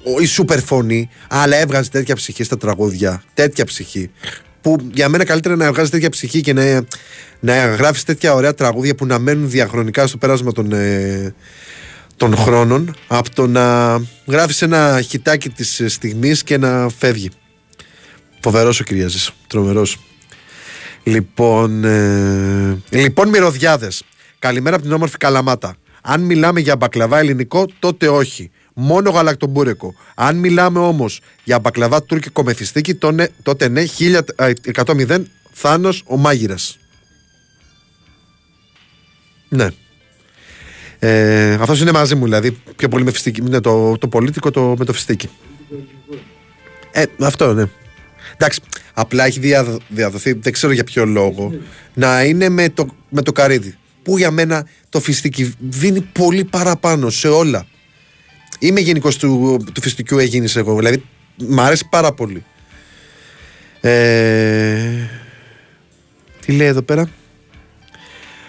[0.04, 3.22] ο- η σούπερ φωνή, αλλά έβγαζε τέτοια ψυχή στα τραγούδια.
[3.34, 4.10] Τέτοια ψυχή.
[4.62, 6.84] Που για μένα καλύτερα να βγάζεις τέτοια ψυχή και να,
[7.40, 11.34] να γράφεις τέτοια ωραία τραγούδια που να μένουν διαχρονικά στο πέρασμα των, ε,
[12.16, 17.30] των χρόνων, από το να γράφεις ένα χιτάκι της στιγμής και να φεύγει.
[18.40, 19.98] Φοβερός ο Κυριαζής, τρομερός.
[21.02, 24.02] Λοιπόν, ε, λοιπόν μυρωδιάδες.
[24.38, 25.76] Καλημέρα από την όμορφη Καλαμάτα.
[26.02, 28.50] Αν μιλάμε για μπακλαβά ελληνικό, τότε όχι.
[28.74, 29.94] Μόνο γαλακτομπούρεκο.
[30.14, 33.84] Αν μιλάμε όμως για μπακλαβά τουρκικό μεθυστίκι, τότε, τότε ναι,
[34.74, 35.22] 1100
[35.52, 36.78] Θάνος ο μάγειρας.
[39.48, 39.68] Ναι.
[40.98, 42.58] Ε, Αυτός είναι μαζί μου, δηλαδή.
[42.76, 43.40] Πιο πολύ με φιστίκι.
[43.40, 45.28] Είναι το, το πολίτικο το, με το φιστίκι.
[46.92, 47.64] Ε, αυτό ναι.
[48.34, 48.60] Εντάξει,
[48.94, 51.54] απλά έχει δια- διαδοθεί, δεν ξέρω για ποιο λόγο,
[51.94, 53.74] να είναι με το, με το καρύδι.
[54.02, 57.66] Που για μένα το φιστίκι δίνει πολύ παραπάνω σε όλα.
[58.62, 60.76] Είμαι γενικός του, του φιστικιού έγινε εγώ.
[60.76, 61.04] Δηλαδή,
[61.36, 62.44] μ' αρέσει πάρα πολύ.
[63.80, 65.08] Ε,
[66.46, 67.08] τι λέει εδώ πέρα;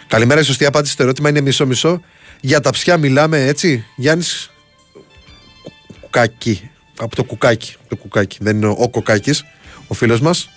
[0.07, 2.01] Καλημέρα, η σωστή απάντηση στο ερώτημα είναι μισό-μισό.
[2.41, 3.85] Για τα ψιά μιλάμε έτσι.
[3.95, 4.51] Γιάννης;
[6.01, 6.69] Κουκάκι.
[6.97, 7.75] Από το κουκάκι.
[7.87, 8.37] Το κουκάκι.
[8.41, 9.43] Δεν είναι ο, ο Κοκάκης,
[9.87, 10.49] ο φίλος μας.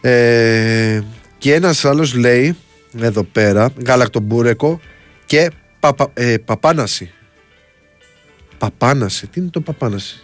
[0.00, 1.00] Ε,
[1.38, 2.56] και ένας άλλος λέει,
[3.00, 4.80] εδώ πέρα, γαλακτομπούρεκο
[5.26, 5.50] και
[5.80, 7.13] παπα, ε, παπάναση.
[8.64, 9.26] Παπάναση.
[9.26, 10.20] Τι είναι το παπάναση;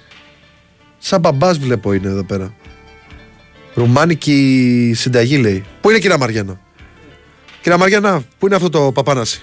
[0.99, 2.55] Σαν μπαμπάς βλέπω είναι εδώ πέρα.
[3.75, 5.65] Ρουμάνικη συνταγή λέει.
[5.81, 6.61] Πού είναι κυρία Μαριάννα;
[7.61, 9.41] Κυρία Μαριάννα, πού είναι αυτό το παπάναση;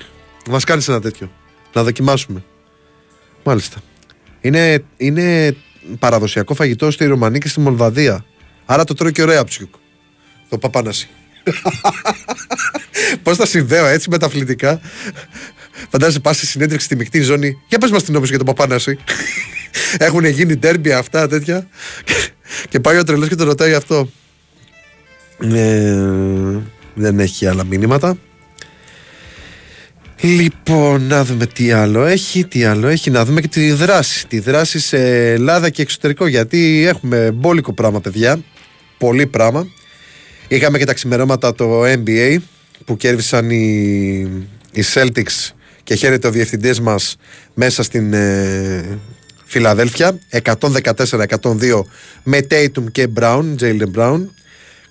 [0.49, 1.31] Μας κάνεις ένα τέτοιο.
[1.73, 2.43] Να δοκιμάσουμε.
[3.43, 3.77] Μάλιστα.
[4.41, 5.55] Είναι, είναι
[5.99, 8.25] παραδοσιακό φαγητό στη Ρουμανία και στη Μολδαβία.
[8.65, 9.73] Άρα το τρώει και ωραία ψιουκ.
[10.49, 11.09] Το παπάναση.
[13.23, 14.79] Πώς τα συνδέω έτσι μεταφλητικά.
[15.89, 17.61] Φαντάζεσαι πας στη συνέντευξη στη μεικτή ζώνη.
[17.67, 18.97] Για πες μας την νόμιζε για το παπάναση.
[19.97, 21.67] Έχουν γίνει ντέρμπια αυτά τέτοια.
[22.69, 24.09] και πάει ο τρελός και το ρωτάει αυτό.
[25.53, 26.59] Ε,
[26.93, 28.17] δεν έχει άλλα μηνύματα.
[30.21, 34.27] Λοιπόν, να δούμε τι άλλο έχει, τι άλλο έχει, να δούμε και τη δράση.
[34.27, 38.39] Τη δράση σε Ελλάδα και εξωτερικό, γιατί έχουμε μπόλικο πράγμα, παιδιά.
[38.97, 39.67] Πολύ πράγμα.
[40.47, 42.37] Είχαμε και τα ξημερώματα το NBA
[42.85, 43.65] που κέρδισαν οι,
[44.71, 45.51] οι Celtics
[45.87, 47.15] και χαίρεται ο διευθυντής μας
[47.53, 48.99] μέσα στην ε,
[49.45, 50.19] Φιλαδέλφια.
[50.43, 51.81] 114-102
[52.23, 54.25] με Tatum και Brown, Jalen Brown.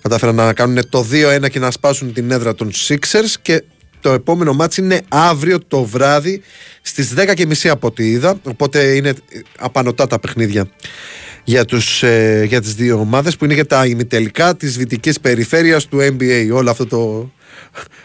[0.01, 1.05] Κατάφεραν να κάνουν το
[1.43, 3.33] 2-1 και να σπάσουν την έδρα των Sixers.
[3.41, 3.63] Και
[4.01, 6.41] το επόμενο μάτς είναι αύριο το βράδυ
[6.81, 8.39] στις 10.30 από ό,τι είδα.
[8.43, 9.13] Οπότε είναι
[9.57, 10.69] απανοτά τα παιχνίδια
[11.43, 15.87] για, τους, ε, για τις δύο ομάδες που είναι για τα ημιτελικά της δυτικής περιφέρειας
[15.87, 17.31] του NBA όλο αυτό το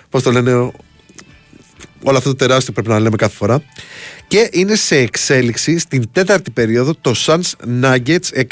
[0.09, 0.71] πώς το λένε
[2.03, 3.63] όλο αυτό το τεράστιο πρέπει να λέμε κάθε φορά.
[4.27, 7.53] Και είναι σε εξέλιξη στην τέταρτη περίοδο το Suns
[7.83, 8.47] Nuggets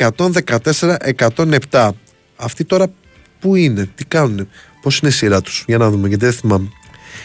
[1.70, 1.90] 114-107
[2.36, 2.86] αυτοί τώρα
[3.38, 4.48] που είναι, τι κάνουν
[4.82, 6.68] πώς είναι η σειρά τους για να δούμε γιατί δεν θυμάμαι.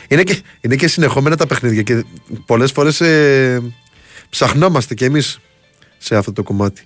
[0.07, 2.03] Είναι και, είναι και συνεχόμενα τα παιχνίδια και
[2.45, 3.61] πολλές φορές ε,
[4.29, 5.39] ψαχνόμαστε κι εμείς
[5.97, 6.81] σε αυτό το κομμάτι.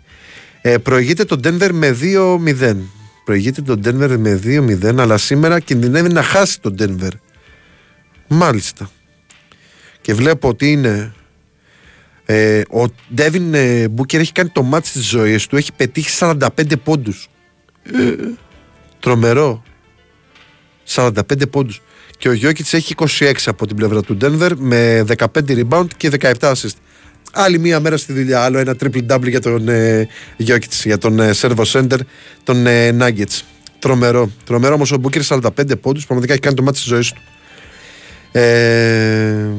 [0.61, 2.75] Ε, προηγείται το Denver με 2-0
[3.23, 7.11] προηγείται το Denver με 2-0 αλλά σήμερα κινδυνεύει να χάσει το Denver.
[8.27, 8.89] Μάλιστα
[10.09, 11.13] και βλέπω ότι είναι
[12.25, 16.47] ε, ο Ντέβιν ε, Μπούκερ έχει κάνει το μάτι της ζωής του έχει πετύχει 45
[16.83, 17.29] πόντους.
[17.83, 18.15] Ε,
[18.99, 19.63] τρομερό.
[20.87, 21.11] 45
[21.49, 21.81] πόντους.
[22.17, 26.33] Και ο Γιώκητς έχει 26 από την πλευρά του Denver με 15 rebound και 17
[26.39, 26.75] assist.
[27.33, 30.07] Άλλη μία μέρα στη δουλειά άλλο ένα triple double για τον ε,
[30.37, 31.99] Γιώκητς για τον ε, servo center
[32.43, 33.41] τον ε, Nuggets.
[33.79, 35.49] Τρομερό τρομερό όμως ο Μπούκερ 45
[35.81, 37.21] πόντους πραγματικά έχει κάνει το μάτι της ζωής του.
[38.31, 39.49] Ε,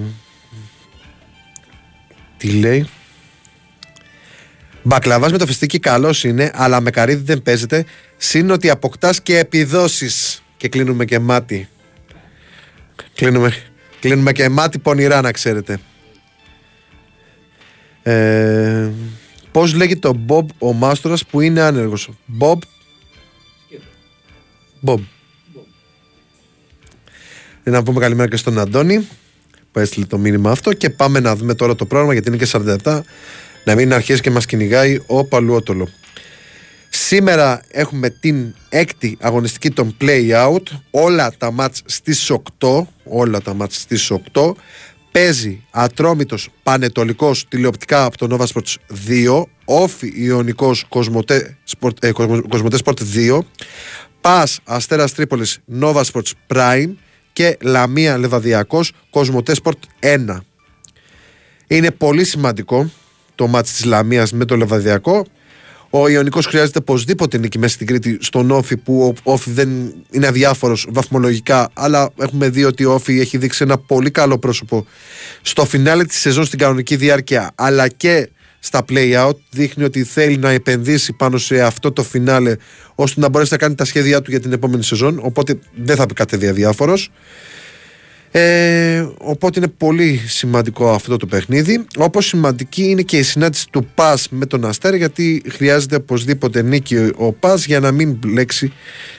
[2.41, 2.89] τι λέει;
[4.83, 7.85] Μπακλαβάς με το φιστίκι καλός είναι, αλλά με καρύδι δεν παίζεται.
[8.17, 10.43] Συν ότι αποκτάς και επιδόσεις.
[10.57, 11.69] Και κλείνουμε και μάτι.
[13.15, 13.55] Κλείνουμε,
[14.01, 15.81] κλείνουμε και μάτι πονηρά, να ξέρετε.
[18.03, 18.91] Ε,
[19.53, 22.61] Πώς λέγεται ο Μπομπ ο Μάστορας που είναι άνεργος; Μπομπ.
[24.81, 25.01] Μπομπ.
[27.63, 29.09] Να πούμε καλημέρα και στον Αντώνη
[29.73, 32.51] που έστειλε το μήνυμα αυτό και πάμε να δούμε τώρα το πρόγραμμα γιατί είναι και
[32.85, 33.01] 47
[33.65, 35.89] να μην αρχίσει και μας κυνηγάει ο Παλουότολο.
[36.89, 43.55] Σήμερα έχουμε την έκτη αγωνιστική των play out όλα τα μάτς στις 8 όλα τα
[43.55, 44.53] μάτς στις 8
[45.13, 48.75] παίζει Ατρόμητος Πανετολικός τηλεοπτικά από το Nova Sports
[49.09, 52.13] 2 Όφι Ιωνικός Κοσμοτέ Sport, ε,
[52.49, 53.39] Κοσμοτέ Sport 2
[54.21, 56.91] Πας Αστέρας Τρίπολης Nova Sports Prime
[57.33, 60.39] και Λαμία Λεβαδιακός Κοσμοτέ Σπορτ 1.
[61.67, 62.91] Είναι πολύ σημαντικό
[63.35, 65.27] το μάτς της Λαμίας με το Λεβαδιακό.
[65.91, 70.27] Ο Ιωνικός χρειάζεται οπωσδήποτε νίκη μέσα στην Κρήτη στον Όφη που ο Όφη δεν είναι
[70.27, 74.87] αδιάφορος βαθμολογικά αλλά έχουμε δει ότι ο Όφη έχει δείξει ένα πολύ καλό πρόσωπο
[75.43, 78.29] στο φινάλε της σεζόν στην κανονική διάρκεια αλλά και
[78.61, 82.57] στα play-out δείχνει ότι θέλει να επενδύσει πάνω σε αυτό το φινάλε
[82.95, 85.19] ώστε να μπορέσει να κάνει τα σχέδιά του για την επόμενη σεζόν.
[85.23, 87.11] Οπότε δεν θα πει κάτι διαδιάφορος
[88.33, 91.85] ε, οπότε είναι πολύ σημαντικό αυτό το παιχνίδι.
[91.97, 97.11] Όπως σημαντική είναι και η συνάντηση του ΠΑΣ με τον Αστέρ γιατί χρειάζεται οπωσδήποτε νίκη
[97.17, 98.73] ο ΠΑΣ για να μην μπλέξει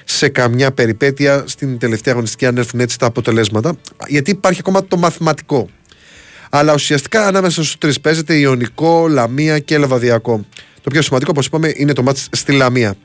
[0.06, 3.76] σε καμιά περιπέτεια στην τελευταία αγωνιστική αν έρθουν έτσι τα αποτελέσματα.
[4.08, 5.70] Γιατί υπάρχει ακόμα το μαθηματικό
[6.54, 10.46] αλλά ουσιαστικά ανάμεσα στους τρεις παίζεται Ιωνικό, Λαμία και Λεβαδιακό.
[10.82, 12.96] Το πιο σημαντικό, όπως είπαμε, είναι το μάτς στη Λαμία.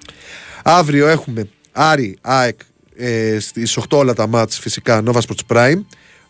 [0.62, 2.58] Αύριο έχουμε Άρη, ΑΕΚ
[2.96, 5.80] ε, στις 8 όλα τα μάτς φυσικά Nova Sports Prime.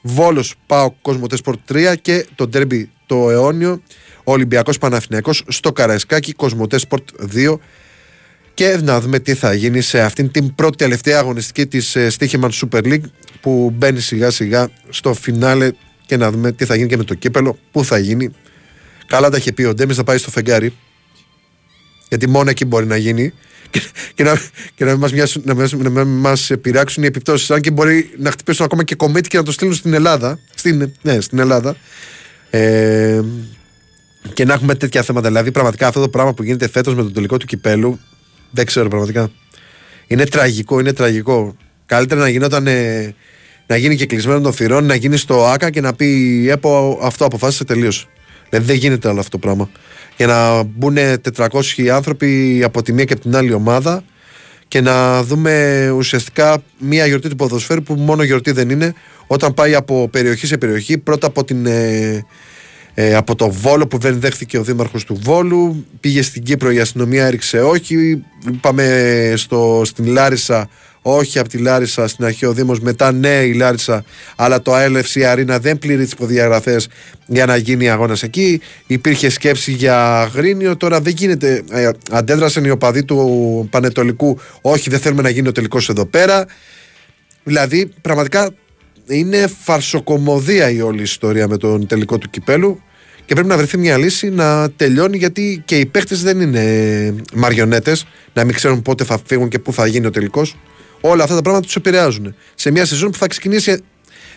[0.02, 3.82] Βόλος, Πάο, Κοσμοτέ Sport 3 και το Derby το αιώνιο
[4.24, 7.58] Ολυμπιακός Παναθυνιακό στο Καραϊσκάκι, Κοσμοτέ Sport 2.
[8.54, 12.50] Και να δούμε τι θα γίνει σε αυτήν την πρώτη τελευταία αγωνιστική της ε, Stichiman
[12.50, 13.10] Super League
[13.40, 15.70] που μπαίνει σιγά σιγά στο φινάλε
[16.06, 18.30] και να δούμε τι θα γίνει και με το κύπελο, πού θα γίνει.
[19.06, 20.72] Καλά τα είχε πει ο Ντέμις να πάει στο φεγγάρι.
[22.08, 23.32] Γιατί μόνο εκεί μπορεί να γίνει
[23.70, 23.82] και,
[24.14, 24.40] και να,
[24.74, 25.12] και να, μας,
[25.42, 29.28] να, μας, να μας πειράξουν οι επιπτώσεις αν και μπορεί να χτυπήσουν ακόμα και κομίτι
[29.28, 31.76] και να το στείλουν στην Ελλάδα στην, ναι, στην Ελλάδα
[32.50, 33.20] ε,
[34.32, 35.28] και να έχουμε τέτοια θέματα.
[35.28, 38.00] Δηλαδή, πραγματικά αυτό το πράγμα που γίνεται φέτος με τον τελικό του κυπέλου,
[38.50, 39.30] δεν ξέρω πραγματικά.
[40.06, 41.56] Είναι τραγικό, είναι τραγικό.
[41.86, 42.66] Καλύτερα να γινόταν.
[42.66, 43.14] ε,
[43.66, 46.06] να γίνει και κλεισμένο των θυρών, να γίνει στο ΑΚΑ και να πει
[46.42, 47.92] η ΕΠΟ αυτό αποφάσισε τελείω.
[48.48, 49.70] Δηλαδή δεν γίνεται άλλο αυτό το πράγμα.
[50.16, 50.96] Για να μπουν
[51.36, 54.04] 400 άνθρωποι από τη μία και από την άλλη ομάδα
[54.68, 58.94] και να δούμε ουσιαστικά μία γιορτή του ποδοσφαίρου που μόνο γιορτή δεν είναι
[59.26, 62.24] όταν πάει από περιοχή σε περιοχή πρώτα από, την, ε,
[62.94, 66.80] ε, από το Βόλο που δεν δέχθηκε ο δήμαρχος του Βόλου πήγε στην Κύπρο η
[66.80, 68.22] αστυνομία έριξε όχι
[68.60, 70.68] πάμε στο, στην Λάρισα
[71.08, 74.04] όχι από τη Λάρισα στην αρχή ο Δήμος μετά ναι η Λάρισα
[74.36, 76.88] αλλά το ALFC Αρίνα δεν πλήρει τις προδιαγραφές
[77.26, 78.60] για να γίνει αγώνας εκεί.
[78.86, 84.98] Υπήρχε σκέψη για Αγρίνιο τώρα δεν γίνεται ε, αντέδρασαν οι οπαδοί του Πανετολικού όχι δεν
[84.98, 86.46] θέλουμε να γίνει ο τελικός εδώ πέρα.
[87.44, 88.50] Δηλαδή πραγματικά
[89.06, 92.80] είναι φαρσοκομωδία η όλη ιστορία με τον τελικό του κυπέλου
[93.24, 98.06] και πρέπει να βρεθεί μια λύση να τελειώνει γιατί και οι παίχτες δεν είναι μαριονέτες
[98.32, 100.56] να μην ξέρουν πότε θα φύγουν και πού θα γίνει ο τελικός
[101.00, 103.82] όλα αυτά τα πράγματα τους επηρεάζουν σε μια σεζόν που θα ξεκινήσει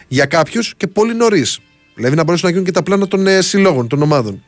[0.07, 1.59] για κάποιους και πολύ νωρίς.
[1.95, 4.43] δηλαδή να μπορέσουν να γίνουν και τα πλάνα των ε, συλλόγων, των ομάδων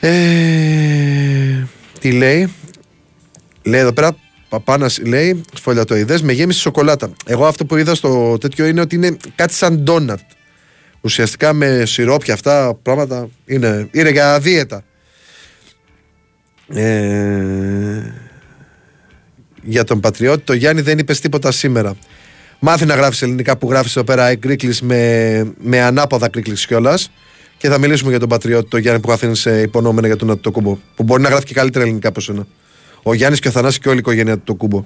[0.00, 1.66] ε,
[2.00, 2.52] τι λέει;
[3.62, 4.16] Λέει εδώ πέρα
[4.48, 7.12] Παπάνας λέει, σφολιατοειδές με γέμιση σοκολάτα.
[7.26, 10.20] Εγώ αυτό που είδα στο τέτοιο είναι ότι είναι κάτι σαν ντόνατ.
[11.00, 14.84] Ουσιαστικά με σιρόπια αυτά πράγματα είναι, είναι για δίαιτα.
[16.68, 18.02] Ε,
[19.64, 21.96] για τον Πατριώτη, το Γιάννη δεν είπε τίποτα σήμερα.
[22.58, 27.10] Μάθει να γράφεις ελληνικά που γράφεις εδώ πέρα εγκρίκλι με, με ανάποδα κρίκλι κιόλας.
[27.56, 30.78] Και θα μιλήσουμε για τον Πατριώτη, το Γιάννη που καθίσει σε υπονόμενα για τον Αττοκούμπο.
[30.94, 32.46] Που μπορεί να γράφει και καλύτερα ελληνικά από σένα.
[33.02, 34.84] Ο Γιάννης και ο Θανάσης και όλη η οικογένεια του το κούμπο.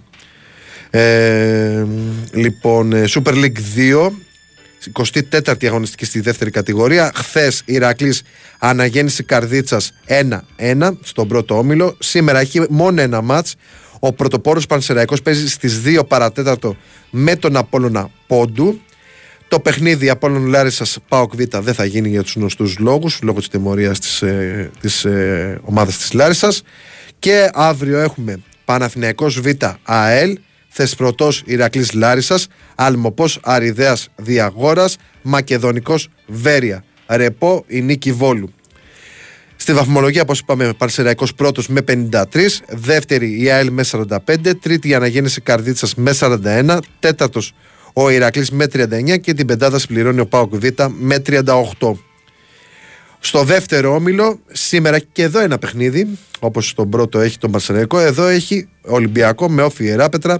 [0.90, 1.84] Ε,
[2.32, 4.10] λοιπόν, ε, Super League 2,
[4.92, 7.12] 24η αγωνιστική στη δεύτερη κατηγορία.
[7.14, 8.22] Χθες Ηρακλής
[8.58, 11.96] αναγέννηση Καρδίτσας 1-1 στον πρώτο όμιλο.
[11.98, 13.54] Σήμερα έχει μόνο ένα μάτς.
[14.00, 16.76] Ο πρωτοπόρος Πανσεραϊκός παίζει στις 2 παρατέταρτο
[17.10, 18.80] με τον Απόλωνα Πόντου.
[19.48, 23.48] Το παιχνίδι Απόλλων Λάρισας ΠΑΟΚ Β δεν θα γίνει για τους γνωστούς λόγους λόγω της
[23.48, 26.62] τιμωρίας της, ε, της ε, ομάδας της Λάρισας
[27.18, 29.46] και αύριο έχουμε Παναθηναϊκός Β
[29.82, 30.38] ΑΕΛ,
[30.68, 38.52] Θεσπρωτός Ηρακλής Λάρισας, Αλμοπός Αριδέας Διαγόρας, Μακεδονικός Βέρεια, Ρεπό η Νίκη Βόλου.
[39.60, 44.94] Στη βαθμολογία, όπως είπαμε, Παρσεραϊκό πρώτος με 53, δεύτερη η ΑΕΛ με 45, τρίτη η
[44.94, 47.54] Αναγέννηση Καρδίτσας με 41, τέταρτος
[47.92, 51.92] ο Ηρακλής με 39 και την πεντάδα συμπληρώνει ο Πάοκ Β με 38.
[53.20, 58.26] Στο δεύτερο όμιλο, σήμερα και εδώ ένα παιχνίδι, όπως στον πρώτο έχει τον Παρσεραϊκό, εδώ
[58.26, 60.38] έχει Ολυμπιακό με όφη Ιεράπετρα,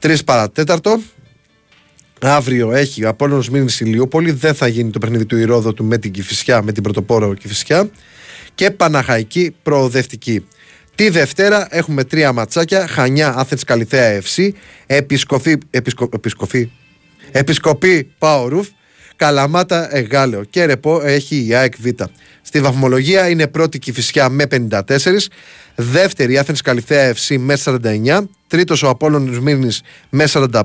[0.00, 1.00] 3 παρατέταρτο.
[2.20, 6.62] Αύριο έχει Απόλλωνος Μήνης Ηλιούπολη, δεν θα γίνει το παιχνίδι του Ηρόδοτου με την Κηφισιά,
[6.62, 7.90] με την πρωτοπόρο Κηφισιά
[8.54, 10.46] και Παναχαϊκή Προοδευτική.
[10.94, 14.48] Τη Δευτέρα έχουμε τρία ματσάκια, Χανιά Άθενς Καλυθέα FC,
[14.86, 16.70] Επισκοφή, επισκο, επισκοφή,
[17.32, 18.68] Επισκοπή Πάορουφ,
[19.16, 21.86] Καλαμάτα Εγάλεο και ρεπό έχει η ΑΕΚ Β.
[22.42, 24.80] Στη βαθμολογία είναι πρώτη Κηφισιά με 54,
[25.74, 30.60] δεύτερη η Άθενς Καλυθέα FC με 49, τρίτος ο Απόλλωνος Μύρνης με 45,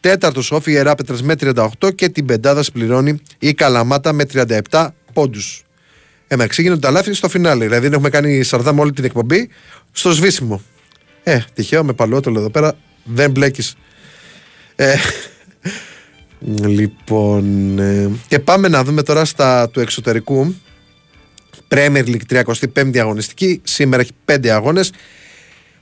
[0.00, 4.24] τέταρτος ο Φιεράπετρας με 38 και την πεντάδας σπληρώνει η Καλαμάτα με
[4.70, 5.67] 37 πόντους.
[6.28, 7.64] Εντάξει, γίνονται τα λάθη στο φινάλε.
[7.64, 9.48] Δηλαδή δεν έχουμε κάνει σαρδά με όλη την εκπομπή
[9.92, 10.62] στο σβήσιμο.
[11.22, 13.76] Ε, τυχαίο με παλαιότερο εδώ πέρα δεν μπλέκεις.
[14.74, 14.94] Ε,
[16.78, 17.78] λοιπόν.
[17.78, 20.54] Ε, και πάμε να δούμε τώρα στα του εξωτερικού.
[21.68, 23.60] Premier League 35η αγωνιστική.
[23.64, 24.92] Σήμερα έχει 5 αγώνες.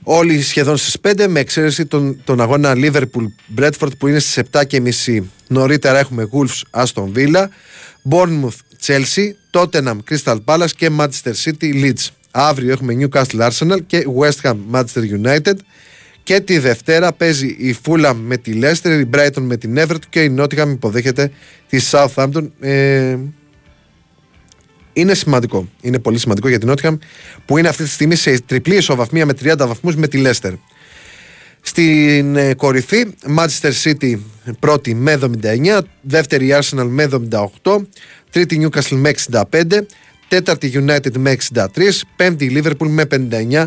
[0.03, 3.25] Όλοι σχεδόν στις 5 με εξαίρεση τον, τον αγώνα Liverpool
[3.57, 5.19] Bradford που είναι στις 7.30.
[5.47, 7.45] Νωρίτερα έχουμε Wolves Aston Villa,
[8.09, 12.07] Bournemouth Chelsea, Tottenham Crystal Palace και Manchester City Leeds.
[12.31, 15.53] Αύριο έχουμε Newcastle Arsenal και West Ham Manchester United.
[16.23, 20.23] Και τη Δευτέρα παίζει η Fulham με τη Leicester, η Brighton με την Everton και
[20.23, 21.31] η Nottingham υποδέχεται
[21.69, 22.49] τη Southampton.
[22.59, 23.17] Ε,
[24.93, 25.69] είναι σημαντικό.
[25.81, 26.97] Είναι πολύ σημαντικό για την Nottingham
[27.45, 30.53] που είναι αυτή τη στιγμή σε τριπλή ισοβαθμία με 30 βαθμούς με τη Leicester.
[31.61, 33.05] Στην ε, κορυφή,
[33.37, 34.19] Manchester City
[34.59, 37.09] πρώτη με 79, δεύτερη Arsenal με
[37.63, 37.85] 78,
[38.37, 39.11] τρίτη Newcastle με
[39.51, 39.63] 65,
[40.27, 41.65] τέταρτη United με 63,
[42.15, 43.65] πέμπτη Liverpool με 59,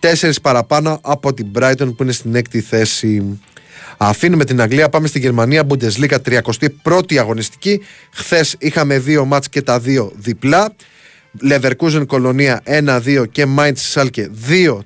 [0.00, 3.40] τέσσερις παραπάνω από την Brighton που είναι στην έκτη θέση.
[3.96, 6.16] Αφήνουμε την Αγγλία, πάμε στη Γερμανία, Bundesliga
[6.84, 7.82] 31η αγωνιστική.
[8.12, 10.74] Χθες είχαμε δύο μάτς και τα δύο διπλά.
[11.50, 14.30] Leverkusen Κολονία 1-2 και Mainz Σάλκε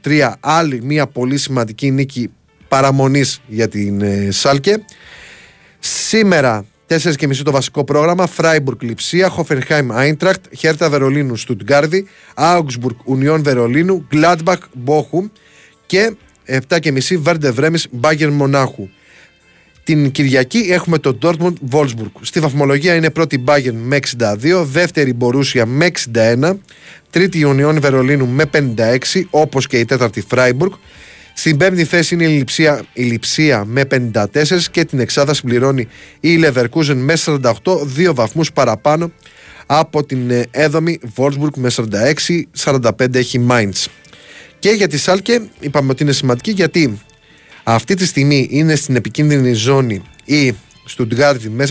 [0.02, 0.32] 2-3.
[0.40, 2.30] Άλλη μια πολύ σημαντική νίκη
[2.68, 4.84] παραμονής για την ε, Σάλκε.
[5.78, 8.26] Σήμερα 4 και μισή το βασικό πρόγραμμα.
[8.26, 15.26] Φράιμπουργκ Λιψία, Χοφενχάιμ Άιντρακτ, Χέρτα Βερολίνου Στουτγκάρδη, Augsburg Ουνιόν Βερολίνου, Gladbach Μπόχουμ
[15.86, 16.16] και
[16.68, 18.88] 7 και μισή Βέρντε Βρέμι Μπάγκερ Μονάχου.
[19.84, 22.10] Την Κυριακή έχουμε το Dortmund Wolfsburg.
[22.20, 26.52] Στη βαθμολογία είναι πρώτη Bayern με 62, δεύτερη Borussia με 61,
[27.10, 28.44] τρίτη Ιωνιόν Βερολίνου με
[28.76, 30.70] 56, όπως και η τέταρτη Freiburg.
[31.34, 34.24] Στην πέμπτη θέση είναι η Λιψία, η Λιψία με 54
[34.70, 35.88] και την εξάδα συμπληρώνει
[36.20, 37.52] η Leverkusen με 48,
[37.84, 39.12] δύο βαθμούς παραπάνω
[39.66, 43.86] από την ε, έδομη Wolfsburg με 46, 45 έχει Mainz.
[44.58, 47.00] Και για τη Σάλκε είπαμε ότι είναι σημαντική γιατί
[47.62, 50.54] αυτή τη στιγμή είναι στην επικίνδυνη ζώνη η
[50.84, 51.68] Στουτγκάρδη με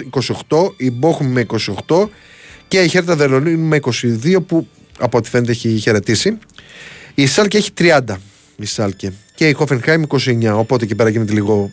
[0.47, 1.45] 28, η Μπόχουμ με
[1.87, 2.07] 28
[2.67, 3.79] και η Χέρτα Βερολίνου με
[4.23, 4.67] 22 που
[4.99, 6.37] από ό,τι φαίνεται έχει χαιρετήσει.
[7.15, 7.99] Η Σάλκε έχει 30
[8.55, 11.71] η Σάλκε και η Χόφενχάιμ 29 οπότε εκεί πέρα γίνεται λίγο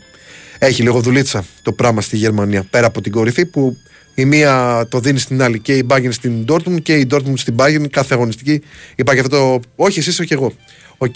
[0.59, 3.77] έχει λίγο δουλίτσα το πράγμα στη Γερμανία πέρα από την κορυφή που
[4.15, 7.55] η μία το δίνει στην άλλη και η Bayern στην Dortmund και η Dortmund στην
[7.59, 8.63] Bayern κάθε αγωνιστική
[8.97, 10.53] υπάρχει αυτό το όχι εσείς όχι εγώ
[10.99, 11.15] Οκ.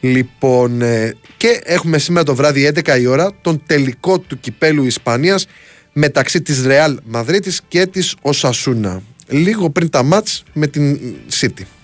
[0.00, 5.46] Λοιπόν, ε, και έχουμε σήμερα το βράδυ 11 η ώρα τον τελικό του κυπέλλου Ισπανίας
[5.92, 9.02] μεταξύ της Real Μαδρίτης και της Οσασούνα.
[9.28, 11.00] Λίγο πριν τα μάτς με την
[11.40, 11.79] City.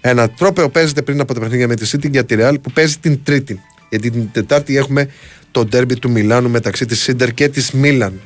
[0.00, 2.96] Ένα τρόπαιο παίζεται πριν από τα παιχνίδια με τη City για τη Real που παίζει
[2.98, 3.60] την Τρίτη.
[3.88, 5.08] Γιατί την Τετάρτη έχουμε
[5.50, 8.20] το ντέρμπι του Μιλάνου μεταξύ της Ίντερ και της Μίλαν.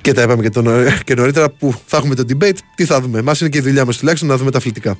[0.00, 0.66] Και τα είπαμε και, τον,
[1.06, 2.56] και νωρίτερα που θα έχουμε το debate.
[2.74, 3.18] Τι θα δούμε.
[3.18, 4.98] Εμάς είναι και η δουλειά μας τουλάχιστον να δούμε τα αθλητικά.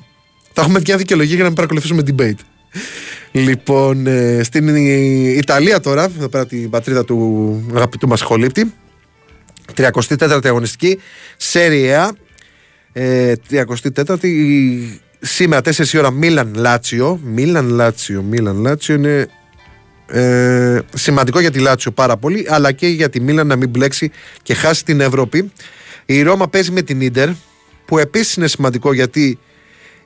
[0.53, 2.39] Θα έχουμε μια δικαιολογία για να μην παρακολουθήσουμε debate.
[3.31, 4.75] Λοιπόν, ε, στην
[5.37, 8.73] Ιταλία τώρα, εδώ πέρα την πατρίδα του αγαπητού μας χολύπτη,
[9.75, 10.99] 34η αγωνιστική,
[11.53, 12.09] Serie A,
[12.93, 14.29] ε, 34η,
[15.25, 19.27] σήμερα 4 η ώρα Μίλαν Λάτσιο, Μίλαν Λάτσιο, Μίλαν Λάτσιο είναι
[20.07, 24.11] ε, σημαντικό για τη Λάτσιο πάρα πολύ, αλλά και για τη Μίλαν να μην μπλέξει
[24.43, 25.51] και χάσει την Ευρώπη.
[26.05, 27.29] Η Ρώμα παίζει με την Ίντερ,
[27.85, 29.39] που επίσης είναι σημαντικό γιατί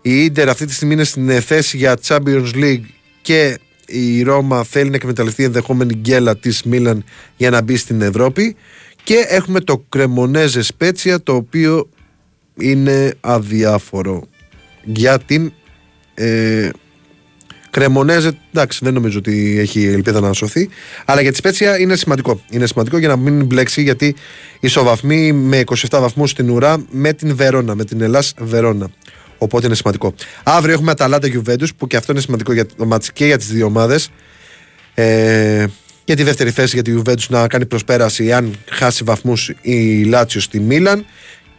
[0.01, 2.83] η Ίντερ αυτή τη στιγμή είναι στην θέση για Champions League
[3.21, 7.03] και η Ρώμα θέλει να εκμεταλλευτεί ενδεχόμενη γκέλα της Μίλαν
[7.37, 8.55] για να μπει στην Ευρώπη.
[9.03, 11.89] Και έχουμε το Κρεμονέζε Σπέτσια το οποίο
[12.55, 14.27] είναι αδιάφορο
[14.94, 15.52] για την
[16.14, 16.70] ε,
[17.70, 20.70] Κρεμονέζε, εντάξει, δεν νομίζω ότι έχει ελπίδα να σωθεί.
[21.06, 22.41] Αλλά για τη Σπέτσια είναι σημαντικό.
[22.49, 24.16] Είναι σημαντικό για να μην μπλέξει γιατί
[24.60, 28.90] ισοβαθμεί με 27 βαθμούς στην ουρά με την Βερόνα, με την Ελλάς Βερόνα.
[29.38, 30.14] Οπότε είναι σημαντικό.
[30.44, 33.48] Αύριο έχουμε Αταλάντα Γιουβέντους που και αυτό είναι σημαντικό για το μάτς και για τις
[33.48, 34.11] δύο ομάδες.
[34.94, 35.66] Ε,
[36.06, 40.41] για τη δεύτερη θέση για τη Γιουβέντους να κάνει προσπέραση αν χάσει βαθμούς η Λάτσιο
[40.41, 41.06] στη Μίλαν.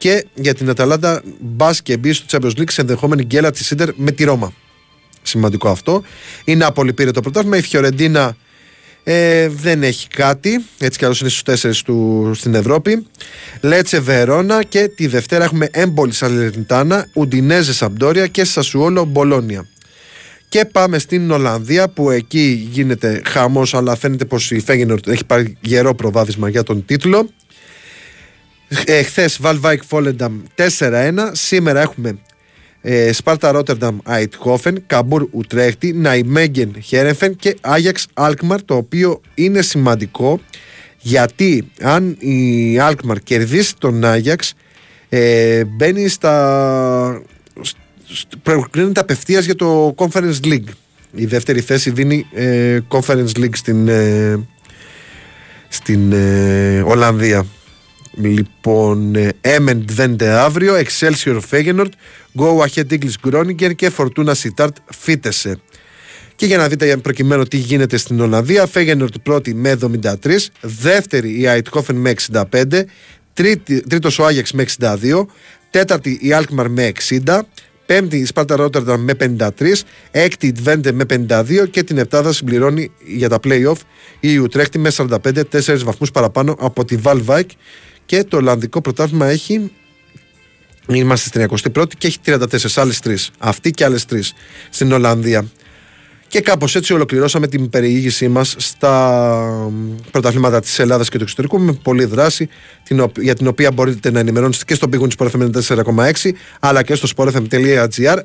[0.01, 3.89] Και για την Αταλάντα μπας και μπεις στο Champions League σε ενδεχόμενη γκέλα της Ιντερ
[3.95, 4.53] με τη Ρώμα.
[5.23, 6.03] Σημαντικό αυτό.
[6.45, 7.57] Η Νάπολη πήρε το πρωτάθλημα.
[7.57, 8.37] Η Φιωρεντίνα
[9.05, 10.65] ε, δεν έχει κάτι.
[10.79, 13.07] Έτσι κι είναι στους 4 του στην Ευρώπη.
[13.61, 19.69] Λέτσε Βερόνα και τη Δευτέρα έχουμε Έμπολη Σαλερνιτάνα, Ουντινέζε Σαμπτόρια και Σασουόλο Μπολόνια.
[20.49, 25.57] Και πάμε στην Ολλανδία που εκεί γίνεται χαμός, αλλά φαίνεται πως η Φέγγινορ έχει πάρει
[25.61, 27.29] γερό προβάδισμα για τον τίτλο.
[28.85, 30.43] Ε, Χθες Βάαλβαϊκ Φόλενταμ
[30.79, 31.13] 4-1.
[31.33, 32.19] Σήμερα έχουμε
[32.81, 40.41] ε, Σπάρτα Ρότερνταμ Αϊντχόφεν, Καμπούρ Ουτρέχτη, Ναϊμέγκεν Χέρενφεν και Άγιαξ Αλκμαρ, το οποίο είναι σημαντικό
[40.99, 44.55] γιατί αν η Αλκμαρ κερδίσει τον Άγιαξ,
[45.09, 47.23] ε, μπαίνει στα.
[48.43, 50.69] προκρίνεται απευθείας για το Conference League.
[51.15, 54.47] Η δεύτερη θέση δίνει ε, Conference League στην, ε,
[55.69, 57.47] στην ε, Ολλανδία.
[58.15, 61.91] Λοιπόν, Έμεντ δέντε αύριο, Excelsior Feyenoord,
[62.39, 65.61] Go Ahead English Groninger και Fortuna Sittard φύτεσε.
[66.37, 70.13] Και για να δείτε προκειμένου τι γίνεται στην Ολλανδία, Feyenoord πρώτη με 73,
[70.61, 72.85] δεύτερη η Αιτχόφεν με 65,
[73.33, 75.27] τρίτη, τρίτος ο Άγιαξ με 62,
[75.71, 76.93] τέταρτη η Alkmaar με
[77.27, 77.41] 60,
[77.87, 79.51] πέμπτη η Σπάρτα Ρότερνταμ με 53,
[80.11, 83.77] έκτη η Τβέντε με 52 και την επτάδα συμπληρώνει για τα play-off
[84.21, 87.51] η Ιουτρέχτη με 45, 4 βαθμούς παραπάνω από τη Valvike
[88.11, 89.71] και το Ολλανδικό πρωτάθλημα έχει.
[90.89, 92.43] Είμαστε στην 21η και έχει 34
[92.75, 93.31] άλλες τρεις.
[93.39, 94.33] Αυτή και άλλες τρεις
[94.71, 95.47] στην Ολλανδία.
[96.29, 99.73] Και κάπως έτσι ολοκληρώσαμε την περιήγησή μας στα
[100.11, 102.49] πρωταθλήματα της Ελλάδας και του εξωτερικού με πολλή δράση
[103.21, 105.31] για την οποία μπορείτε να ενημερώνεστε και στο Big Wings
[105.73, 106.31] 4,6
[106.61, 108.19] αλλά και στο sportfm.gr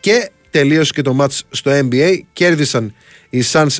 [0.00, 2.18] και τελείωσε και το match στο NBA.
[2.32, 2.94] Κέρδισαν
[3.30, 3.76] οι Suns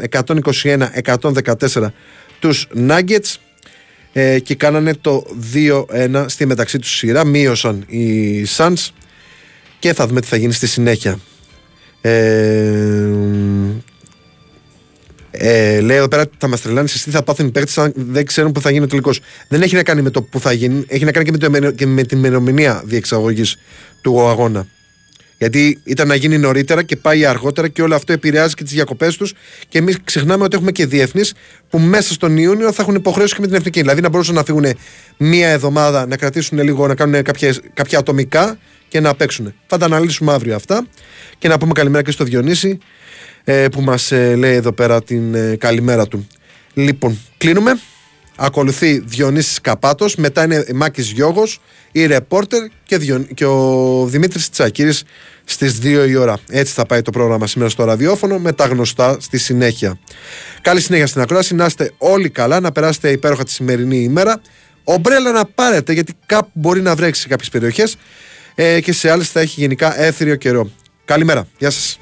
[1.05, 1.87] 121-114
[2.39, 3.37] τους Nuggets
[4.13, 5.25] ε, και κάνανε το
[5.55, 7.25] 2-1 στη μεταξύ τους σειρά.
[7.25, 8.89] Μείωσαν οι Suns
[9.79, 11.19] και θα δούμε τι θα γίνει στη συνέχεια.
[12.01, 13.11] Ε,
[15.35, 18.53] Ε, λέει εδώ πέρα θα μας τρελάνει, εσύ θα πάθουν οι παίκτε αν δεν ξέρουν
[18.53, 19.11] που θα γίνει ο τελικό.
[19.49, 21.47] Δεν έχει να κάνει με το που θα γίνει, έχει να κάνει και με, το,
[21.47, 23.57] εμενο- και με την ημερομηνία διεξαγωγής
[24.01, 24.67] του αγώνα.
[25.43, 29.17] Γιατί ήταν να γίνει νωρίτερα και πάει αργότερα και όλο αυτό επηρεάζει και τις διακοπές
[29.17, 29.35] τους.
[29.69, 31.35] Και εμείς ξεχνάμε ότι έχουμε και διεθνείς
[31.69, 33.81] που μέσα στον Ιούνιο θα έχουν υποχρέωση και με την εθνική.
[33.81, 34.65] Δηλαδή να μπορούσαν να φύγουν
[35.17, 38.59] μία εβδομάδα, να κρατήσουν λίγο, να κάνουν κάποιες, κάποια ατομικά
[38.89, 39.55] και να παίξουν.
[39.67, 40.87] Θα τα αναλύσουμε αύριο αυτά.
[41.39, 42.79] Και να πούμε καλημέρα και στο Διονύση
[43.45, 46.27] ε, που μας λέει εδώ πέρα την ε, καλημέρα του.
[46.75, 47.81] Λοιπόν, κλείνουμε.
[48.37, 51.61] Ακολουθεί Διονύσης Καπάτος, μετά είναι Μάκης Γιώγος,
[51.93, 53.27] η ρεπόρτερ και, Διον...
[53.35, 55.05] και ο Δημήτρης Τσακύρης
[55.45, 56.39] στις 2 η ώρα.
[56.49, 59.99] Έτσι θα πάει το πρόγραμμα σήμερα στο ραδιόφωνο με τα γνωστά στη συνέχεια.
[60.63, 64.41] Καλή συνέχεια στην ακρόαση, να είστε όλοι καλά, να περάσετε υπέροχα τη σημερινή ημέρα.
[64.85, 67.97] Ομπρέλα να πάρετε γιατί κάπου μπορεί να βρέξει σε κάποιες περιοχές
[68.55, 70.71] ε, και σε άλλες θα έχει γενικά έθριο καιρό.
[71.05, 71.99] Καλημέρα, γεια σας.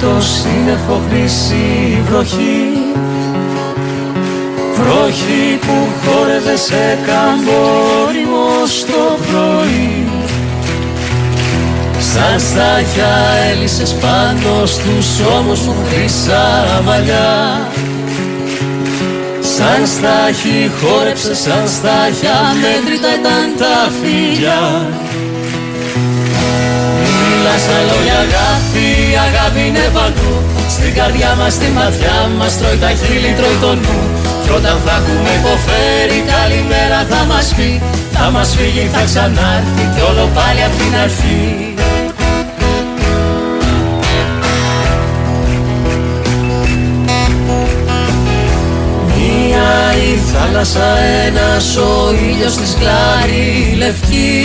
[0.00, 2.68] Το σύννεφο χρυσή βροχή.
[4.76, 10.08] Βροχή που χόρευε σε καμπόριμο στο πρωί.
[11.98, 13.12] Σαν στάχια
[13.50, 15.06] έλυσες πάνω στους
[15.38, 17.68] ώμους μου χρυσά μαλλιά.
[19.40, 24.86] Σαν στάχι χόρεψε, σαν στάχια μέτρητα ήταν τα φιλιά
[27.46, 28.88] Μιλά σαν λόγια αγάπη,
[29.26, 30.32] αγάπη είναι παντού.
[30.74, 33.98] Στην καρδιά μας, στη ματιά μας τρώει τα χείλη, τρώει το νου.
[34.42, 37.82] Κι όταν θα έχουμε υποφέρει καλημέρα θα μας πει.
[38.12, 41.44] Θα μας φύγει, θα ξανάρθει κι όλο πάλι απ' την αρχή.
[49.14, 49.68] Μία
[50.08, 50.88] η θάλασσα,
[51.26, 54.44] ένας ο ήλιος της κλάρη λευκή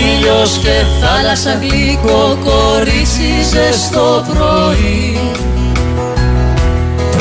[0.00, 5.18] Ήλιος και θάλασσα γλυκό κορίτσι ζεστό πρωί